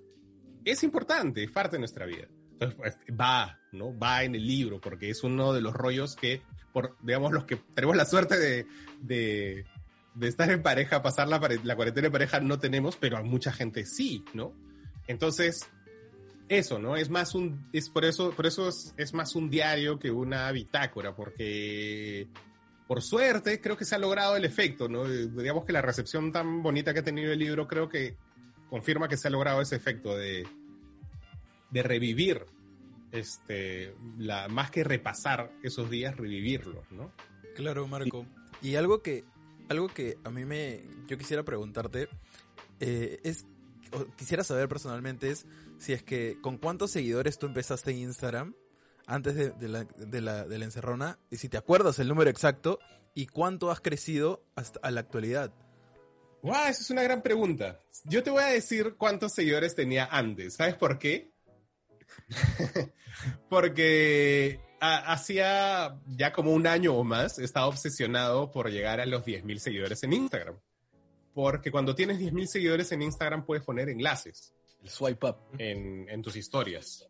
es 0.65 0.85
importante, 0.85 1.43
es 1.43 1.51
parte 1.51 1.77
de 1.77 1.81
nuestra 1.81 2.05
vida. 2.05 2.29
Entonces, 2.53 2.77
pues, 2.77 2.99
va, 3.19 3.59
¿no? 3.73 3.99
Va 3.99 4.23
en 4.23 4.35
el 4.35 4.47
libro, 4.47 4.81
porque 4.81 5.11
es 5.11 5.25
uno 5.25 5.53
de 5.53 5.63
los 5.63 5.73
rollos 5.73 6.15
que 6.15 6.43
por, 6.73 6.95
digamos, 7.01 7.33
los 7.33 7.47
que 7.47 7.57
tenemos 7.57 7.97
la 7.97 8.05
suerte 8.05 8.39
de, 8.39 8.67
de, 9.01 9.65
estar 10.29 10.51
en 10.51 10.63
pareja, 10.63 11.03
pasar 11.03 11.27
la, 11.27 11.41
la 11.65 11.75
cuarentena 11.75 12.09
en 12.09 12.13
pareja, 12.13 12.39
no 12.41 12.59
tenemos, 12.59 12.97
pero 12.97 13.17
a 13.17 13.23
mucha 13.23 13.51
gente 13.51 13.87
sí, 13.87 14.23
¿no? 14.35 14.55
Entonces, 15.07 15.71
eso, 16.49 16.79
¿no? 16.79 16.97
Es 16.97 17.11
más 17.11 17.35
un, 17.35 17.69
es 17.73 17.91
por 17.91 18.05
eso, 18.05 18.31
por 18.31 18.47
eso 18.47 18.69
es, 18.69 19.15
más 19.15 19.35
un 19.35 19.51
diario 19.51 19.99
que 19.99 20.11
una 20.11 20.51
bitácora, 20.53 21.15
porque 21.15 22.29
por 22.87 23.03
suerte 23.03 23.61
creo 23.61 23.77
que 23.77 23.85
se 23.85 23.95
ha 23.95 23.99
logrado 23.99 24.37
el 24.37 24.45
efecto, 24.45 24.89
¿no? 24.89 25.05
Digamos 25.05 25.65
que 25.65 25.73
la 25.73 25.83
recepción 25.83 26.33
tan 26.33 26.63
bonita 26.63 26.93
que 26.93 27.01
ha 27.01 27.05
tenido 27.05 27.33
el 27.33 27.39
libro 27.39 27.67
creo 27.67 27.89
que 27.89 28.17
confirma 28.71 29.09
que 29.09 29.17
se 29.17 29.29
ha 29.29 29.31
logrado 29.31 29.61
ese 29.61 29.77
efecto 29.77 30.17
de, 30.17 30.47
de 31.71 31.83
revivir 31.83 32.47
este, 33.13 33.95
la, 34.19 34.49
más 34.49 34.71
que 34.71 34.85
repasar 34.85 35.53
esos 35.63 35.91
días, 35.91 36.17
revivirlos, 36.17 36.85
¿no? 36.91 37.13
Claro, 37.55 37.87
Marco. 37.87 38.27
Y 38.63 38.77
algo 38.77 39.03
que, 39.03 39.25
algo 39.69 39.89
que 39.89 40.19
a 40.25 40.31
mí 40.31 40.45
me, 40.45 40.85
yo 41.07 41.17
quisiera 41.19 41.43
preguntarte, 41.43 42.09
eh, 42.81 43.21
es, 43.25 43.47
quisiera 44.17 44.45
saber 44.45 44.69
personalmente 44.69 45.31
es 45.31 45.47
si 45.79 45.93
es 45.93 46.03
que 46.03 46.39
con 46.41 46.59
cuántos 46.59 46.91
seguidores 46.91 47.39
tú 47.39 47.47
empezaste 47.47 47.91
en 47.91 47.99
Instagram 47.99 48.55
antes 49.07 49.35
de, 49.37 49.69
la, 50.21 50.47
encerrona, 50.51 51.19
y 51.31 51.37
si 51.37 51.49
te 51.49 51.57
acuerdas 51.57 51.99
el 52.01 52.09
número 52.09 52.29
exacto, 52.29 52.81
y 53.15 53.27
cuánto 53.27 53.71
has 53.71 53.81
crecido 53.81 54.45
hasta 54.57 54.91
la 54.91 55.01
actualidad. 55.01 55.53
¡Wow! 56.43 56.55
Esa 56.69 56.83
es 56.83 56.91
una 56.91 57.03
gran 57.03 57.23
pregunta. 57.23 57.81
Yo 58.05 58.23
te 58.23 58.31
voy 58.31 58.43
a 58.43 58.49
decir 58.49 58.97
cuántos 58.99 59.33
seguidores 59.33 59.75
tenía 59.75 60.07
antes. 60.11 60.55
¿Sabes 60.55 60.75
por 60.75 60.99
qué? 60.99 61.31
Porque 63.49 64.61
hacía 64.81 65.99
ya 66.07 66.33
como 66.33 66.53
un 66.53 66.67
año 66.67 66.95
o 66.95 67.05
más 67.05 67.39
estaba 67.39 67.67
obsesionado 67.67 68.51
por 68.51 68.71
llegar 68.71 69.01
a 69.01 69.07
los 69.07 69.25
10.000 69.25 69.59
seguidores 69.59 70.03
en 70.03 70.13
Instagram. 70.13 70.57
Porque 71.37 71.71
cuando 71.71 71.95
tienes 71.95 72.19
10.000 72.19 72.47
seguidores 72.47 72.93
en 72.93 73.03
Instagram 73.03 73.45
puedes 73.45 73.63
poner 73.63 73.91
enlaces. 73.91 74.55
El 74.83 74.89
swipe 74.89 75.27
up. 75.27 75.37
En, 75.59 76.23
tus 76.23 76.35
historias. 76.35 77.07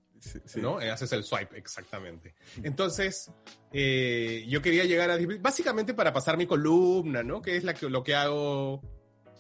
¿No? 0.56 0.80
Eh, 0.80 0.90
haces 0.90 1.12
el 1.12 1.22
swipe, 1.22 1.56
exactamente. 1.56 2.34
Entonces, 2.64 3.30
eh, 3.72 4.44
yo 4.48 4.60
quería 4.60 4.82
llegar 4.82 5.12
a 5.12 5.18
básicamente 5.38 5.94
para 5.94 6.12
pasar 6.12 6.36
mi 6.36 6.44
columna, 6.44 7.22
¿no? 7.22 7.40
Que 7.40 7.56
es 7.56 7.62
la 7.62 7.72
que, 7.72 7.88
lo 7.88 8.02
que 8.02 8.16
hago 8.16 8.82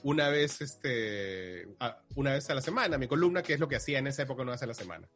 una 0.04 0.28
vez, 0.28 0.60
este, 0.60 1.66
una 2.14 2.34
vez 2.34 2.48
a 2.50 2.54
la 2.54 2.62
semana, 2.62 2.96
mi 2.96 3.08
columna, 3.08 3.42
que 3.42 3.54
es 3.54 3.58
lo 3.58 3.66
que 3.66 3.74
hacía 3.74 3.98
en 3.98 4.06
esa 4.06 4.22
época 4.22 4.42
una 4.42 4.52
vez 4.52 4.62
a 4.62 4.66
la 4.66 4.74
semana. 4.74 5.08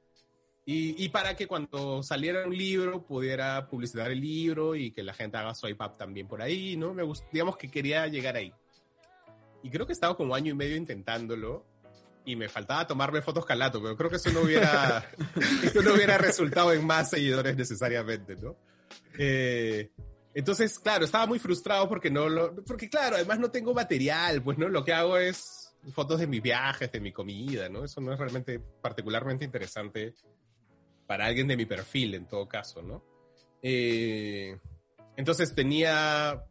Y, 0.67 1.09
para 1.11 1.37
que 1.37 1.47
cuando 1.47 2.03
saliera 2.03 2.45
un 2.45 2.57
libro 2.57 3.07
pudiera 3.07 3.69
publicitar 3.69 4.11
el 4.11 4.21
libro 4.21 4.75
y 4.75 4.91
que 4.91 5.05
la 5.05 5.15
gente 5.15 5.37
haga 5.37 5.55
swipe 5.55 5.85
up 5.85 5.97
también 5.97 6.27
por 6.27 6.43
ahí, 6.43 6.77
¿no? 6.77 6.93
Me 6.93 7.05
digamos 7.33 7.57
que 7.57 7.71
quería 7.71 8.09
llegar 8.09 8.35
ahí. 8.35 8.53
Y 9.63 9.71
creo 9.71 9.87
que 9.87 9.93
he 9.93 9.95
estado 9.95 10.17
como 10.17 10.35
año 10.35 10.53
y 10.53 10.55
medio 10.55 10.77
intentándolo 10.77 11.67
y 12.25 12.37
me 12.37 12.49
faltaba 12.49 12.87
tomarme 12.87 13.23
fotos 13.23 13.45
calato, 13.45 13.83
pero 13.83 13.97
creo 13.97 14.11
que 14.11 14.17
eso 14.17 14.31
no 14.31 14.43
hubiera, 14.43 15.11
eso 15.63 15.83
no 15.83 15.95
hubiera 15.95 16.19
resultado 16.19 16.73
en 16.73 16.87
más 16.87 17.11
seguidores 17.11 17.57
necesariamente, 17.57 18.37
¿no? 18.37 18.57
Eh, 19.19 19.91
entonces, 20.33 20.79
claro, 20.79 21.05
estaba 21.05 21.27
muy 21.27 21.39
frustrado 21.39 21.89
porque 21.89 22.11
no 22.11 22.29
lo, 22.29 22.55
porque 22.65 22.89
claro, 22.89 23.17
además 23.17 23.39
no 23.39 23.51
tengo 23.51 23.75
material, 23.75 24.43
pues, 24.43 24.59
¿no? 24.59 24.69
Lo 24.69 24.85
que 24.85 24.93
hago 24.93 25.17
es 25.17 25.75
fotos 25.93 26.21
de 26.21 26.27
mis 26.27 26.43
viajes, 26.43 26.93
de 26.93 27.01
mi 27.01 27.13
comida, 27.13 27.69
¿no? 27.69 27.85
Eso 27.85 28.01
no 28.01 28.13
es 28.13 28.19
realmente 28.19 28.61
particularmente 28.61 29.45
interesante 29.45 30.15
para 31.07 31.27
alguien 31.27 31.49
de 31.49 31.57
mi 31.57 31.67
perfil, 31.67 32.15
en 32.15 32.27
todo 32.27 32.49
caso, 32.49 32.83
¿no? 32.83 33.03
Eh, 33.63 34.57
entonces 35.17 35.55
tenía, 35.55 36.45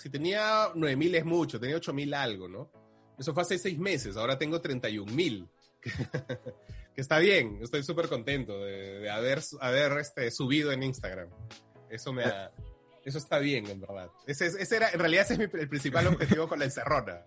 si 0.00 0.10
tenía 0.10 0.72
9.000 0.74 1.16
es 1.16 1.24
mucho, 1.24 1.60
tenía 1.60 1.76
8.000 1.76 2.14
algo, 2.14 2.48
¿no? 2.48 2.70
Eso 3.18 3.34
fue 3.34 3.42
hace 3.42 3.58
seis 3.58 3.78
meses, 3.78 4.16
ahora 4.16 4.38
tengo 4.38 4.62
31.000. 4.62 5.48
que 6.94 7.00
está 7.00 7.18
bien, 7.18 7.58
estoy 7.62 7.82
súper 7.82 8.08
contento 8.08 8.64
de, 8.64 9.10
haber, 9.10 9.40
haber 9.60 9.98
este, 9.98 10.30
subido 10.30 10.72
en 10.72 10.82
Instagram. 10.82 11.28
Eso 11.90 12.12
me 12.12 12.24
eso 13.04 13.18
está 13.18 13.38
bien, 13.38 13.66
en 13.66 13.80
verdad. 13.80 14.10
Ese, 14.26 14.46
ese 14.46 14.76
era, 14.76 14.90
en 14.90 14.98
realidad 15.00 15.24
ese 15.24 15.34
es 15.34 15.40
el 15.40 15.68
principal 15.68 16.06
objetivo 16.06 16.48
con 16.48 16.58
la 16.58 16.66
encerrona. 16.66 17.24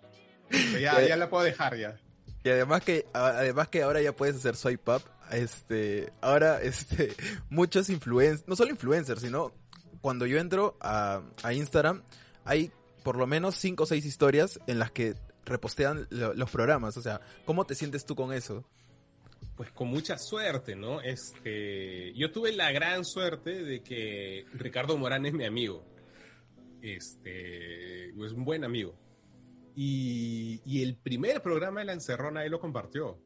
Ya, 0.79 1.01
ya 1.01 1.17
la 1.17 1.29
puedo 1.29 1.43
dejar 1.43 1.75
ya. 1.75 1.99
Y 2.43 2.49
además 2.49 2.83
que, 2.83 3.05
además 3.13 3.69
que 3.69 3.81
ahora 3.81 4.01
ya 4.01 4.15
puedes 4.15 4.35
hacer 4.35 4.55
swipe 4.55 4.91
up 4.91 5.01
este, 5.31 6.11
ahora, 6.21 6.61
este, 6.61 7.15
muchos 7.49 7.89
influencers, 7.89 8.47
no 8.47 8.55
solo 8.55 8.71
influencers, 8.71 9.21
sino 9.21 9.53
cuando 10.01 10.25
yo 10.25 10.37
entro 10.37 10.77
a, 10.81 11.23
Instagram, 11.51 12.03
hay 12.45 12.71
por 13.03 13.17
lo 13.17 13.27
menos 13.27 13.55
cinco 13.55 13.83
o 13.83 13.85
seis 13.85 14.05
historias 14.05 14.59
en 14.67 14.79
las 14.79 14.91
que 14.91 15.15
repostean 15.45 16.07
los 16.09 16.49
programas. 16.49 16.97
O 16.97 17.01
sea, 17.01 17.21
¿cómo 17.45 17.65
te 17.65 17.75
sientes 17.75 18.05
tú 18.05 18.15
con 18.15 18.33
eso? 18.33 18.65
Pues 19.55 19.71
con 19.71 19.89
mucha 19.89 20.17
suerte, 20.17 20.75
¿no? 20.75 21.01
Este, 21.01 22.13
yo 22.13 22.31
tuve 22.31 22.53
la 22.53 22.71
gran 22.71 23.05
suerte 23.05 23.63
de 23.63 23.83
que 23.83 24.45
Ricardo 24.53 24.97
Morán 24.97 25.25
es 25.25 25.33
mi 25.33 25.45
amigo. 25.45 25.85
Este, 26.81 28.09
es 28.09 28.31
un 28.31 28.45
buen 28.45 28.63
amigo. 28.63 28.95
Y, 29.75 30.61
y 30.65 30.83
el 30.83 30.95
primer 30.95 31.41
programa 31.41 31.81
de 31.81 31.87
La 31.87 31.93
Encerrona 31.93 32.45
él 32.45 32.51
lo 32.51 32.59
compartió. 32.59 33.19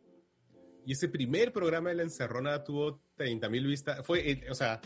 Y 0.86 0.94
ese 0.94 1.10
primer 1.10 1.52
programa 1.52 1.90
de 1.90 1.96
La 1.96 2.04
Encerrona 2.04 2.64
tuvo 2.64 3.02
30 3.18 3.50
mil 3.50 3.68
vistas. 3.68 4.06
Fue, 4.06 4.32
eh, 4.32 4.46
o 4.50 4.56
sea, 4.56 4.80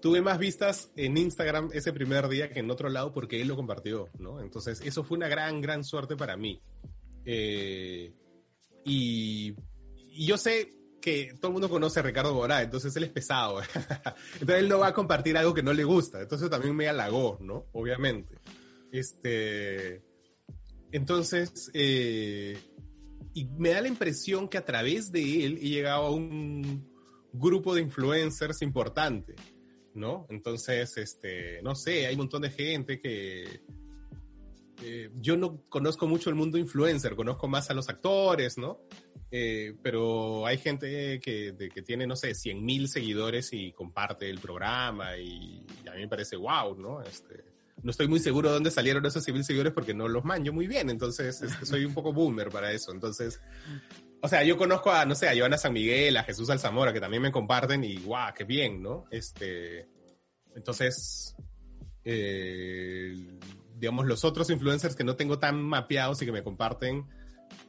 tuve 0.00 0.22
más 0.22 0.38
vistas 0.38 0.90
en 0.96 1.16
Instagram 1.16 1.70
ese 1.72 1.92
primer 1.92 2.28
día 2.28 2.50
que 2.52 2.60
en 2.60 2.70
otro 2.70 2.88
lado 2.88 3.12
porque 3.12 3.40
él 3.40 3.48
lo 3.48 3.56
compartió, 3.56 4.08
¿no? 4.18 4.40
Entonces, 4.40 4.80
eso 4.84 5.04
fue 5.04 5.16
una 5.16 5.28
gran, 5.28 5.60
gran 5.60 5.84
suerte 5.84 6.16
para 6.16 6.36
mí. 6.36 6.60
Eh, 7.24 8.12
y, 8.84 9.54
yo 10.12 10.36
sé 10.36 10.72
que 11.00 11.34
todo 11.40 11.48
el 11.48 11.52
mundo 11.52 11.68
conoce 11.68 12.00
a 12.00 12.02
Ricardo 12.02 12.34
Borá, 12.34 12.62
entonces 12.62 12.94
él 12.96 13.04
es 13.04 13.10
pesado. 13.10 13.60
entonces 14.34 14.56
él 14.58 14.68
no 14.68 14.78
va 14.78 14.88
a 14.88 14.94
compartir 14.94 15.36
algo 15.36 15.54
que 15.54 15.62
no 15.62 15.72
le 15.72 15.84
gusta. 15.84 16.20
Entonces 16.20 16.50
también 16.50 16.74
me 16.74 16.88
halagó, 16.88 17.38
¿no? 17.40 17.66
Obviamente. 17.72 18.36
Este. 18.92 20.02
Entonces, 20.92 21.70
eh, 21.72 22.58
y 23.32 23.44
me 23.44 23.70
da 23.70 23.80
la 23.80 23.88
impresión 23.88 24.48
que 24.48 24.58
a 24.58 24.64
través 24.64 25.12
de 25.12 25.44
él 25.44 25.58
he 25.62 25.68
llegado 25.68 26.06
a 26.06 26.10
un 26.10 26.90
grupo 27.32 27.74
de 27.74 27.82
influencers 27.82 28.60
importante, 28.62 29.36
¿no? 29.94 30.26
Entonces, 30.30 30.96
este, 30.96 31.62
no 31.62 31.74
sé, 31.74 32.06
hay 32.06 32.14
un 32.14 32.20
montón 32.20 32.42
de 32.42 32.50
gente 32.50 33.00
que, 33.00 33.62
yo 35.20 35.36
no 35.36 35.62
conozco 35.68 36.06
mucho 36.06 36.30
el 36.30 36.36
mundo 36.36 36.56
influencer, 36.56 37.14
conozco 37.14 37.48
más 37.48 37.68
a 37.68 37.74
los 37.74 37.90
actores, 37.90 38.56
¿no? 38.56 38.80
Eh, 39.30 39.76
pero 39.82 40.46
hay 40.46 40.56
gente 40.56 41.20
que, 41.20 41.70
que 41.72 41.82
tiene, 41.82 42.06
no 42.06 42.16
sé, 42.16 42.34
100 42.34 42.64
mil 42.64 42.88
seguidores 42.88 43.52
y 43.52 43.72
comparte 43.72 44.30
el 44.30 44.40
programa 44.40 45.18
y, 45.18 45.64
a 45.86 45.94
mí 45.94 46.00
me 46.00 46.08
parece 46.08 46.36
wow, 46.36 46.74
¿no? 46.76 47.02
Este, 47.02 47.44
no 47.82 47.90
estoy 47.90 48.08
muy 48.08 48.20
seguro 48.20 48.48
de 48.48 48.54
dónde 48.54 48.70
salieron 48.70 49.04
esos 49.04 49.22
100 49.22 49.34
mil 49.34 49.44
seguidores 49.44 49.72
porque 49.72 49.94
no 49.94 50.08
los 50.08 50.24
manjo 50.24 50.52
muy 50.52 50.66
bien, 50.66 50.88
entonces 50.90 51.42
este, 51.42 51.66
soy 51.66 51.84
un 51.84 51.92
poco 51.94 52.12
boomer 52.12 52.48
para 52.48 52.72
eso, 52.72 52.92
entonces... 52.92 53.40
O 54.22 54.28
sea, 54.28 54.44
yo 54.44 54.56
conozco 54.56 54.90
a, 54.90 55.04
no 55.06 55.14
sé, 55.14 55.28
a 55.28 55.36
Joana 55.36 55.56
San 55.56 55.72
Miguel, 55.72 56.16
a 56.16 56.24
Jesús 56.24 56.50
Alzamora, 56.50 56.92
que 56.92 57.00
también 57.00 57.22
me 57.22 57.32
comparten 57.32 57.84
y 57.84 57.96
guau, 57.98 58.34
qué 58.34 58.44
bien, 58.44 58.82
¿no? 58.82 59.04
Este, 59.10 59.88
entonces, 60.54 61.34
eh, 62.04 63.14
digamos, 63.76 64.06
los 64.06 64.24
otros 64.24 64.50
influencers 64.50 64.94
que 64.94 65.04
no 65.04 65.16
tengo 65.16 65.38
tan 65.38 65.62
mapeados 65.62 66.20
y 66.20 66.26
que 66.26 66.32
me 66.32 66.42
comparten, 66.42 67.06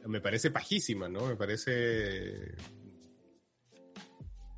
me 0.06 0.20
parece 0.20 0.50
pajísima, 0.50 1.08
¿no? 1.08 1.26
Me 1.26 1.36
parece... 1.36 2.54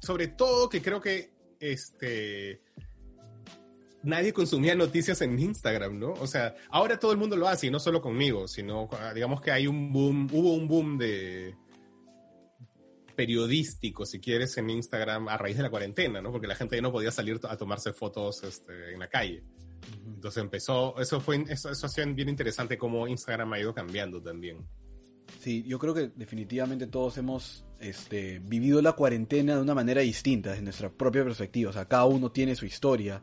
Sobre 0.00 0.28
todo 0.28 0.68
que 0.68 0.82
creo 0.82 1.00
que 1.00 1.32
este 1.60 2.60
nadie 4.04 4.32
consumía 4.32 4.74
noticias 4.74 5.22
en 5.22 5.38
Instagram, 5.38 5.98
¿no? 5.98 6.12
O 6.12 6.26
sea, 6.26 6.54
ahora 6.68 6.98
todo 6.98 7.12
el 7.12 7.18
mundo 7.18 7.36
lo 7.36 7.48
hace 7.48 7.66
y 7.66 7.70
no 7.70 7.80
solo 7.80 8.02
conmigo, 8.02 8.46
sino 8.46 8.88
digamos 9.14 9.40
que 9.40 9.50
hay 9.50 9.66
un 9.66 9.92
boom, 9.92 10.28
hubo 10.30 10.54
un 10.54 10.68
boom 10.68 10.98
de 10.98 11.56
periodístico, 13.14 14.06
si 14.06 14.20
quieres, 14.20 14.56
en 14.58 14.70
Instagram 14.70 15.28
a 15.28 15.36
raíz 15.36 15.56
de 15.56 15.62
la 15.62 15.70
cuarentena, 15.70 16.20
¿no? 16.20 16.30
Porque 16.32 16.46
la 16.46 16.54
gente 16.54 16.76
ya 16.76 16.82
no 16.82 16.92
podía 16.92 17.10
salir 17.10 17.40
a 17.48 17.56
tomarse 17.56 17.92
fotos 17.92 18.42
este, 18.44 18.92
en 18.92 18.98
la 18.98 19.08
calle. 19.08 19.42
Entonces 20.06 20.42
empezó, 20.42 20.98
eso 21.00 21.20
fue, 21.20 21.44
eso, 21.48 21.70
eso 21.70 21.86
ha 21.86 21.88
sido 21.88 22.12
bien 22.14 22.28
interesante 22.28 22.78
cómo 22.78 23.06
Instagram 23.06 23.52
ha 23.52 23.60
ido 23.60 23.74
cambiando 23.74 24.22
también. 24.22 24.66
Sí, 25.40 25.62
yo 25.66 25.78
creo 25.78 25.94
que 25.94 26.10
definitivamente 26.14 26.86
todos 26.86 27.18
hemos 27.18 27.64
este, 27.80 28.38
vivido 28.38 28.80
la 28.80 28.92
cuarentena 28.92 29.56
de 29.56 29.62
una 29.62 29.74
manera 29.74 30.00
distinta, 30.00 30.50
desde 30.50 30.62
nuestra 30.62 30.90
propia 30.90 31.24
perspectiva. 31.24 31.70
O 31.70 31.72
sea, 31.72 31.86
cada 31.86 32.06
uno 32.06 32.30
tiene 32.30 32.56
su 32.56 32.66
historia. 32.66 33.22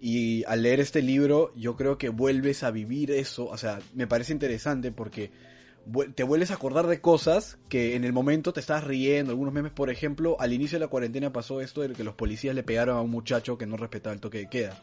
Y 0.00 0.44
al 0.44 0.62
leer 0.62 0.80
este 0.80 1.02
libro, 1.02 1.52
yo 1.56 1.76
creo 1.76 1.98
que 1.98 2.08
vuelves 2.08 2.62
a 2.62 2.70
vivir 2.70 3.10
eso. 3.10 3.46
O 3.46 3.58
sea, 3.58 3.80
me 3.94 4.06
parece 4.06 4.32
interesante 4.32 4.92
porque 4.92 5.30
te 6.14 6.22
vuelves 6.22 6.50
a 6.50 6.54
acordar 6.54 6.86
de 6.86 7.00
cosas 7.00 7.58
que 7.68 7.96
en 7.96 8.04
el 8.04 8.12
momento 8.12 8.52
te 8.52 8.60
estás 8.60 8.84
riendo. 8.84 9.30
Algunos 9.30 9.54
memes, 9.54 9.72
por 9.72 9.90
ejemplo, 9.90 10.36
al 10.38 10.52
inicio 10.52 10.78
de 10.78 10.84
la 10.84 10.90
cuarentena 10.90 11.32
pasó 11.32 11.60
esto 11.60 11.82
de 11.82 11.94
que 11.94 12.04
los 12.04 12.14
policías 12.14 12.54
le 12.54 12.62
pegaron 12.62 12.96
a 12.96 13.00
un 13.00 13.10
muchacho 13.10 13.56
que 13.56 13.66
no 13.66 13.76
respetaba 13.76 14.14
el 14.14 14.20
toque 14.20 14.38
de 14.38 14.48
queda. 14.48 14.82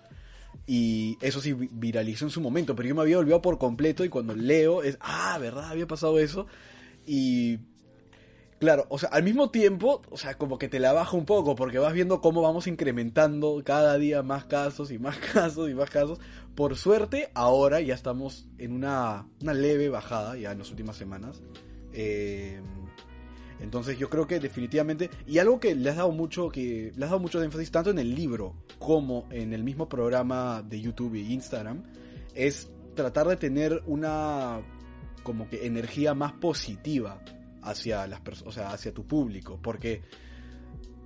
Y 0.67 1.17
eso 1.21 1.41
sí 1.41 1.53
viralizó 1.53 2.25
en 2.25 2.31
su 2.31 2.41
momento, 2.41 2.75
pero 2.75 2.89
yo 2.89 2.95
me 2.95 3.01
había 3.01 3.19
olvidado 3.19 3.41
por 3.41 3.57
completo 3.57 4.03
y 4.03 4.09
cuando 4.09 4.33
leo 4.33 4.81
es, 4.83 4.97
ah, 5.01 5.37
¿verdad? 5.39 5.69
Había 5.69 5.87
pasado 5.87 6.17
eso. 6.17 6.47
Y 7.05 7.59
claro, 8.59 8.85
o 8.89 8.97
sea, 8.97 9.09
al 9.09 9.23
mismo 9.23 9.51
tiempo, 9.51 10.01
o 10.09 10.17
sea, 10.17 10.35
como 10.35 10.57
que 10.57 10.67
te 10.67 10.79
la 10.79 10.91
baja 10.91 11.15
un 11.15 11.25
poco 11.25 11.55
porque 11.55 11.77
vas 11.77 11.93
viendo 11.93 12.19
cómo 12.19 12.41
vamos 12.41 12.65
incrementando 12.65 13.61
cada 13.63 13.97
día 13.97 14.23
más 14.23 14.45
casos 14.45 14.91
y 14.91 14.97
más 14.97 15.17
casos 15.33 15.69
y 15.69 15.75
más 15.75 15.89
casos. 15.89 16.19
Por 16.55 16.77
suerte, 16.77 17.29
ahora 17.33 17.81
ya 17.81 17.93
estamos 17.93 18.47
en 18.57 18.71
una, 18.71 19.27
una 19.41 19.53
leve 19.53 19.89
bajada 19.89 20.37
ya 20.37 20.53
en 20.53 20.59
las 20.59 20.69
últimas 20.69 20.95
semanas. 20.95 21.41
Eh, 21.91 22.61
entonces 23.59 23.97
yo 23.97 24.09
creo 24.09 24.25
que 24.25 24.39
definitivamente, 24.39 25.09
y 25.27 25.39
algo 25.39 25.59
que 25.59 25.75
le 25.75 25.89
has 25.89 25.97
dado 25.97 26.11
mucho, 26.11 26.49
que 26.49 26.93
le 26.95 27.05
has 27.05 27.11
dado 27.11 27.19
mucho 27.19 27.43
énfasis 27.43 27.71
tanto 27.71 27.89
en 27.89 27.99
el 27.99 28.15
libro 28.15 28.55
como 28.79 29.27
en 29.31 29.53
el 29.53 29.63
mismo 29.63 29.89
programa 29.89 30.61
de 30.61 30.79
YouTube 30.79 31.15
y 31.15 31.33
Instagram, 31.33 31.83
es 32.33 32.69
tratar 32.95 33.27
de 33.27 33.35
tener 33.35 33.83
una 33.85 34.61
como 35.23 35.49
que 35.49 35.65
energía 35.65 36.13
más 36.13 36.33
positiva 36.33 37.21
hacia 37.61 38.05
las 38.07 38.21
personas, 38.21 38.53
o 38.53 38.55
sea, 38.55 38.71
hacia 38.71 38.93
tu 38.93 39.05
público, 39.05 39.59
porque 39.61 40.03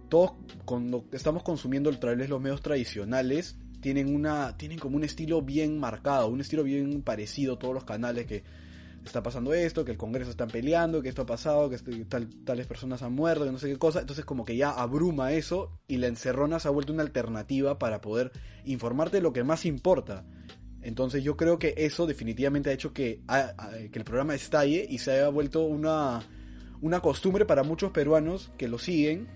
todos 0.10 0.34
cuando 0.66 1.06
estamos 1.12 1.41
consumiendo 1.41 1.89
el 1.89 2.00
trailer 2.00 2.30
los 2.30 2.41
medios 2.41 2.62
tradicionales 2.62 3.58
tienen 3.82 4.13
una 4.13 4.57
tienen 4.57 4.80
como 4.80 4.97
un 4.97 5.03
estilo 5.03 5.41
bien 5.41 5.80
marcado, 5.80 6.27
un 6.27 6.41
estilo 6.41 6.63
bien 6.63 7.01
parecido 7.01 7.57
todos 7.57 7.73
los 7.73 7.84
canales 7.84 8.25
que 8.25 8.43
está 9.05 9.23
pasando 9.23 9.53
esto, 9.53 9.86
que 9.86 9.91
el 9.91 9.97
Congreso 9.97 10.30
está 10.30 10.47
peleando, 10.47 11.01
que 11.01 11.09
esto 11.09 11.23
ha 11.23 11.25
pasado, 11.25 11.69
que 11.69 11.75
este, 11.75 12.05
tales 12.43 12.67
personas 12.67 13.01
han 13.01 13.13
muerto, 13.13 13.45
que 13.45 13.51
no 13.51 13.57
sé 13.57 13.69
qué 13.69 13.77
cosa. 13.77 14.01
Entonces 14.01 14.25
como 14.25 14.45
que 14.45 14.55
ya 14.55 14.71
abruma 14.71 15.32
eso 15.32 15.80
y 15.88 15.97
la 15.97 16.07
encerrona 16.07 16.59
se 16.59 16.67
ha 16.67 16.71
vuelto 16.71 16.93
una 16.93 17.03
alternativa 17.03 17.80
para 17.80 18.01
poder 18.01 18.32
informarte 18.65 19.17
de 19.17 19.23
lo 19.23 19.34
que 19.34 19.43
más 19.43 19.65
importa. 19.65 20.25
Entonces 20.82 21.23
yo 21.23 21.36
creo 21.36 21.59
que 21.59 21.73
eso 21.77 22.07
definitivamente 22.07 22.69
ha 22.69 22.73
hecho 22.73 22.93
que, 22.93 23.21
que 23.91 23.99
el 23.99 24.05
programa 24.05 24.36
estalle 24.36 24.86
y 24.89 24.99
se 24.99 25.11
haya 25.11 25.30
vuelto 25.30 25.63
una, 25.63 26.21
una 26.82 27.01
costumbre 27.01 27.45
para 27.45 27.63
muchos 27.63 27.91
peruanos 27.91 28.51
que 28.57 28.67
lo 28.67 28.80
siguen, 28.80 29.27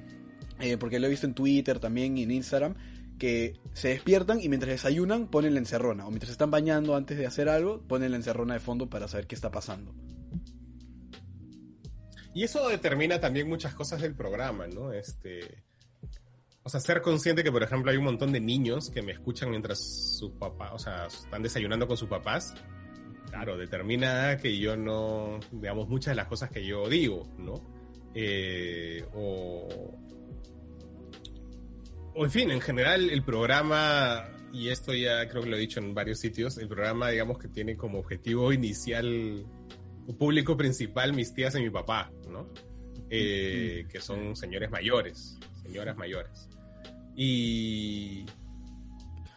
eh, 0.59 0.77
porque 0.77 0.99
lo 0.99 1.07
he 1.07 1.09
visto 1.09 1.27
en 1.27 1.33
Twitter 1.33 1.79
también 1.79 2.17
y 2.17 2.23
en 2.23 2.31
Instagram, 2.31 2.75
que 3.23 3.53
se 3.71 3.87
despiertan 3.87 4.41
y 4.41 4.49
mientras 4.49 4.71
desayunan 4.71 5.27
ponen 5.27 5.53
la 5.53 5.61
encerrona. 5.61 6.05
O 6.05 6.09
mientras 6.09 6.33
están 6.33 6.51
bañando 6.51 6.93
antes 6.93 7.17
de 7.17 7.25
hacer 7.25 7.47
algo, 7.47 7.81
ponen 7.87 8.11
la 8.11 8.17
encerrona 8.17 8.55
de 8.55 8.59
fondo 8.59 8.89
para 8.89 9.07
saber 9.07 9.27
qué 9.27 9.35
está 9.35 9.49
pasando. 9.49 9.95
Y 12.33 12.43
eso 12.43 12.67
determina 12.67 13.21
también 13.21 13.47
muchas 13.47 13.75
cosas 13.75 14.01
del 14.01 14.13
programa, 14.13 14.67
¿no? 14.67 14.91
Este. 14.91 15.63
O 16.63 16.69
sea, 16.69 16.81
ser 16.81 17.01
consciente 17.01 17.45
que, 17.45 17.51
por 17.53 17.63
ejemplo, 17.63 17.91
hay 17.91 17.95
un 17.95 18.03
montón 18.03 18.33
de 18.33 18.41
niños 18.41 18.89
que 18.89 19.01
me 19.01 19.13
escuchan 19.13 19.51
mientras 19.51 19.79
sus 19.79 20.33
papás, 20.33 20.71
o 20.73 20.79
sea, 20.79 21.05
están 21.05 21.43
desayunando 21.43 21.87
con 21.87 21.95
sus 21.95 22.09
papás. 22.09 22.53
Claro, 23.29 23.57
determina 23.57 24.35
que 24.35 24.59
yo 24.59 24.75
no, 24.75 25.39
digamos, 25.49 25.87
muchas 25.87 26.11
de 26.11 26.15
las 26.15 26.27
cosas 26.27 26.51
que 26.51 26.65
yo 26.65 26.89
digo, 26.89 27.25
¿no? 27.37 27.53
Eh, 28.13 29.05
o, 29.13 29.93
o 32.15 32.25
en 32.25 32.31
fin, 32.31 32.51
en 32.51 32.61
general 32.61 33.09
el 33.09 33.23
programa, 33.23 34.27
y 34.51 34.69
esto 34.69 34.93
ya 34.93 35.27
creo 35.27 35.43
que 35.43 35.49
lo 35.49 35.57
he 35.57 35.59
dicho 35.59 35.79
en 35.79 35.93
varios 35.93 36.19
sitios, 36.19 36.57
el 36.57 36.67
programa 36.67 37.09
digamos 37.09 37.39
que 37.39 37.47
tiene 37.47 37.75
como 37.75 37.99
objetivo 37.99 38.53
inicial, 38.53 39.45
público 40.17 40.57
principal, 40.57 41.13
mis 41.13 41.33
tías 41.33 41.55
y 41.55 41.61
mi 41.61 41.69
papá, 41.69 42.11
¿no? 42.29 42.49
Eh, 43.09 43.85
que 43.89 43.99
son 44.01 44.35
señores 44.35 44.69
mayores, 44.69 45.37
señoras 45.63 45.97
mayores. 45.97 46.49
Y, 47.15 48.25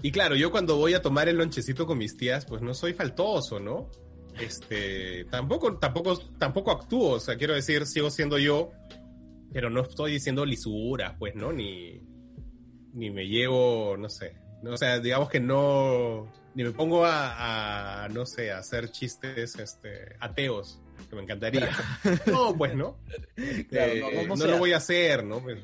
y 0.02 0.10
claro, 0.10 0.34
yo 0.34 0.50
cuando 0.50 0.76
voy 0.76 0.94
a 0.94 1.02
tomar 1.02 1.28
el 1.28 1.36
lonchecito 1.36 1.86
con 1.86 1.98
mis 1.98 2.16
tías, 2.16 2.44
pues 2.46 2.62
no 2.62 2.74
soy 2.74 2.94
faltoso, 2.94 3.60
¿no? 3.60 3.90
Este, 4.38 5.24
tampoco, 5.26 5.78
tampoco, 5.78 6.18
tampoco 6.38 6.70
actúo, 6.72 7.12
o 7.12 7.20
sea, 7.20 7.36
quiero 7.36 7.54
decir, 7.54 7.86
sigo 7.86 8.10
siendo 8.10 8.38
yo, 8.38 8.70
pero 9.52 9.70
no 9.70 9.82
estoy 9.82 10.12
diciendo 10.12 10.44
lisura, 10.44 11.16
pues, 11.18 11.34
¿no? 11.34 11.52
Ni, 11.52 12.00
ni 12.96 13.10
me 13.10 13.26
llevo, 13.28 13.96
no 13.98 14.08
sé. 14.08 14.34
O 14.64 14.76
sea, 14.76 14.98
digamos 14.98 15.28
que 15.28 15.38
no, 15.38 16.32
ni 16.54 16.64
me 16.64 16.72
pongo 16.72 17.04
a, 17.04 18.08
no 18.10 18.24
sé, 18.24 18.50
a 18.50 18.58
hacer 18.58 18.90
chistes 18.90 19.56
este, 19.56 20.16
ateos, 20.18 20.80
que 21.08 21.14
me 21.14 21.22
encantaría. 21.22 21.70
no, 22.26 22.56
pues 22.56 22.74
no. 22.74 22.98
Eh, 23.36 24.24
no, 24.26 24.34
lo 24.34 24.58
voy 24.58 24.72
a 24.72 24.78
hacer, 24.78 25.24
¿no? 25.24 25.42
Pues, 25.42 25.58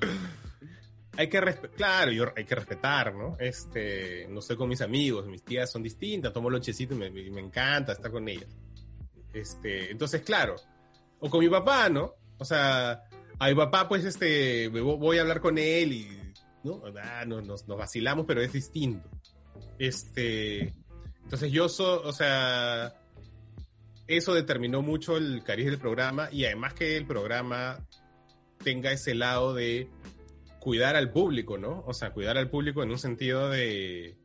hay 1.16 1.28
que 1.28 1.40
respetar, 1.40 1.76
claro, 1.76 2.12
yo, 2.12 2.32
hay 2.36 2.44
que 2.44 2.54
respetar, 2.54 3.14
¿no? 3.14 3.36
Este, 3.40 4.26
no 4.28 4.40
estoy 4.40 4.56
con 4.56 4.68
mis 4.68 4.82
amigos, 4.82 5.26
mis 5.26 5.42
tías 5.42 5.70
son 5.70 5.82
distintas, 5.82 6.32
tomo 6.32 6.50
lonchecito 6.50 6.94
y 6.94 6.98
me, 6.98 7.10
me 7.10 7.40
encanta 7.40 7.92
estar 7.92 8.10
con 8.10 8.28
ellas. 8.28 8.48
Este, 9.32 9.90
entonces, 9.90 10.20
claro, 10.20 10.56
o 11.18 11.30
con 11.30 11.40
mi 11.40 11.48
papá, 11.48 11.88
¿no? 11.88 12.14
O 12.36 12.44
sea, 12.44 13.04
a 13.38 13.48
mi 13.48 13.54
papá, 13.54 13.88
pues, 13.88 14.04
este, 14.04 14.68
voy 14.68 15.18
a 15.18 15.22
hablar 15.22 15.40
con 15.40 15.56
él 15.56 15.92
y 15.92 16.21
¿no? 16.64 16.82
Ah, 17.02 17.24
nos, 17.24 17.66
vacilamos, 17.66 18.26
pero 18.26 18.42
es 18.42 18.52
distinto. 18.52 19.08
Este, 19.78 20.74
entonces 21.24 21.50
yo, 21.50 21.66
o 21.66 22.12
sea, 22.12 22.94
eso 24.06 24.34
determinó 24.34 24.82
mucho 24.82 25.16
el 25.16 25.42
cariz 25.42 25.66
del 25.66 25.78
programa 25.78 26.28
y 26.30 26.44
además 26.44 26.74
que 26.74 26.96
el 26.96 27.06
programa 27.06 27.86
tenga 28.62 28.92
ese 28.92 29.14
lado 29.14 29.54
de 29.54 29.88
cuidar 30.60 30.96
al 30.96 31.10
público, 31.10 31.58
¿no? 31.58 31.82
O 31.86 31.94
sea, 31.94 32.12
cuidar 32.12 32.38
al 32.38 32.50
público 32.50 32.82
en 32.82 32.90
un 32.90 32.98
sentido 32.98 33.48
de... 33.48 34.16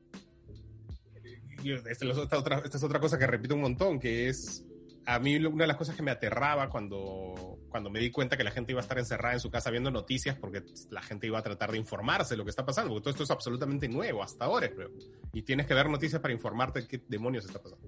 Esta 1.90 2.06
es 2.06 2.84
otra 2.84 3.00
cosa 3.00 3.18
que 3.18 3.26
repito 3.26 3.56
un 3.56 3.62
montón, 3.62 4.00
que 4.00 4.30
es 4.30 4.67
a 5.08 5.20
mí 5.20 5.38
una 5.38 5.64
de 5.64 5.68
las 5.68 5.78
cosas 5.78 5.96
que 5.96 6.04
me 6.04 6.12
aterraba 6.12 6.70
cuando, 6.70 7.60
cuando 7.70 7.90
me 7.90 8.00
di 8.02 8.12
cuenta 8.12 8.36
que 8.36 8.44
la 8.44 8.52
gente 8.52 8.74
iba 8.74 8.82
a 8.82 8.84
estar 8.84 9.00
encerrada 9.00 9.36
en 9.36 9.40
su 9.40 9.50
casa 9.50 9.72
viendo 9.72 9.90
noticias 9.90 10.38
porque 10.38 10.64
la 10.92 11.02
gente 11.02 11.28
iba 11.28 11.40
a 11.40 11.42
tratar 11.42 11.72
de 11.72 11.78
informarse 11.78 12.34
de 12.34 12.38
lo 12.38 12.44
que 12.44 12.50
está 12.50 12.66
pasando, 12.66 12.92
porque 12.92 13.04
todo 13.04 13.12
esto 13.12 13.24
es 13.24 13.32
absolutamente 13.32 13.88
nuevo 13.88 14.22
hasta 14.22 14.44
ahora, 14.44 14.70
creo. 14.70 14.92
Y 15.32 15.44
tienes 15.44 15.66
que 15.66 15.74
ver 15.74 15.90
noticias 15.90 16.22
para 16.22 16.34
informarte 16.34 16.82
de 16.82 16.88
qué 16.90 17.02
demonios 17.08 17.46
está 17.46 17.64
pasando. 17.64 17.88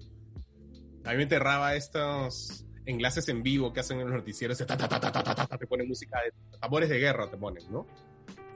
A 1.03 1.11
mí 1.11 1.17
me 1.17 1.24
aterraba 1.24 1.76
estos 1.76 2.65
enlaces 2.86 3.28
en 3.28 3.43
vivo 3.43 3.74
que 3.74 3.82
hacen 3.82 3.99
en 3.99 4.07
los 4.07 4.15
noticieros, 4.15 4.57
te 4.57 5.67
ponen 5.67 5.89
música 5.89 6.22
de 6.24 6.57
tambores 6.57 6.88
de 6.88 6.99
guerra, 6.99 7.30
te 7.30 7.36
ponen, 7.36 7.70
¿no? 7.70 7.86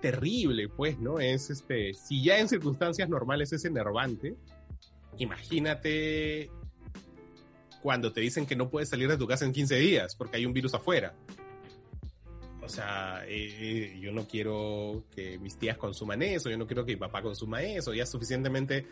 Terrible, 0.02 0.70
pues, 0.70 0.98
¿no? 1.00 1.20
Es 1.20 1.50
este, 1.50 1.94
si 1.94 2.24
ya 2.24 2.40
en 2.40 2.48
circunstancias 2.48 3.10
normales 3.10 3.52
es 3.52 3.66
enervante, 3.66 4.38
imagínate 5.18 6.50
cuando 7.84 8.14
te 8.14 8.22
dicen 8.22 8.46
que 8.46 8.56
no 8.56 8.70
puedes 8.70 8.88
salir 8.88 9.10
de 9.10 9.18
tu 9.18 9.28
casa 9.28 9.44
en 9.44 9.52
15 9.52 9.76
días 9.76 10.16
porque 10.16 10.38
hay 10.38 10.46
un 10.46 10.54
virus 10.54 10.74
afuera. 10.74 11.14
O 12.62 12.70
sea, 12.70 13.26
eh, 13.28 14.00
yo 14.02 14.14
no 14.14 14.26
quiero 14.26 15.04
que 15.14 15.38
mis 15.38 15.58
tías 15.58 15.78
consuman 15.78 16.22
eso, 16.22 16.50
yo 16.50 16.58
no 16.58 16.66
quiero 16.66 16.86
que 16.86 16.94
mi 16.94 17.00
papá 17.00 17.22
consuma 17.22 17.62
eso, 17.62 17.94
ya 17.94 18.06
suficientemente 18.06 18.88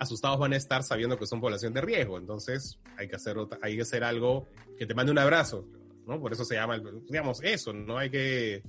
asustados 0.00 0.40
van 0.40 0.54
a 0.54 0.56
estar 0.56 0.82
sabiendo 0.82 1.16
que 1.16 1.28
son 1.28 1.40
población 1.40 1.72
de 1.72 1.82
riesgo, 1.82 2.18
entonces 2.18 2.80
hay 2.96 3.06
que 3.06 3.14
hacer, 3.14 3.36
hay 3.62 3.76
que 3.76 3.82
hacer 3.82 4.02
algo 4.02 4.48
que 4.76 4.86
te 4.86 4.94
mande 4.94 5.12
un 5.12 5.18
abrazo, 5.18 5.64
¿no? 6.08 6.20
Por 6.20 6.32
eso 6.32 6.44
se 6.44 6.56
llama, 6.56 6.82
digamos, 7.06 7.40
eso, 7.44 7.72
¿no? 7.72 7.96
Hay 7.98 8.10
que 8.10 8.64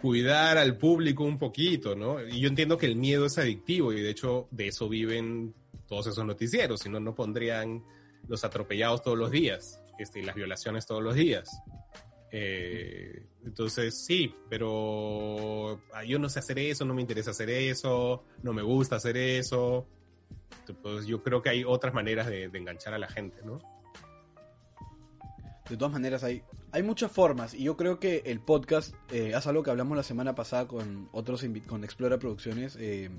cuidar 0.00 0.58
al 0.58 0.76
público 0.76 1.22
un 1.22 1.38
poquito, 1.38 1.94
¿no? 1.94 2.20
Y 2.26 2.40
yo 2.40 2.48
entiendo 2.48 2.76
que 2.76 2.86
el 2.86 2.96
miedo 2.96 3.26
es 3.26 3.38
adictivo 3.38 3.92
y 3.92 4.02
de 4.02 4.10
hecho 4.10 4.48
de 4.50 4.66
eso 4.66 4.88
viven 4.88 5.54
todos 5.86 6.08
esos 6.08 6.24
noticieros, 6.24 6.80
si 6.80 6.88
no, 6.88 6.98
no 6.98 7.14
pondrían 7.14 7.84
los 8.28 8.44
atropellados 8.44 9.02
todos 9.02 9.18
los 9.18 9.30
días, 9.30 9.80
este, 9.98 10.20
y 10.20 10.22
las 10.22 10.34
violaciones 10.34 10.86
todos 10.86 11.02
los 11.02 11.14
días. 11.14 11.48
Eh, 12.32 13.26
entonces, 13.44 14.04
sí, 14.04 14.34
pero 14.50 15.80
ah, 15.92 16.04
yo 16.04 16.18
no 16.18 16.28
sé 16.28 16.40
hacer 16.40 16.58
eso, 16.58 16.84
no 16.84 16.94
me 16.94 17.00
interesa 17.00 17.30
hacer 17.30 17.48
eso, 17.50 18.24
no 18.42 18.52
me 18.52 18.62
gusta 18.62 18.96
hacer 18.96 19.16
eso. 19.16 19.86
Pues 20.82 21.06
yo 21.06 21.22
creo 21.22 21.42
que 21.42 21.50
hay 21.50 21.64
otras 21.64 21.94
maneras 21.94 22.26
de, 22.26 22.44
enganchar 22.44 22.92
a 22.94 22.98
la 22.98 23.08
gente, 23.08 23.42
¿no? 23.44 23.60
De 25.70 25.76
todas 25.76 25.92
maneras, 25.92 26.24
hay, 26.24 26.42
hay 26.72 26.82
muchas 26.82 27.10
formas 27.10 27.54
y 27.54 27.64
yo 27.64 27.76
creo 27.76 27.98
que 27.98 28.22
el 28.26 28.40
podcast 28.40 28.94
eh, 29.10 29.32
es 29.34 29.46
algo 29.46 29.62
que 29.62 29.70
hablamos 29.70 29.96
la 29.96 30.02
semana 30.02 30.34
pasada 30.34 30.66
con 30.66 31.08
otros, 31.12 31.44
con 31.66 31.84
Explora 31.84 32.18
Producciones. 32.18 32.76
Eh, 32.78 33.10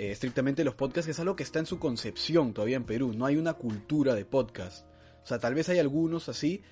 eh, 0.00 0.12
estrictamente 0.12 0.64
los 0.64 0.76
podcasts, 0.76 1.10
es 1.10 1.20
algo 1.20 1.36
que 1.36 1.42
está 1.42 1.58
en 1.58 1.66
su 1.66 1.78
concepción 1.78 2.54
todavía 2.54 2.78
en 2.78 2.84
Perú. 2.84 3.12
No 3.14 3.26
hay 3.26 3.36
una 3.36 3.52
cultura 3.52 4.14
de 4.14 4.24
podcast. 4.24 4.86
O 5.22 5.26
sea, 5.26 5.38
tal 5.38 5.52
vez 5.52 5.68
hay 5.68 5.78
algunos 5.78 6.30
así, 6.30 6.62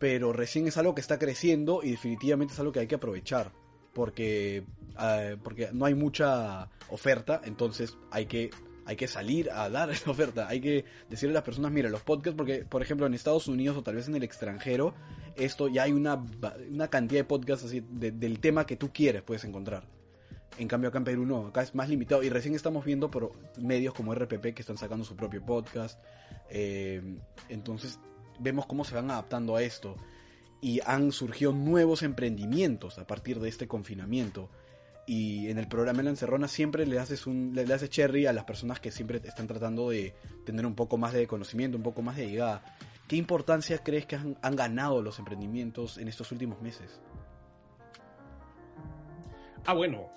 pero 0.00 0.32
recién 0.32 0.66
es 0.66 0.76
algo 0.76 0.92
que 0.92 1.00
está 1.00 1.16
creciendo 1.16 1.84
y 1.84 1.92
definitivamente 1.92 2.54
es 2.54 2.58
algo 2.58 2.72
que 2.72 2.80
hay 2.80 2.88
que 2.88 2.96
aprovechar. 2.96 3.52
Porque, 3.94 4.64
ah, 4.96 5.36
porque 5.44 5.68
no 5.72 5.84
hay 5.84 5.94
mucha 5.94 6.70
oferta, 6.88 7.40
entonces 7.44 7.96
hay 8.10 8.26
que, 8.26 8.50
hay 8.84 8.96
que 8.96 9.06
salir 9.06 9.52
a 9.52 9.70
dar 9.70 9.88
esa 9.92 10.10
oferta. 10.10 10.48
Hay 10.48 10.60
que 10.60 10.84
decirle 11.08 11.34
a 11.34 11.38
las 11.38 11.44
personas, 11.44 11.70
mira, 11.70 11.88
los 11.88 12.02
podcasts, 12.02 12.36
porque 12.36 12.64
por 12.64 12.82
ejemplo 12.82 13.06
en 13.06 13.14
Estados 13.14 13.46
Unidos 13.46 13.76
o 13.76 13.84
tal 13.84 13.94
vez 13.94 14.08
en 14.08 14.16
el 14.16 14.24
extranjero, 14.24 14.92
esto 15.36 15.68
ya 15.68 15.84
hay 15.84 15.92
una, 15.92 16.20
una 16.68 16.88
cantidad 16.88 17.20
de 17.20 17.24
podcasts 17.26 17.64
así 17.64 17.80
del 17.88 18.40
tema 18.40 18.66
que 18.66 18.76
tú 18.76 18.90
quieres, 18.92 19.22
puedes 19.22 19.44
encontrar. 19.44 20.01
En 20.58 20.68
cambio 20.68 20.88
acá 20.88 20.98
en 20.98 21.04
Perú 21.04 21.26
no, 21.26 21.46
acá 21.46 21.62
es 21.62 21.74
más 21.74 21.88
limitado 21.88 22.22
y 22.22 22.28
recién 22.28 22.54
estamos 22.54 22.84
viendo 22.84 23.10
por 23.10 23.32
medios 23.58 23.94
como 23.94 24.14
RPP 24.14 24.54
que 24.54 24.62
están 24.62 24.76
sacando 24.76 25.04
su 25.04 25.16
propio 25.16 25.44
podcast. 25.44 25.98
Eh, 26.50 27.02
entonces 27.48 27.98
vemos 28.38 28.66
cómo 28.66 28.84
se 28.84 28.94
van 28.94 29.10
adaptando 29.10 29.56
a 29.56 29.62
esto 29.62 29.96
y 30.60 30.80
han 30.86 31.10
surgido 31.10 31.52
nuevos 31.52 32.02
emprendimientos 32.02 32.98
a 32.98 33.06
partir 33.06 33.40
de 33.40 33.48
este 33.48 33.66
confinamiento. 33.66 34.50
Y 35.06 35.48
en 35.48 35.58
el 35.58 35.66
programa 35.66 36.02
La 36.02 36.10
Encerrona 36.10 36.46
siempre 36.46 36.86
le 36.86 37.00
haces, 37.00 37.26
un, 37.26 37.52
le, 37.54 37.74
haces 37.74 37.90
cherry 37.90 38.26
a 38.26 38.32
las 38.32 38.44
personas 38.44 38.78
que 38.78 38.92
siempre 38.92 39.20
están 39.24 39.48
tratando 39.48 39.90
de 39.90 40.14
tener 40.44 40.64
un 40.64 40.76
poco 40.76 40.96
más 40.96 41.12
de 41.12 41.26
conocimiento, 41.26 41.76
un 41.76 41.82
poco 41.82 42.02
más 42.02 42.16
de 42.16 42.28
llegada. 42.28 42.62
¿Qué 43.08 43.16
importancia 43.16 43.78
crees 43.78 44.06
que 44.06 44.14
han, 44.14 44.38
han 44.42 44.54
ganado 44.54 45.02
los 45.02 45.18
emprendimientos 45.18 45.98
en 45.98 46.06
estos 46.06 46.30
últimos 46.30 46.62
meses? 46.62 47.00
Ah, 49.64 49.74
bueno. 49.74 50.10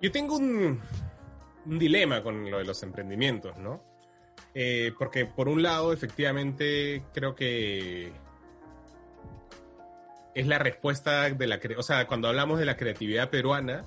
Yo 0.00 0.12
tengo 0.12 0.36
un, 0.36 0.80
dilema 1.64 2.22
con 2.22 2.50
lo 2.50 2.58
de 2.58 2.64
los 2.64 2.82
emprendimientos, 2.82 3.56
¿no? 3.58 3.82
Eh, 4.54 4.92
porque 4.98 5.26
por 5.26 5.48
un 5.48 5.62
lado, 5.62 5.92
efectivamente, 5.92 7.02
creo 7.12 7.34
que 7.34 8.12
es 10.34 10.46
la 10.46 10.58
respuesta 10.58 11.28
de 11.30 11.46
la... 11.46 11.60
O 11.76 11.82
sea, 11.82 12.06
cuando 12.06 12.28
hablamos 12.28 12.58
de 12.58 12.64
la 12.64 12.76
creatividad 12.76 13.28
peruana 13.30 13.84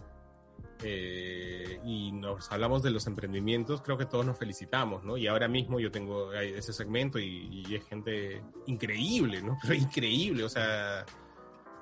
eh, 0.83 1.79
y 1.85 2.11
nos 2.11 2.51
hablamos 2.51 2.83
de 2.83 2.91
los 2.91 3.07
emprendimientos, 3.07 3.81
creo 3.81 3.97
que 3.97 4.05
todos 4.05 4.25
nos 4.25 4.37
felicitamos, 4.37 5.03
¿no? 5.03 5.17
Y 5.17 5.27
ahora 5.27 5.47
mismo 5.47 5.79
yo 5.79 5.91
tengo 5.91 6.33
ese 6.33 6.73
segmento 6.73 7.17
y, 7.17 7.63
y 7.67 7.75
es 7.75 7.85
gente 7.87 8.41
increíble, 8.67 9.41
¿no? 9.41 9.57
Pero 9.63 9.73
increíble, 9.73 10.43
o 10.43 10.49
sea, 10.49 11.05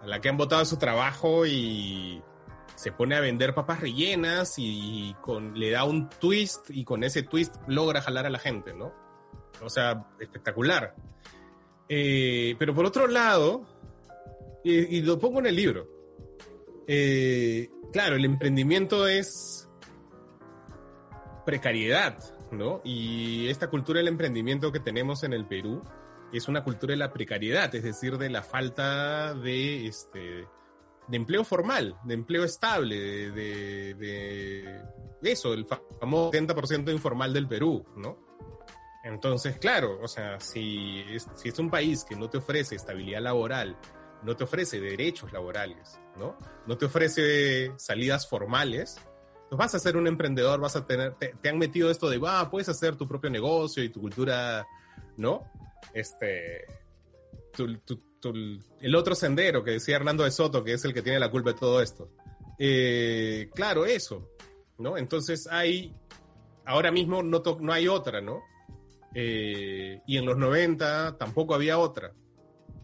la 0.07 0.21
que 0.21 0.29
han 0.29 0.37
votado 0.37 0.63
su 0.65 0.77
trabajo 0.77 1.45
y 1.45 2.21
se 2.75 2.91
pone 2.91 3.15
a 3.15 3.19
vender 3.19 3.53
papas 3.53 3.81
rellenas 3.81 4.55
y 4.57 5.15
con, 5.21 5.59
le 5.59 5.71
da 5.71 5.83
un 5.83 6.09
twist 6.09 6.69
y 6.69 6.83
con 6.83 7.03
ese 7.03 7.23
twist 7.23 7.55
logra 7.67 8.01
jalar 8.01 8.25
a 8.25 8.29
la 8.29 8.39
gente, 8.39 8.73
¿no? 8.73 8.93
O 9.61 9.69
sea, 9.69 10.07
espectacular. 10.19 10.95
Eh, 11.89 12.55
pero 12.59 12.73
por 12.73 12.85
otro 12.85 13.07
lado, 13.07 13.65
y, 14.63 15.01
lo 15.01 15.17
pongo 15.19 15.39
en 15.39 15.47
el 15.47 15.55
libro, 15.55 15.87
eh, 16.87 17.69
claro, 17.91 18.15
el 18.15 18.25
emprendimiento 18.25 19.07
es 19.07 19.67
precariedad, 21.45 22.17
¿no? 22.51 22.81
Y 22.83 23.47
esta 23.49 23.69
cultura 23.69 23.99
del 23.99 24.07
emprendimiento 24.07 24.71
que 24.71 24.79
tenemos 24.79 25.23
en 25.23 25.33
el 25.33 25.45
Perú 25.45 25.81
es 26.33 26.47
una 26.47 26.63
cultura 26.63 26.91
de 26.91 26.97
la 26.97 27.11
precariedad, 27.11 27.73
es 27.73 27.83
decir, 27.83 28.17
de 28.17 28.29
la 28.29 28.43
falta 28.43 29.33
de 29.33 29.87
este 29.87 30.47
de 31.07 31.15
empleo 31.15 31.43
formal, 31.43 31.97
de 32.03 32.13
empleo 32.13 32.43
estable, 32.43 33.31
de, 33.31 34.81
eso, 35.21 35.53
el 35.53 35.65
famoso 35.65 36.31
70% 36.31 36.91
informal 36.91 37.33
del 37.33 37.47
Perú, 37.47 37.85
¿no? 37.95 38.17
Entonces, 39.03 39.57
claro, 39.57 39.99
o 40.01 40.07
sea, 40.07 40.39
si 40.39 40.99
es, 41.09 41.27
si 41.35 41.49
es 41.49 41.59
un 41.59 41.69
país 41.69 42.03
que 42.03 42.17
no 42.17 42.29
te 42.29 42.39
ofrece 42.39 42.75
estabilidad 42.75 43.21
laboral, 43.21 43.77
no 44.23 44.35
te 44.35 44.43
ofrece 44.43 44.81
derechos 44.81 45.31
laborales, 45.31 45.97
¿no? 46.17 46.37
No 46.65 46.77
te 46.77 46.85
ofrece 46.85 47.71
salidas 47.77 48.27
formales, 48.27 48.99
pues 49.49 49.57
vas 49.57 49.75
a 49.75 49.79
ser 49.79 49.95
un 49.95 50.07
emprendedor, 50.07 50.59
vas 50.59 50.75
a 50.75 50.85
tener, 50.85 51.15
te, 51.15 51.49
han 51.49 51.57
metido 51.57 51.89
esto 51.89 52.09
de, 52.09 52.17
va, 52.17 52.49
puedes 52.49 52.67
hacer 52.67 52.97
tu 52.97 53.07
propio 53.07 53.29
negocio 53.29 53.81
y 53.81 53.89
tu 53.89 54.01
cultura, 54.01 54.67
¿no? 55.15 55.49
Este, 55.93 56.65
el 58.81 58.95
otro 58.95 59.15
sendero 59.15 59.63
que 59.63 59.71
decía 59.71 59.95
Hernando 59.95 60.23
de 60.23 60.31
Soto, 60.31 60.63
que 60.63 60.73
es 60.73 60.85
el 60.85 60.93
que 60.93 61.01
tiene 61.01 61.19
la 61.19 61.31
culpa 61.31 61.53
de 61.53 61.59
todo 61.59 61.81
esto. 61.81 62.11
Eh, 62.57 63.49
claro, 63.53 63.85
eso, 63.85 64.31
¿no? 64.77 64.97
Entonces 64.97 65.47
hay, 65.47 65.95
ahora 66.65 66.91
mismo 66.91 67.23
no, 67.23 67.41
no 67.59 67.73
hay 67.73 67.87
otra, 67.87 68.21
¿no? 68.21 68.41
Eh, 69.13 70.01
y 70.05 70.17
en 70.17 70.25
los 70.25 70.37
90 70.37 71.17
tampoco 71.17 71.55
había 71.55 71.77
otra. 71.79 72.13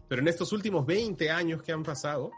Pero 0.08 0.22
en 0.22 0.28
estos 0.28 0.52
últimos 0.52 0.86
20 0.86 1.30
años 1.30 1.62
que 1.62 1.72
han 1.72 1.82
pasado, 1.82 2.30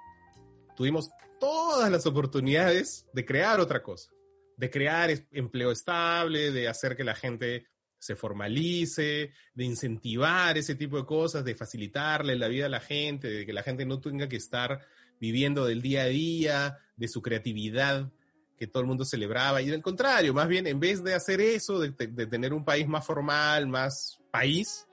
tuvimos 0.76 1.10
todas 1.40 1.90
las 1.90 2.06
oportunidades 2.06 3.06
de 3.12 3.24
crear 3.24 3.60
otra 3.60 3.82
cosa, 3.82 4.10
de 4.56 4.70
crear 4.70 5.10
empleo 5.32 5.70
estable, 5.70 6.52
de 6.52 6.68
hacer 6.68 6.96
que 6.96 7.04
la 7.04 7.14
gente 7.14 7.66
se 8.06 8.14
formalice, 8.14 9.32
de 9.54 9.64
incentivar 9.64 10.56
ese 10.56 10.76
tipo 10.76 10.96
de 10.96 11.04
cosas, 11.04 11.44
de 11.44 11.56
facilitarle 11.56 12.36
la 12.36 12.46
vida 12.46 12.66
a 12.66 12.68
la 12.68 12.78
gente, 12.78 13.28
de 13.28 13.44
que 13.44 13.52
la 13.52 13.64
gente 13.64 13.84
no 13.84 14.00
tenga 14.00 14.28
que 14.28 14.36
estar 14.36 14.86
viviendo 15.20 15.64
del 15.64 15.82
día 15.82 16.02
a 16.02 16.06
día, 16.06 16.78
de 16.96 17.08
su 17.08 17.20
creatividad 17.20 18.08
que 18.56 18.68
todo 18.68 18.80
el 18.80 18.86
mundo 18.86 19.04
celebraba. 19.04 19.60
Y 19.60 19.70
al 19.70 19.82
contrario, 19.82 20.32
más 20.32 20.46
bien, 20.46 20.68
en 20.68 20.78
vez 20.78 21.02
de 21.02 21.14
hacer 21.14 21.40
eso, 21.40 21.80
de, 21.80 21.90
tener 21.90 22.54
un 22.54 22.64
país 22.64 22.86
más 22.86 23.04
formal, 23.04 23.66
más 23.66 24.20
país, 24.30 24.86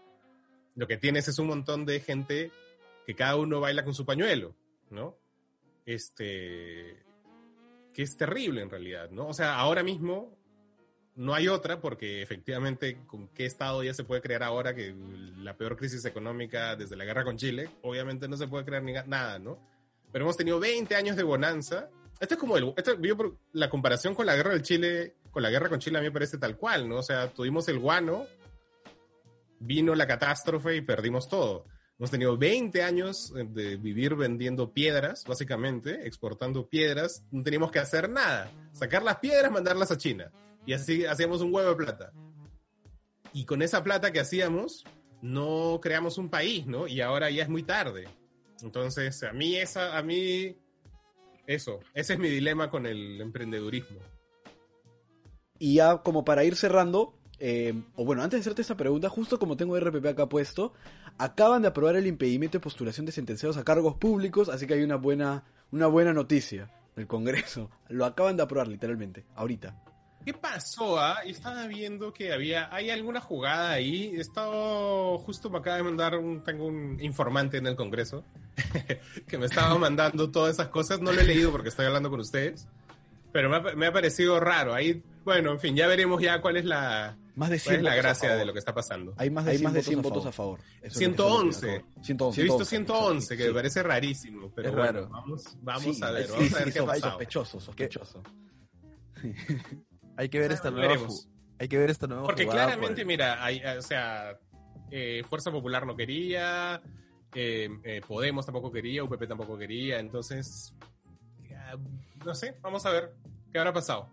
lo 0.76 0.88
que 0.88 0.97
tienes 0.97 1.28
es 1.28 1.38
un 1.38 1.47
montón 1.47 1.86
de 1.86 1.99
gente 1.99 2.51
que 3.05 3.16
cada 3.16 3.36
uno 3.36 3.59
baila 3.59 3.84
con 3.84 3.93
su 3.93 4.05
pañuelo, 4.05 4.55
¿no? 4.89 5.16
Este, 5.86 6.97
que 7.93 8.01
es 8.01 8.18
terrible 8.18 8.61
en 8.61 8.72
realidad, 8.72 9.11
¿no? 9.11 9.28
O 9.28 9.34
sea, 9.34 9.55
ahora 9.55 9.84
mismo 9.84 10.36
no 11.16 11.34
hay 11.34 11.47
otra 11.47 11.80
porque 11.80 12.22
efectivamente 12.22 12.97
con 13.05 13.28
qué 13.30 13.45
estado 13.45 13.84
ya 13.84 13.93
se 13.93 14.03
puede 14.03 14.22
crear 14.22 14.43
ahora 14.43 14.74
que 14.74 14.95
la 15.38 15.55
peor 15.55 15.78
crisis 15.78 16.05
económica 16.05 16.76
desde 16.76 16.95
la 16.95 17.05
guerra 17.05 17.24
con 17.24 17.38
Chile, 17.38 17.70
obviamente 17.82 18.28
no 18.28 18.38
se 18.38 18.47
puede 18.47 18.66
crear 18.66 18.84
ni 18.84 18.93
nada, 18.93 19.39
¿no? 19.39 19.59
Pero 20.11 20.26
hemos 20.26 20.38
tenido 20.38 20.59
20 20.59 20.95
años 20.95 21.16
de 21.16 21.24
bonanza. 21.24 21.89
Esto 22.20 22.36
es 22.36 22.39
como 22.39 22.57
el, 22.57 22.74
esto, 22.78 22.97
la 23.53 23.70
comparación 23.70 24.16
con 24.16 24.26
la 24.26 24.36
guerra 24.36 24.51
del 24.51 24.61
Chile, 24.61 25.16
con 25.32 25.43
la 25.43 25.49
guerra 25.49 25.70
con 25.70 25.80
Chile 25.80 25.97
a 25.97 26.01
mí 26.01 26.07
me 26.07 26.14
parece 26.14 26.38
tal 26.38 26.57
cual, 26.57 26.88
¿no? 26.88 26.97
O 26.97 27.03
sea, 27.03 27.30
tuvimos 27.34 27.68
el 27.68 27.80
guano, 27.80 28.26
vino 29.59 29.95
la 29.95 30.07
catástrofe 30.07 30.76
y 30.76 30.82
perdimos 30.82 31.28
todo. 31.28 31.66
Hemos 31.97 32.11
tenido 32.11 32.38
20 32.38 32.82
años 32.84 33.34
de 33.34 33.78
vivir 33.78 34.16
vendiendo 34.16 34.74
piedras, 34.74 35.24
básicamente, 35.26 36.07
exportando 36.07 36.68
piedras. 36.68 37.24
No 37.32 37.43
teníamos 37.43 37.72
que 37.72 37.80
hacer 37.80 38.09
nada. 38.09 38.51
Sacar 38.74 39.03
las 39.03 39.18
piedras, 39.18 39.51
mandarlas 39.51 39.91
a 39.91 39.97
China. 39.97 40.32
Y 40.66 40.74
así 40.74 41.05
hacíamos 41.05 41.41
un 41.41 41.53
huevo 41.53 41.70
de 41.70 41.76
plata. 41.76 42.14
Y 43.34 43.45
con 43.45 43.61
esa 43.61 43.84
plata 43.84 44.11
que 44.11 44.20
hacíamos, 44.20 44.86
no 45.22 45.80
creamos 45.82 46.18
un 46.18 46.30
país, 46.30 46.66
¿no? 46.68 46.88
Y 46.88 47.01
ahora 47.01 47.30
ya 47.30 47.43
es 47.43 47.49
muy 47.49 47.64
tarde. 47.64 48.07
Entonces, 48.61 49.24
a 49.24 49.34
mí 49.34 49.55
esa, 49.55 49.97
a 49.97 50.03
mí, 50.03 50.55
eso, 51.47 51.80
ese 51.93 52.14
es 52.14 52.20
mi 52.20 52.30
dilema 52.30 52.70
con 52.70 52.86
el 52.86 53.20
emprendedurismo. 53.20 53.99
Y 55.59 55.76
ya 55.76 55.97
como 55.97 56.24
para 56.24 56.43
ir 56.43 56.55
cerrando, 56.55 57.18
eh, 57.39 57.74
o 57.95 58.05
bueno, 58.05 58.22
antes 58.22 58.38
de 58.38 58.41
hacerte 58.41 58.61
esta 58.61 58.78
pregunta, 58.78 59.09
justo 59.09 59.39
como 59.39 59.57
tengo 59.57 59.80
RPP 59.80 60.05
acá 60.07 60.30
puesto, 60.30 60.74
acaban 61.18 61.61
de 61.61 61.70
aprobar 61.70 61.95
el 61.95 62.07
impedimento 62.07 62.57
de 62.57 62.64
postulación 62.64 63.05
de 63.05 63.11
sentenciados 63.11 63.57
a 63.57 63.64
cargos 63.64 63.95
públicos, 63.95 64.49
así 64.49 64.68
que 64.68 64.76
hay 64.76 64.84
una 64.84 64.95
buena, 64.95 65.45
una 65.72 65.88
buena 65.88 66.14
noticia 66.14 66.70
del 66.95 67.07
Congreso. 67.07 67.70
Lo 67.89 68.05
acaban 68.05 68.38
de 68.38 68.43
aprobar 68.43 68.68
literalmente, 68.68 69.26
ahorita. 69.36 69.93
¿Qué 70.26 70.34
pasó? 70.34 70.99
Ah? 70.99 71.19
Estaba 71.26 71.67
viendo 71.67 72.13
que 72.13 72.32
había, 72.32 72.74
hay 72.74 72.89
alguna 72.89 73.19
jugada 73.19 73.71
ahí. 73.71 74.13
He 74.15 74.21
estado, 74.21 75.17
justo 75.19 75.49
me 75.49 75.57
acaba 75.59 75.78
de 75.78 75.84
mandar 75.84 76.15
un, 76.17 76.43
tengo 76.43 76.65
un 76.65 76.97
informante 77.01 77.57
en 77.57 77.67
el 77.67 77.76
Congreso 77.76 78.24
que 79.28 79.38
me 79.38 79.45
estaba 79.47 79.78
mandando 79.78 80.32
todas 80.32 80.53
esas 80.53 80.69
cosas. 80.69 81.01
No 81.01 81.11
lo 81.11 81.19
he 81.21 81.26
leído 81.26 81.51
porque 81.51 81.69
estoy 81.69 81.86
hablando 81.86 82.09
con 82.09 82.19
ustedes, 82.21 82.67
pero 83.32 83.49
me 83.49 83.57
ha, 83.57 83.76
me 83.76 83.88
ha 83.88 83.91
parecido 83.91 84.39
raro. 84.39 84.74
Ahí, 84.74 85.03
bueno, 85.26 85.51
en 85.51 85.59
fin, 85.59 85.76
ya 85.76 85.88
veremos 85.88 86.21
ya 86.21 86.39
cuál 86.41 86.55
es 86.57 86.65
la, 86.65 87.17
Más 87.36 87.49
de 87.49 87.57
cuál 87.59 87.76
100 87.76 87.76
es 87.78 87.84
la 87.84 87.89
votos 87.91 87.99
a 87.99 88.01
gracia 88.03 88.30
favor. 88.30 88.39
de 88.39 88.45
lo 88.45 88.53
que 88.53 88.59
está 88.59 88.74
pasando. 88.74 89.13
Hay 89.17 89.30
más 89.30 89.43
de 89.45 89.51
Hay 89.51 89.57
100, 89.57 89.63
más 89.65 89.74
de 89.74 89.80
votos, 89.80 89.88
100 89.88 89.99
a 89.99 90.01
votos 90.03 90.36
favor. 90.36 90.59
Eso 90.59 90.67
es 90.78 90.84
lo 90.84 90.89
que- 90.93 90.99
111. 90.99 91.57
eso 91.57 91.67
es 91.67 91.84
lo 91.84 91.84
que- 91.95 92.03
111. 92.05 92.38
Yo 92.38 92.41
he 92.41 92.45
visto 92.45 92.65
111, 92.65 92.65
111, 92.69 93.38
que 93.38 93.43
sí. 93.43 93.49
me 93.49 93.53
parece 93.55 93.84
rarísimo, 93.84 94.51
pero 94.55 94.69
Es 94.69 94.76
bueno, 94.76 94.91
raro. 94.93 95.09
vamos, 95.09 95.43
vamos 95.61 95.97
Sí, 95.97 96.03
a 96.03 96.11
ver, 96.11 96.26
sí, 96.28 96.32
vamos 96.32 96.53
a 96.53 96.57
ver 96.59 96.65
sí, 96.67 96.71
qué 96.74 96.80
ha 96.80 96.86
pasado. 96.86 97.11
Sospechoso, 97.11 97.59
sospechoso. 97.59 98.24
Hay 100.18 100.30
que 100.30 100.39
ver 100.39 100.51
Ah, 100.51 100.55
esta 100.55 100.72
nueva 100.72 100.88
veremos. 100.88 101.28
hay 101.59 101.68
que 101.68 101.78
ver 101.78 101.89
esta 101.89 102.07
nueva 102.07 102.24
Porque 102.24 102.43
jugada 102.45 102.66
claramente, 102.68 103.01
por- 103.01 103.07
mira, 103.07 103.43
hay, 103.43 103.61
o 103.78 103.82
sea, 103.82 104.38
eh, 104.91 105.24
Fuerza 105.28 105.51
Popular 105.51 105.86
no 105.88 105.95
quería, 105.95 106.82
eh, 107.34 107.70
eh, 107.84 108.01
Podemos 108.07 108.45
tampoco 108.45 108.72
quería, 108.72 109.03
UPP 109.03 109.28
tampoco 109.28 109.57
quería, 109.57 109.99
entonces, 109.99 110.76
no 112.26 112.36
sé, 112.36 112.55
vamos 112.61 112.86
a 112.86 112.91
ver 112.91 113.14
qué 113.51 113.59
habrá 113.59 113.74
pasado. 113.74 114.07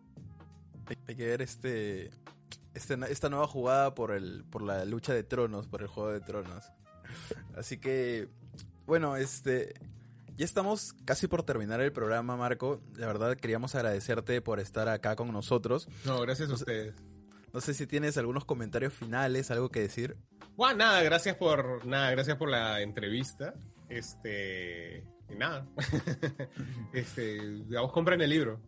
hay, 0.86 0.96
hay 1.06 1.14
que 1.16 1.26
ver 1.26 1.42
este, 1.42 2.10
este 2.74 2.96
esta 3.08 3.28
nueva 3.28 3.46
jugada 3.46 3.94
por 3.94 4.10
el 4.12 4.44
por 4.50 4.62
la 4.62 4.84
lucha 4.84 5.12
de 5.14 5.22
tronos, 5.22 5.66
por 5.68 5.82
el 5.82 5.88
juego 5.88 6.10
de 6.12 6.20
tronos. 6.20 6.64
Así 7.56 7.78
que 7.78 8.28
bueno, 8.86 9.16
este 9.16 9.74
ya 10.40 10.46
estamos 10.46 10.94
casi 11.04 11.26
por 11.26 11.42
terminar 11.42 11.82
el 11.82 11.92
programa, 11.92 12.34
Marco. 12.34 12.80
La 12.96 13.06
verdad 13.06 13.36
queríamos 13.36 13.74
agradecerte 13.74 14.40
por 14.40 14.58
estar 14.58 14.88
acá 14.88 15.14
con 15.14 15.30
nosotros. 15.30 15.86
No, 16.06 16.18
gracias 16.22 16.48
a 16.48 16.54
ustedes. 16.54 16.94
No 17.52 17.60
sé 17.60 17.74
si 17.74 17.86
tienes 17.86 18.16
algunos 18.16 18.46
comentarios 18.46 18.94
finales, 18.94 19.50
algo 19.50 19.68
que 19.68 19.80
decir. 19.80 20.16
Bueno, 20.56 20.76
nada, 20.76 21.02
gracias 21.02 21.36
por, 21.36 21.84
nada, 21.84 22.10
gracias 22.12 22.38
por 22.38 22.48
la 22.48 22.80
entrevista. 22.80 23.52
Este, 23.90 25.04
y 25.28 25.34
nada. 25.34 25.66
este, 26.94 27.58
digamos, 27.66 27.92
compren 27.92 28.22
el 28.22 28.30
libro. 28.30 28.62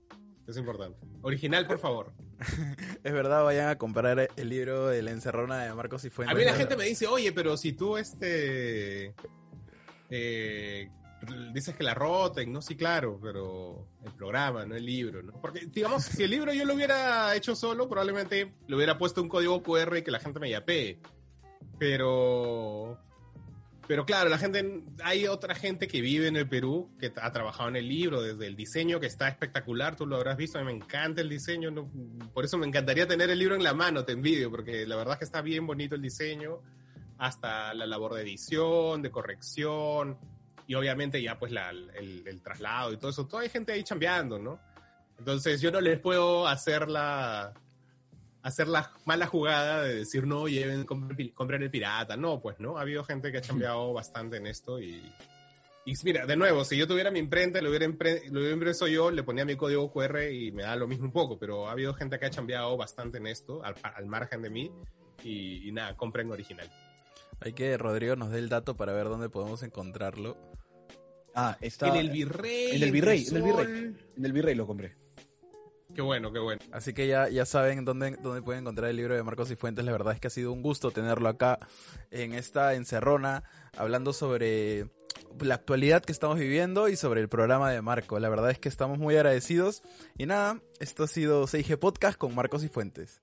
Es 0.47 0.59
importante. 0.59 0.99
Original, 1.23 1.67
por 1.67 1.79
favor. 1.79 2.13
Es 3.03 3.13
verdad, 3.15 3.45
vayan 3.45 3.71
a 3.71 3.79
comprar 3.79 4.29
el 4.37 4.49
libro 4.51 4.89
de 4.89 5.01
la 5.01 5.13
encerrona 5.13 5.65
de 5.65 5.73
Marcos 5.73 6.05
y 6.05 6.11
Fuentes. 6.11 6.37
A 6.37 6.39
mí 6.39 6.45
la 6.45 6.55
gente 6.55 6.77
me 6.77 6.85
dice, 6.85 7.07
oye, 7.07 7.33
pero 7.33 7.57
si 7.57 7.73
tú 7.73 7.97
este 7.97 9.15
eh, 10.11 10.91
dices 11.53 11.75
que 11.77 11.85
la 11.85 11.95
roten, 11.95 12.53
no, 12.53 12.61
sí, 12.63 12.77
claro, 12.77 13.19
pero 13.23 13.87
el 14.05 14.13
programa, 14.13 14.65
no 14.67 14.75
el 14.75 14.85
libro, 14.85 15.23
¿no? 15.23 15.33
Porque, 15.41 15.67
digamos, 15.67 16.05
si 16.05 16.23
el 16.25 16.31
libro 16.31 16.53
yo 16.53 16.65
lo 16.65 16.75
hubiera 16.75 17.35
hecho 17.37 17.55
solo, 17.55 17.89
probablemente 17.89 18.53
le 18.67 18.77
hubiera 18.77 18.99
puesto 18.99 19.23
un 19.23 19.29
código 19.29 19.63
QR 19.63 19.99
y 19.99 20.03
que 20.03 20.11
la 20.11 20.21
gente 20.21 20.41
me 20.41 20.51
yapee. 20.51 20.99
Pero. 21.79 22.99
Pero 23.89 24.07
claro, 24.07 24.31
la 24.31 24.39
gente, 24.39 24.85
hay 25.03 25.27
otra 25.27 25.57
gente 25.57 25.89
que 25.89 26.01
vive 26.01 26.29
en 26.29 26.37
el 26.37 26.49
Perú 26.49 26.89
que 27.01 27.13
ha 27.21 27.33
trabajado 27.33 27.69
en 27.69 27.77
el 27.77 27.89
libro, 27.89 28.23
desde 28.23 28.47
el 28.47 28.55
diseño 28.55 29.01
que 29.01 29.07
está 29.07 29.27
espectacular, 29.29 29.97
tú 29.97 30.07
lo 30.07 30.17
habrás 30.17 30.37
visto, 30.37 30.57
a 30.59 30.63
mí 30.63 30.67
me 30.69 30.73
encanta 30.73 31.21
el 31.21 31.29
diseño, 31.29 31.71
no- 31.73 31.91
por 32.33 32.45
eso 32.45 32.57
me 32.57 32.67
encantaría 32.67 33.09
tener 33.09 33.29
el 33.29 33.39
libro 33.41 33.57
en 33.57 33.65
la 33.65 33.75
mano, 33.75 34.05
te 34.05 34.13
envidio, 34.13 34.51
porque 34.51 34.87
la 34.87 34.95
verdad 34.95 35.15
es 35.15 35.19
que 35.19 35.25
está 35.25 35.43
bien 35.43 35.67
bonito 35.67 35.97
el 35.97 36.01
diseño, 36.01 36.61
hasta 37.19 37.75
la 37.75 37.85
labor 37.87 38.15
de 38.15 38.23
edición, 38.23 39.03
de 39.03 39.11
corrección, 39.11 40.17
y 40.67 40.75
obviamente 40.75 41.21
ya 41.23 41.39
pues 41.39 41.53
la- 41.53 41.71
el, 41.71 42.23
el 42.27 42.41
traslado 42.43 42.93
y 42.93 42.97
todo 42.97 43.11
eso, 43.11 43.27
toda 43.27 43.43
hay 43.43 43.49
gente 43.49 43.73
ahí 43.73 43.83
chambeando, 43.83 44.39
¿no? 44.39 44.59
Entonces 45.19 45.61
yo 45.61 45.71
no 45.71 45.81
les 45.81 45.99
puedo 46.01 46.49
hacer 46.49 46.89
la, 46.89 47.53
hacer 48.43 48.67
la 48.69 48.91
mala 49.05 49.27
jugada 49.27 49.83
de 49.83 49.95
decir, 49.97 50.27
no, 50.27 50.49
lleven, 50.49 50.85
compren, 50.85 51.63
el 51.63 51.71
pirata. 51.71 52.17
No, 52.17 52.41
pues 52.41 52.59
no, 52.59 52.79
ha 52.79 52.81
habido 52.83 53.05
gente 53.05 53.31
que 53.31 53.39
ha 53.39 53.43
cambiado 53.43 53.93
bastante 53.93 54.37
en 54.39 54.47
esto 54.47 54.81
y... 54.81 55.03
Y 55.85 55.95
mira, 56.05 56.27
de 56.27 56.37
nuevo, 56.37 56.65
si 56.65 56.77
yo 56.77 56.87
tuviera 56.87 57.11
mi 57.11 57.19
imprenta, 57.19 57.61
lo 57.61 57.69
hubiera, 57.69 57.85
impre- 57.87 58.25
lo 58.31 58.39
hubiera 58.39 58.55
impreso 58.55 58.87
yo, 58.87 59.11
le 59.11 59.25
ponía 59.25 59.45
mi 59.45 59.57
código 59.57 59.91
QR 59.93 60.31
y 60.31 60.53
me 60.53 60.63
da 60.63 60.77
lo 60.77 60.87
mismo 60.87 61.07
un 61.07 61.13
poco, 61.13 61.37
pero 61.41 61.69
ha 61.69 61.73
habido 61.73 61.93
gente 61.93 62.21
que 62.21 62.27
ha 62.27 62.31
cambiado 62.31 62.77
bastante 62.77 63.19
en 63.19 63.27
esto, 63.27 63.65
al, 63.65 63.75
al 63.83 64.07
margen 64.07 64.43
de 64.43 64.51
mí, 64.51 64.71
y, 65.25 65.69
y 65.69 65.73
nada, 65.73 65.97
compren 65.97 66.31
original. 66.31 66.71
Hay 67.45 67.53
que 67.53 67.77
Rodrigo 67.77 68.17
nos 68.17 68.31
dé 68.31 68.39
el 68.39 68.49
dato 68.49 68.77
para 68.77 68.93
ver 68.93 69.07
dónde 69.07 69.29
podemos 69.29 69.63
encontrarlo. 69.63 70.37
Ah, 71.35 71.57
está. 71.61 71.89
en 71.89 71.97
el 71.97 72.11
Virrey. 72.11 72.77
en 72.77 72.83
el 72.83 72.93
Virrey, 72.93 73.27
en 73.27 73.37
el 73.37 73.43
Virrey. 73.43 73.95
En 74.17 74.25
el 74.25 74.33
Virrey 74.33 74.55
lo 74.55 74.67
compré. 74.67 74.95
Qué 75.95 76.01
bueno, 76.01 76.33
qué 76.33 76.39
bueno. 76.39 76.61
Así 76.73 76.95
que 76.95 77.07
ya, 77.07 77.29
ya 77.29 77.45
saben 77.45 77.85
dónde, 77.85 78.17
dónde 78.23 78.43
pueden 78.43 78.63
encontrar 78.63 78.89
el 78.89 78.97
libro 78.97 79.15
de 79.15 79.23
Marcos 79.23 79.51
y 79.51 79.57
Fuentes. 79.57 79.85
La 79.85 79.93
verdad 79.93 80.15
es 80.15 80.21
que 80.21 80.29
ha 80.29 80.31
sido 80.31 80.53
un 80.53 80.63
gusto 80.63 80.91
tenerlo 80.91 81.29
acá 81.29 81.59
en 82.11 82.33
esta 82.33 82.75
encerrona, 82.75 83.45
hablando 83.77 84.13
sobre 84.13 84.89
la 85.41 85.55
actualidad 85.55 86.03
que 86.03 86.13
estamos 86.13 86.39
viviendo 86.39 86.89
y 86.89 86.97
sobre 86.97 87.21
el 87.21 87.29
programa 87.29 87.71
de 87.71 87.83
Marco. 87.83 88.19
La 88.19 88.29
verdad 88.29 88.51
es 88.51 88.59
que 88.59 88.69
estamos 88.69 88.99
muy 88.99 89.17
agradecidos. 89.17 89.83
Y 90.17 90.27
nada, 90.27 90.61
esto 90.81 91.05
ha 91.05 91.09
sido 91.09 91.47
6G 91.47 91.79
Podcast 91.79 92.19
con 92.19 92.35
Marcos 92.35 92.65
y 92.65 92.69
Fuentes. 92.69 93.22